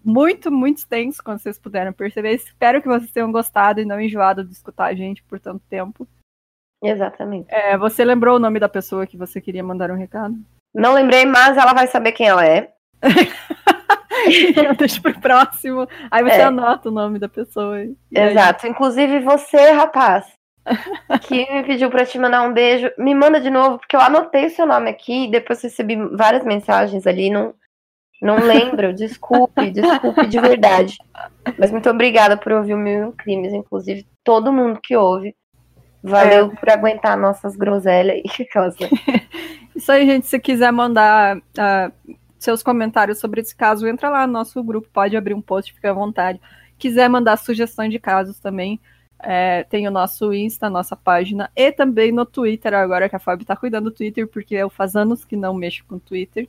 muito, 0.04 0.52
muito 0.52 0.78
extenso, 0.78 1.22
como 1.22 1.38
vocês 1.38 1.58
puderam 1.58 1.92
perceber. 1.92 2.32
Espero 2.32 2.80
que 2.80 2.88
vocês 2.88 3.10
tenham 3.10 3.32
gostado 3.32 3.80
e 3.80 3.84
não 3.84 4.00
enjoado 4.00 4.44
de 4.44 4.52
escutar 4.52 4.86
a 4.86 4.94
gente 4.94 5.22
por 5.24 5.40
tanto 5.40 5.62
tempo. 5.68 6.06
Exatamente. 6.82 7.46
É, 7.50 7.76
você 7.76 8.04
lembrou 8.04 8.36
o 8.36 8.40
nome 8.40 8.60
da 8.60 8.68
pessoa 8.68 9.06
que 9.06 9.16
você 9.16 9.40
queria 9.40 9.64
mandar 9.64 9.90
um 9.90 9.96
recado? 9.96 10.34
Não 10.74 10.92
lembrei, 10.92 11.24
mas 11.24 11.56
ela 11.56 11.72
vai 11.72 11.86
saber 11.86 12.12
quem 12.12 12.28
ela 12.28 12.46
é. 12.46 12.70
Deixa 14.78 15.00
pro 15.00 15.18
próximo. 15.20 15.86
Aí 16.10 16.22
você 16.22 16.40
é. 16.40 16.44
anota 16.44 16.88
o 16.88 16.92
nome 16.92 17.18
da 17.18 17.28
pessoa. 17.28 17.78
Exato. 18.12 18.66
Aí... 18.66 18.72
Inclusive 18.72 19.20
você, 19.20 19.70
rapaz, 19.70 20.26
que 21.22 21.46
me 21.52 21.62
pediu 21.64 21.90
para 21.90 22.04
te 22.04 22.18
mandar 22.18 22.42
um 22.42 22.52
beijo, 22.52 22.90
me 22.98 23.14
manda 23.14 23.40
de 23.40 23.50
novo, 23.50 23.78
porque 23.78 23.96
eu 23.96 24.00
anotei 24.00 24.46
o 24.46 24.50
seu 24.50 24.66
nome 24.66 24.90
aqui 24.90 25.24
e 25.24 25.30
depois 25.30 25.62
recebi 25.62 25.96
várias 26.12 26.44
mensagens 26.44 27.06
ali, 27.06 27.30
não, 27.30 27.54
não 28.20 28.36
lembro. 28.36 28.92
Desculpe, 28.92 29.70
desculpe 29.70 30.26
de 30.26 30.40
verdade. 30.40 30.98
Mas 31.58 31.70
muito 31.70 31.88
obrigada 31.88 32.36
por 32.36 32.52
ouvir 32.52 32.74
o 32.74 32.78
Mil 32.78 33.12
Crimes, 33.12 33.52
inclusive 33.52 34.06
todo 34.24 34.52
mundo 34.52 34.80
que 34.82 34.96
ouve. 34.96 35.34
Valeu 36.06 36.52
é. 36.52 36.56
por 36.56 36.70
aguentar 36.70 37.16
nossas 37.16 37.56
groselhas 37.56 38.16
aí. 38.16 38.22
Isso 39.74 39.90
aí, 39.90 40.06
gente. 40.06 40.26
Se 40.26 40.38
quiser 40.38 40.72
mandar 40.72 41.36
uh, 41.36 42.14
seus 42.38 42.62
comentários 42.62 43.18
sobre 43.18 43.40
esse 43.40 43.54
caso, 43.54 43.86
entra 43.86 44.08
lá 44.08 44.26
no 44.26 44.32
nosso 44.32 44.62
grupo, 44.62 44.88
pode 44.92 45.16
abrir 45.16 45.34
um 45.34 45.42
post, 45.42 45.72
fica 45.74 45.90
à 45.90 45.94
vontade. 45.94 46.40
Quiser 46.78 47.08
mandar 47.08 47.36
sugestões 47.36 47.90
de 47.90 47.98
casos 47.98 48.38
também, 48.38 48.78
é, 49.18 49.64
tem 49.64 49.88
o 49.88 49.90
nosso 49.90 50.32
Insta, 50.32 50.68
nossa 50.68 50.94
página, 50.94 51.50
e 51.56 51.72
também 51.72 52.12
no 52.12 52.26
Twitter, 52.26 52.74
agora 52.74 53.08
que 53.08 53.16
a 53.16 53.18
Fábio 53.18 53.46
tá 53.46 53.56
cuidando 53.56 53.84
do 53.84 53.90
Twitter, 53.90 54.28
porque 54.28 54.54
eu 54.54 54.68
faz 54.68 54.94
anos 54.94 55.24
que 55.24 55.36
não 55.36 55.54
mexo 55.54 55.84
com 55.88 55.96
o 55.96 56.00
Twitter. 56.00 56.48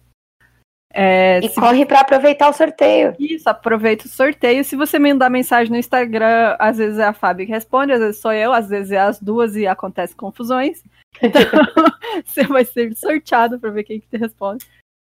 É, 0.94 1.40
e 1.44 1.50
se... 1.50 1.56
corre 1.56 1.86
para 1.86 2.00
aproveitar 2.00 2.50
o 2.50 2.54
sorteio. 2.54 3.14
Isso, 3.20 3.50
aproveita 3.50 4.06
o 4.06 4.10
sorteio. 4.10 4.64
Se 4.64 4.76
você 4.76 4.98
me 4.98 5.12
mandar 5.12 5.30
mensagem 5.30 5.72
no 5.72 5.78
Instagram, 5.78 6.56
às 6.58 6.78
vezes 6.78 6.98
é 6.98 7.06
a 7.06 7.14
Fábio 7.14 7.46
que 7.46 7.52
responde, 7.52 7.92
às 7.92 8.00
vezes 8.00 8.22
sou 8.22 8.32
eu, 8.32 8.54
às 8.54 8.70
vezes 8.70 8.92
é 8.92 9.00
as 9.00 9.20
duas 9.20 9.56
e 9.56 9.68
acontece 9.68 10.16
confusões. 10.16 10.84
Então, 11.20 11.42
você 12.24 12.44
vai 12.44 12.64
ser 12.64 12.96
sorteado 12.96 13.58
para 13.58 13.72
ver 13.72 13.84
quem 13.84 14.00
que 14.00 14.06
te 14.06 14.18
responde. 14.18 14.64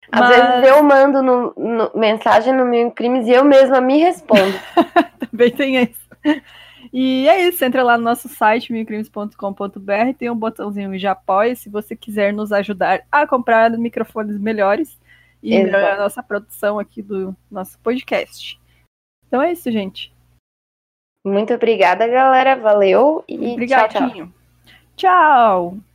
Às 0.10 0.22
Mas... 0.22 0.30
vezes 0.30 0.70
eu 0.70 0.82
mando 0.82 1.22
no, 1.22 1.54
no, 1.58 1.92
mensagem 1.94 2.54
no 2.54 2.64
meu 2.64 2.90
crimes 2.92 3.28
e 3.28 3.32
eu 3.32 3.44
mesma 3.44 3.82
me 3.82 3.98
respondo. 3.98 4.54
Também 5.20 5.52
tem 5.52 5.76
isso. 5.76 6.08
E 6.94 7.28
é 7.28 7.46
isso, 7.48 7.66
entra 7.66 7.84
lá 7.84 7.98
no 7.98 8.06
nosso 8.06 8.30
site, 8.30 8.72
microcrimes.com.br, 8.72 10.14
tem 10.18 10.30
um 10.30 10.36
botãozinho 10.36 10.98
de 10.98 11.06
apoio 11.06 11.54
se 11.58 11.70
você 11.70 11.98
quiser 11.98 12.32
nos 12.32 12.54
ajudar 12.54 13.02
a 13.12 13.28
comprar 13.28 13.70
microfones 13.72 14.40
melhores 14.40 14.98
e 15.42 15.54
Exato. 15.56 15.66
melhorar 15.72 15.94
a 15.96 16.04
nossa 16.04 16.22
produção 16.22 16.80
aqui 16.80 17.02
do 17.02 17.36
nosso 17.50 17.80
podcast. 17.80 18.60
Então 19.28 19.42
é 19.42 19.52
isso, 19.52 19.72
gente. 19.72 20.14
Muito 21.26 21.54
obrigada, 21.54 22.08
galera. 22.08 22.56
Valeu 22.56 23.24
e 23.28 23.54
Obrigadinho. 23.54 24.34
tchau. 24.96 25.74
tchau. 25.74 25.74
tchau. 25.76 25.89